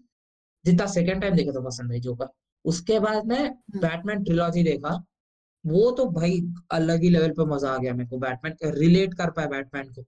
[0.66, 2.28] जितना सेकंड टाइम देखे तो पसंद आई जोकर
[2.66, 5.04] उसके बाद मैं बैटमैन ट्रिलॉजी देखा
[5.66, 6.42] वो तो भाई
[6.72, 10.04] अलग ही लेवल पे मज़ा आ गया मेरे को। बैटमैन रिलेट कर पाया बैटमैन को।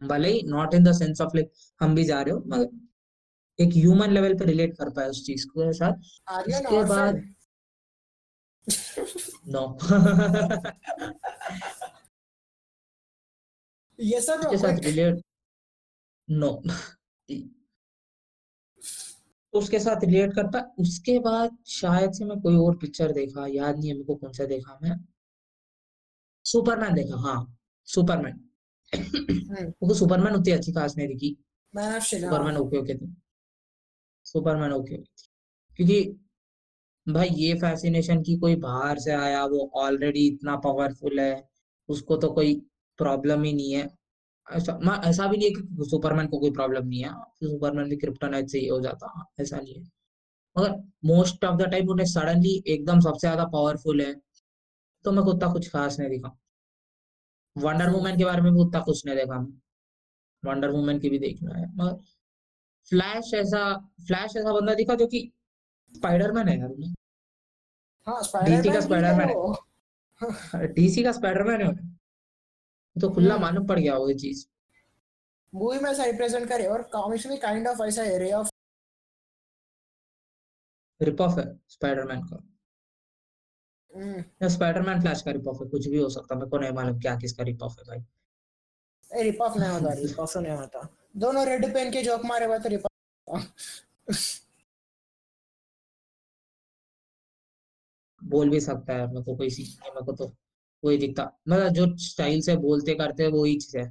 [0.00, 2.68] भले ही not in the sense of like हम भी जा रहे हो मगर
[3.58, 5.92] एक ह्यूमन लेवल पे रिलेट कर पाया उस चीज़ के साथ
[6.48, 7.34] उसके बाद
[9.48, 9.78] नो
[13.98, 14.40] ये सब
[14.84, 15.22] रिलेट
[16.28, 16.62] नो
[19.52, 23.88] उसके साथ रिलेट करता। उसके बाद शायद से मैं कोई और पिक्चर देखा याद नहीं
[23.88, 24.96] है मेरे को कौन सा देखा मैं।
[26.46, 27.36] सुपरमैन देखा हाँ
[27.88, 28.40] सुपरमैन
[29.82, 31.36] वो सुपरमैन उतनी अच्छी खास नहीं दिखी
[31.74, 33.14] सुपरमैन ओके ओके थी।
[34.26, 35.28] सुपरमैन ओके ओके थी।
[35.78, 41.32] क्योंकि भाई ये फैसिनेशन की कोई बाहर से आया वो ऑलरेडी इतना पावरफुल है
[41.88, 42.54] उसको तो कोई
[42.98, 43.88] प्रॉब्लम ही नहीं है।
[44.46, 47.10] ऐसा ऐसा भी नहीं है कि सुपरमैन को कोई प्रॉब्लम नहीं है।
[47.42, 49.82] सुपरमैन भी क्रिप्टोनाइट से ही हो जाता। हाँ, ऐसा नहीं है।
[50.56, 54.14] मगर मोस्ट ऑफ़ द टाइम उन्हें सडनली एकदम सबसे ज़्यादा पावरफुल है
[55.04, 56.36] तो को उतना कुछ खास नहीं दिखा।
[57.56, 59.52] वंडर वुमन के बारे में भी उतना कुछ नहीं देखा मैं।
[60.44, 61.94] वंडर वुमन की भी देखना है। मगर
[62.90, 63.74] फ्लैश ऐसा
[64.06, 65.32] फ्लैश ऐसा बंदा दिखा जो कि
[65.94, 66.94] स्पाइडरमैन है यार उन्हें।
[68.06, 68.22] हाँ
[68.62, 72.01] का स्पाइडरमैन है। डीसी का स्पाइडरमैन है।
[72.96, 74.46] तो खुला हम्म। मालूम पड़ गया वो चीज़।
[75.52, 78.50] मूवी में ऐसा रिप्रेजेंट करे और कॉमिक्स में काइंड ऑफ़ ऐसा रे ऑफ़
[81.00, 82.36] रिप ऑफ़ है स्पाइडरमैन का।
[84.42, 86.72] या स्पाइडरमैन फ्लैश का रिप ऑफ़ है कुछ भी हो सकता है मेरे को नहीं
[86.72, 88.04] मालूम क्या किसका रिप ऑफ़ है भाई।
[89.10, 92.46] ए रिप ऑफ़ नहीं होता रिप ऑफ़ नहीं होता। दोनों रेड पेन के जोक मारे
[92.46, 92.86] हुए तो रिप
[98.22, 100.26] बोल भी सकता है मेरे को कोई सीख नहीं मेरे को तो
[100.82, 103.84] वही दिखता। मतलब जो स्टाइल से बोलते करते वही चीज़ है।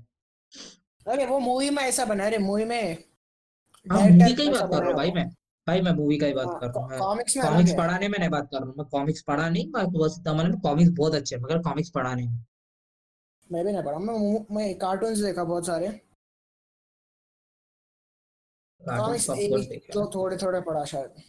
[1.06, 2.82] अरे वो मूवी में ऐसा बना है रे मूवी में
[3.86, 5.28] हाँ मूवी की ही बात कर रहा हूँ भाई मैं।
[5.68, 8.30] भाई मैं मूवी का ही बात हाँ, कर रहा हूँ कॉमिक्स कॉमिक्स पढ़ाने में नहीं
[8.30, 11.36] बात कर रहा हूँ मैं। कॉमिक्स पढ़ा नहीं मैं बस इतना मालूम कॉमिक्स बहुत अच्छे
[11.36, 12.30] हैं मगर कॉमिक्स पढ़ा नहीं
[13.50, 15.90] मैं भी नहीं पढ़ा मैं मैं कार्टून्स देखा बहुत सारे।
[18.82, 21.22] कॉमिक्स एक तो थोड़े थोड़े पढ़ा शायद।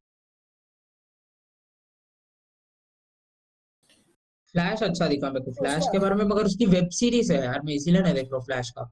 [4.54, 7.60] फ्लैश अच्छा दिखा मेरे को फ्लैश के बारे में मगर उसकी वेब सीरीज़ है यार
[7.64, 8.90] मैं इसीलिए नहीं देख रहा फ्लैश का।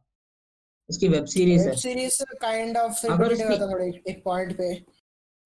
[0.88, 4.70] उसकी वेब सीरीज़ है। सीरीज़ काइंड ऑफ़ अगर उसकी थोड़ा एक, पॉइंट पे।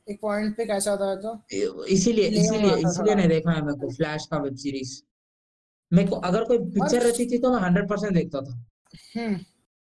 [0.07, 3.91] एक पॉइंट पे कैसा होता है तो इसीलिए इसीलिए इसीलिए नहीं देखा है मेरे को
[3.95, 5.01] फ्लैश का वेब सीरीज़
[5.93, 8.55] मेरे को अगर कोई पिक्चर रहती थी तो मैं हंड्रेड परसेंट देखता था।
[9.17, 9.37] हम्म।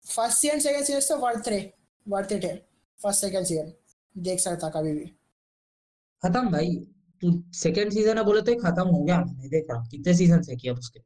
[0.06, 1.60] फ़र्स्ट सीज़न सेकंड सीज़न तो वर्थ रे
[2.06, 2.56] वर्थ इट है।
[3.00, 3.72] फ़र्स्ट सेकंड सीज़न
[4.16, 5.06] देख सकता कभी भी।
[6.24, 6.76] खत्म भाई।
[7.24, 10.56] सेकंड सीज़न है बोले तो खत्म हो गया मैं नहीं देख। रहा कितने सीज़न है
[10.56, 11.00] किया उसके?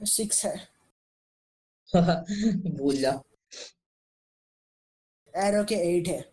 [0.00, 0.56] सिक्स है।
[2.76, 3.10] भूल जा।
[5.36, 6.32] एरो के एट है।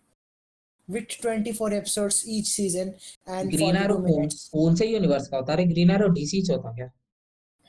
[0.89, 2.93] With 24 episodes each season
[3.29, 5.65] and Green Arrow कौन कौन से यूनिवर्स का होता है?
[5.67, 6.91] ग्रीन एरो डीसी च होता क्या?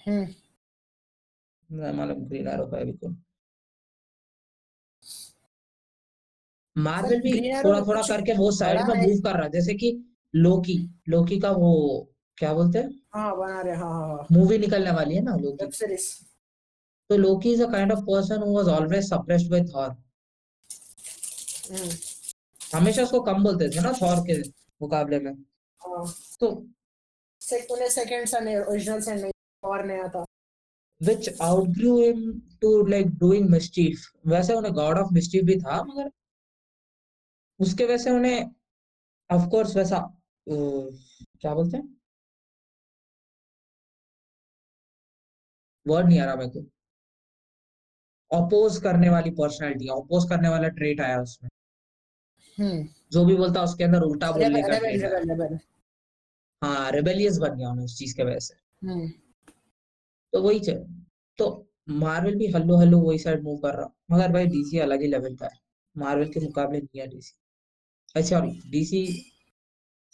[0.06, 0.35] हम्म।
[1.70, 3.23] मैं मालूम ग्रीन एरो का है भी कौन?
[6.78, 7.32] मार्वल भी
[7.65, 10.77] थोड़ा थोड़ा करके वो साइड में मूव कर रहा है। जैसे कि लोकी
[11.09, 11.71] लोकी का वो
[12.39, 12.91] क्या बोलते हैं?
[13.15, 16.09] हाँ बना रहे हाँ हाँ हाँ। मूवी निकलने वाली है ना लोकी। वेब सीरीज़
[17.11, 19.97] तो Loki is a kind of person who was always suppressed by Thor
[22.75, 24.39] हमेशा उसको कम बोलते थे ना थॉर के
[24.83, 25.33] मुकाबले में।
[25.83, 26.05] हाँ।
[26.41, 26.51] तो
[27.41, 29.33] सेकंड सा नहीं ओरिजिनल से नहीं
[29.63, 30.25] और नहीं आता
[31.01, 32.23] which outgrew him
[32.63, 36.11] to like doing mischief वैसे उन्हें गॉड ऑफ़ मिस्टीफ भी था मगर
[37.61, 38.51] उसके वैसे उन्हें
[39.31, 39.99] ऑफ़ कोर्स वैसा
[40.49, 41.97] क्या बोलते हैं?
[45.87, 46.61] वर्ड नहीं आ रहा मेरे को।
[48.31, 51.49] अपोज करने वाली पर्सनैलिटी अपोज करने वाला ट्रेट आया उसमें।
[52.59, 55.61] हम्म। जो भी बोलता उसके अंदर उल्टा बोलने का ट्रेट
[56.62, 58.55] हाँ। रेबेलियस बन गया उन्हें उस चीज़ के वजह से।
[58.87, 59.09] हम्म।
[60.33, 60.79] तो वही चीज़।
[61.39, 61.47] तो
[61.89, 65.37] मार्वल भी हल्लो हल्लो वही साइड मूव कर रहा मगर भाई डीसी अलग ही लेवल
[65.37, 65.59] का है।
[65.97, 67.35] मार्वल के मुकाबले नहीं है डीसी
[68.16, 69.07] अच्छा डीसी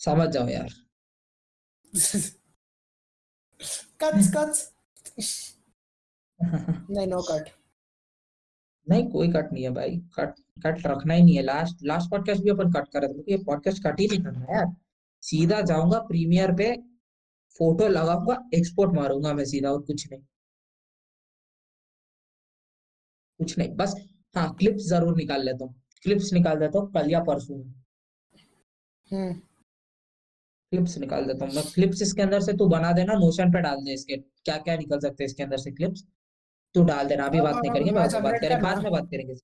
[0.00, 0.68] समझ जाओ यार।
[4.02, 4.62] कट्स कट्स
[6.40, 7.48] नहीं नो कट
[8.86, 10.34] नहीं कोई कट नहीं है भाई। कट
[10.64, 13.32] कट रखना ही नहीं है। लास्ट लास्ट पॉडकास्ट भी अपन कट कर रहे थे क्योंकि
[13.32, 14.66] ये पॉडकास्ट कट ही नहीं करना यार।
[15.22, 16.72] सीधा जाऊँगा प्रीमियर पे
[17.60, 20.22] फ़ोटो लगाऊँगा एक्सपोर्ट मारूँगा मैं सीधा और कुछ नहीं।
[23.40, 23.94] कुछ नहीं बस
[24.34, 27.72] हाँ क्लिप्स ज़रूर निकाल लेता हूँ। क्लिप्स निकाल देता हूँ कल या परसों में।
[29.10, 29.40] हम्म।
[30.74, 33.84] क्लिप्स निकाल देता हूँ। मैं क्लिप्स इसके अंदर से तू बना देना नोशन पे डाल
[33.84, 36.04] दे इसके। क्या क्या निकल सकते हैं इसके अंदर से क्लिप्स
[36.74, 38.62] तू डाल देना अभी हाँ, बात हाँ, नहीं हाँ, करेंगे मैं बाद में बात करेंगे
[38.62, 39.34] बाद में बात करेंगे।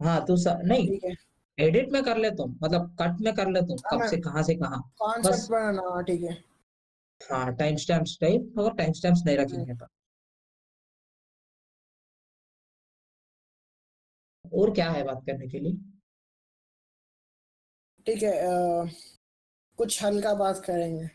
[0.00, 0.36] हाँ तू.
[0.66, 1.14] नहीं
[1.58, 4.54] एडिट में कर लेता हूँ मतलब कट में कर लेता हूँ कब से कहाँ से
[4.54, 4.82] कहाँ।
[5.20, 5.48] बस।
[6.06, 6.36] ठीक है।
[7.20, 9.86] हाँ टाइम स्टैम्प्स टाइप मगर टाइम स्टैम्प्स नहीं। रखेंगे अपन
[14.54, 15.76] और क्या है बात करने के लिए?
[18.06, 18.32] ठीक है
[19.78, 21.06] कुछ हल्का बात करेंगे।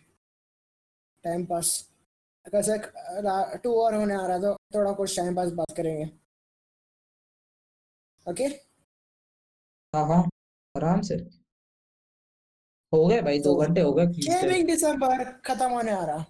[1.24, 1.70] टाइम पास
[2.46, 2.78] कैसे
[3.64, 6.06] टू आवर होने आ रहा है तो थोड़ा कुछ टाइम पास बात करेंगे।
[8.28, 8.44] ओके
[9.94, 10.22] हाँ हाँ।
[10.76, 11.16] आराम से।
[12.94, 16.26] हो गए भाई दो तो घंटे हो गए गेमिंग दिसंबर खत्म होने आ रहा। हाँ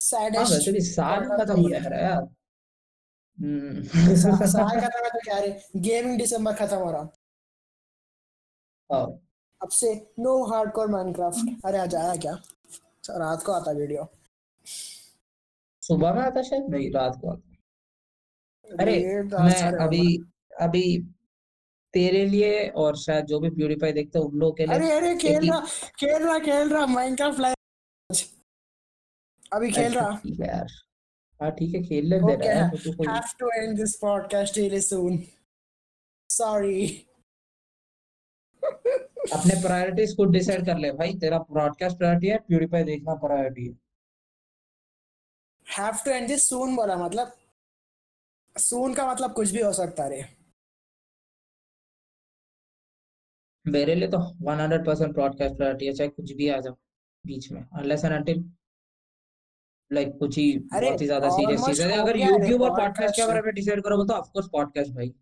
[0.00, 1.66] सैडेस्ट वैसे भी साल खत्म.
[1.74, 2.22] आ रहा है यार।
[3.40, 3.82] हम्म।
[4.46, 5.50] साल खत्म है तो क्या रे?
[5.76, 7.23] गेमिंग दिसंबर खत्म हो रहा। हाँ
[9.60, 12.32] अब से नो हार्डकोर माइनक्राफ्ट अरे आज आया क्या?
[12.32, 14.06] अच्छा, रात को आता वीडियो
[15.82, 16.68] सुबह में आता शायद?
[16.70, 17.56] नहीं रात को आता।
[18.82, 20.04] अरे तो मैं अभी
[20.62, 20.84] अभी
[21.94, 25.14] तेरे लिए और शायद जो भी प्यूरीफाई देखते हैं उन लोगों के लिए अरे अरे
[25.16, 25.60] खेल रहा
[26.00, 27.54] खेल रहा खेल रहा माइनक्राफ्ट लाइव
[29.52, 30.72] अभी खेल अच्छा, रहा। है यार।
[31.40, 32.70] हाँ ठीक है खेल ले दे रहा है
[33.08, 35.18] have to end this podcast really soon.
[36.30, 36.80] Sorry.
[39.24, 43.74] अपने प्रायोरिटीज खुद डिसाइड कर ले भाई तेरा ब्रॉडकास्ट प्रायोरिटी है प्यूरीफाई देखना प्रायोरिटी है।
[45.66, 47.32] Have to end this soon बोला मतलब
[48.56, 50.24] soon का मतलब कुछ भी हो सकता रे
[53.66, 56.76] मेरे लिए तो 100% ब्रॉडकास्ट प्रायोरिटी है चाहे कुछ भी आ जाओ
[57.24, 58.44] बीच में अनलेस एंड अनटिल
[59.90, 63.40] लाइक कुछ ही बहुत ही ज़्यादा सीरियस चीज़ है। अगर यूट्यूब और पॉडकास्ट के बारे
[63.42, 65.12] में डिसाइड करोगे तो ऑफकोर्स पॉडकास्ट भाई।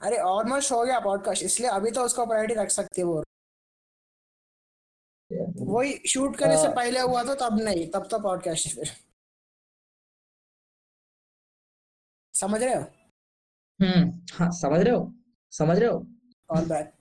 [0.00, 3.22] अरे ऑलमोस्ट हो गया पॉडकास्ट इसलिए अभी तो उसको प्रायोरिटी रख सकते हो
[5.66, 8.90] वही शूट करने से हाँ। पहले हुआ था तब नहीं तब तो पॉडकास्ट फिर।
[12.34, 12.80] समझ रहे हो?
[13.80, 15.12] हम्म हाँ समझ रहे हो?
[15.52, 15.98] समझ रहे हो?
[16.50, 16.92] All back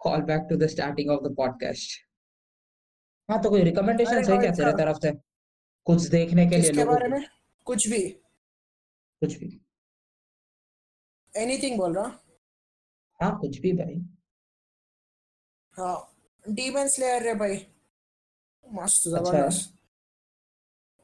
[0.00, 1.96] call back to the starting of the podcast
[3.28, 5.12] हाँ तो कोई रिकमेंडेशन है क्या तेरे तरफ़ से?
[5.86, 7.20] कुछ देखने के लिए लोगों
[7.66, 8.08] कुछ भी।
[9.22, 9.67] कुछ भी।
[11.38, 12.04] एनीथिंग बोल रहा
[13.20, 13.38] हाँ?
[13.40, 13.94] कुछ भी भाई।
[15.76, 17.56] हाँ डीमन स्लेयर रे भाई।
[18.66, 19.74] मस्त अच्छा। ज़बरदस्त।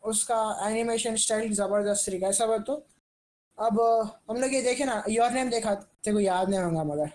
[0.02, 0.38] उसका
[0.68, 2.74] एनिमेशन स्टाइल ज़बरदस्त तरीका है सब तो।
[3.58, 3.80] अब
[4.30, 7.10] हम लोग ये देखे ना योर नेम देखा तेरे को याद नहीं होगा मगर।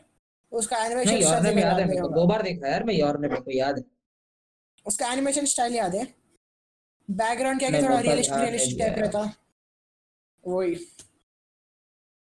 [0.52, 3.52] उसका एनिमेशन यार स्टाइल याद है दो बार देखा यार मैं यार ने मेरे को
[3.52, 3.84] याद है।
[4.86, 6.06] उसका एनिमेशन स्टाइल याद है।
[7.10, 9.22] बैकग्राउंड क्या थोड़ा रियलिस्टिक रियलिस्टिक टाइप रहता।
[10.44, 10.76] वही।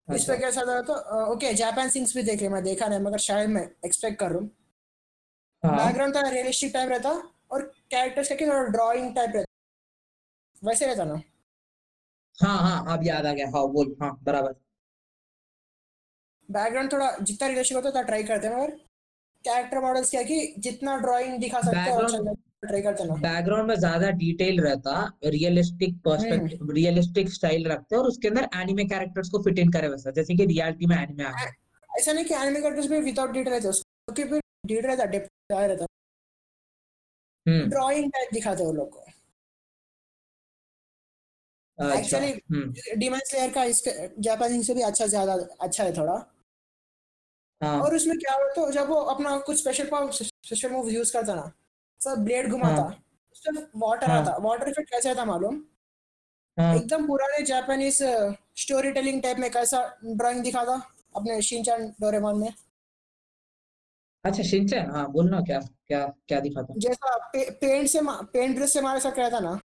[0.08, 0.94] इस पे अच्छा कैसा था तो
[1.32, 5.76] ओके जापान सिंग्स भी देखे मैं देखा नहीं मगर शायद मैं एक्सपेक्ट कर रहा हूँ।
[5.76, 7.10] बैकग्राउंड थोड़ा रियलिस्टिक टाइप रहता
[7.52, 11.20] और कैरेक्टर्स का थोड़ा ड्राइंग टाइप रहता। वैसे रहता ना?
[12.38, 14.54] हाँ हाँ अब याद आ गया। हाँ बोल हाँ बराबर।
[16.48, 18.70] बैकग्राउंड थोड़ा जितना रियलिस्टिक होता है ट्राई करते हैं मगर
[19.44, 22.18] कैरेक्टर मॉडल्स क्या कि जितना ड्राइंग दिखा सकते हैं अच्छा
[22.62, 24.92] ट्राई करते ना बैकग्राउंड में ज़्यादा डिटेल रहता
[25.26, 30.10] रियलिस्टिक पर्सपेक्टिव रियलिस्टिक स्टाइल रखते और उसके अंदर एनिमे कैरेक्टर्स को फिट इन करे वैसा
[30.10, 31.32] जैसे कि रियलिटी में एनिमे आ
[31.90, 35.86] ऐसा नहीं कि एनिमे कैरेक्टर्स भी विदाउट डिटेल रहते उसको क्योंकि डिटेल रहता डेप्थ रहता।
[37.46, 39.00] हम्म। ड्राइंग टाइप दिखाते वो लोग को।
[41.78, 46.14] अच्छा एक्चुअली हम्म। डीमन स्लेयर का इसके से भी अच्छा ज़्यादा अच्छा है थोड़ा।
[47.60, 51.12] हाँ। और उसमें क्या होता है जब वो अपना कुछ special power special move use
[51.12, 51.52] करता ना
[52.04, 55.62] सब ब्लेड घुमाता हाँ। उसमें वाटर हाँ। आता। वाटर इफ़ेक्ट कैसे आता मालूम?
[56.58, 57.98] हाँ। एकदम पुराने जापानीज
[58.56, 60.74] स्टोरी टेलिंग टाइप में कैसा ड्राइंग दिखाता
[61.16, 62.52] अपने शिनचान डोरेमोन में?
[64.24, 66.74] अच्छा शिनचैन हाँ बोलना क्या क्या क्या दिखाता?
[66.78, 69.58] जैसा पे, पेंट से पेंट ब्रश से मारे सा रहता ना।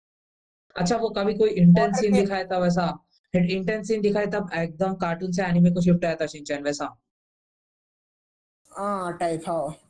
[0.77, 2.87] अच्छा वो कभी कोई इंटेंस सीन दिखाया था वैसा?
[3.35, 6.95] इंटेंस सीन दिखाया था एकदम कार्टून से एनिमे को शिफ्ट आया था शिनचैन वैसा?
[8.73, 9.84] हाँ टाइप हाँ।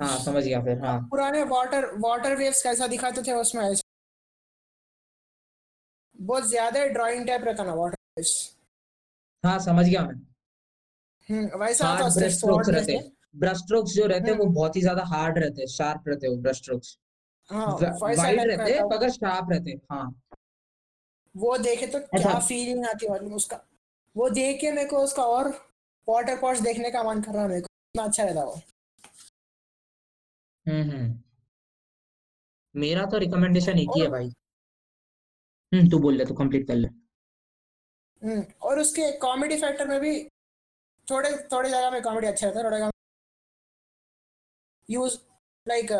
[0.00, 3.64] हाँ समझ गया फिर हाँ। पुराने वाटर वाटर वेव्स कैसा दिखाते थे उसमें?
[3.64, 3.82] ऐसा
[6.16, 8.34] बहुत ज़्यादा ड्राइंग टाइप रहता ना वाटर वेव्स
[9.44, 10.14] हाँ समझ गया मैं।
[11.28, 14.76] हम्म वैसा हार्ड ब्रश स्ट्रोक्स रहते। हैं ब्रश स्ट्रोक्स जो रहते हैं वो हम्म। बहुत
[14.76, 16.96] ही ज़्यादा हार्ड रहते हैं शार्प रहते हैं ब्रश स्ट्रोक्स
[17.50, 17.66] हाँ
[18.02, 20.04] वाइड रहते मगर शार्प रहते हैं।
[21.34, 23.60] वो देखे तो अच्छा। क्या फीलिंग आती है उसका।
[24.16, 25.48] वो देख के मेरे को उसका और
[26.08, 28.60] वाटर पॉट्स देखने का मन कर रहा है मेरे को इतना अच्छा रहता वो।
[30.66, 31.18] हम्म हम्म।
[32.74, 34.28] मेरा तो रिकमेंडेशन एक ही है और- भाई।
[35.72, 36.88] हम्म तू बोल ले तू कंप्लीट कर ले।
[38.22, 40.12] हम्म और उसके कॉमेडी फैक्टर में भी
[41.08, 42.90] थोड़े थोड़े जगह में कॉमेडी अच्छा रहता है थोड़े जगह
[44.88, 45.16] यूज़
[45.66, 45.92] लाइक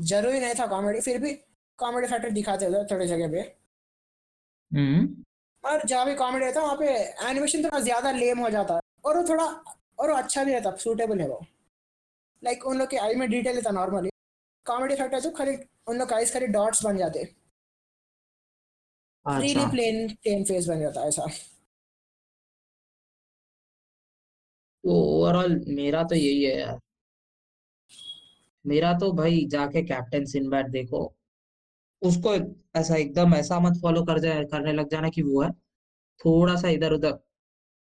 [0.00, 1.32] ज़रूरी नहीं था कॉमेडी फिर भी
[1.78, 3.40] कॉमेडी फैक्टर दिखाते थे थोड़े जगह पे।
[4.70, 5.24] हम्म।
[5.64, 6.86] और जहाँ भी कॉमेडी रहता है वहाँ पे
[7.30, 9.44] एनिमेशन थोड़ा ज़्यादा लेम हो जाता है और वो थोड़ा
[9.98, 11.44] और वो अच्छा भी रहता सूटेबल है वो।
[12.42, 14.10] लाइक उन लोग के आई में डिटेल रहता नॉर्मली
[14.66, 15.56] कॉमेडी फैक्टर तो खाली
[15.88, 17.22] उन लोग आइस खाली डॉट्स बन जाते.
[19.26, 21.26] अच्छा। प्लेन प्लेन फेस बन जाता ऐसा.
[24.84, 26.78] तो ओवरऑल मेरा तो यही है यार।
[28.64, 31.02] मेरा तो भाई जाके कैप्टन सिनबैड देखो।
[32.02, 32.34] उसको
[32.78, 35.50] ऐसा एकदम ऐसा मत फॉलो कर जाए करने लग जाना कि वो है।
[36.20, 37.18] थोड़ा सा इधर उधर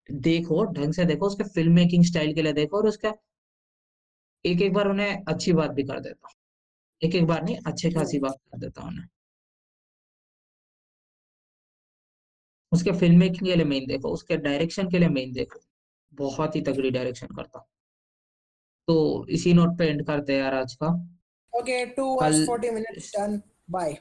[0.10, 3.14] देखो ढंग से देखो उसके फ़िल्म मेकिंग स्टाइल के लिए देखो और उसका
[4.46, 6.36] एक एक बार उन्हें अच्छी बात भी कर देता हूँ।
[7.02, 9.06] एक एक बार नहीं अच्छे खासी बात कर देता हूँ उन्हें।
[12.72, 15.60] उसके फ़िल्म मेकिंग के लिए मेन देखो उसके डायरेक्शन के लिए मेन देखो।
[16.14, 17.60] बहुत ही तगड़ी डायरेक्शन करता।
[18.88, 20.88] तो इसी नोट पे एंड करते हैं यार आज का।
[21.54, 23.98] Okay two forty minutes done bye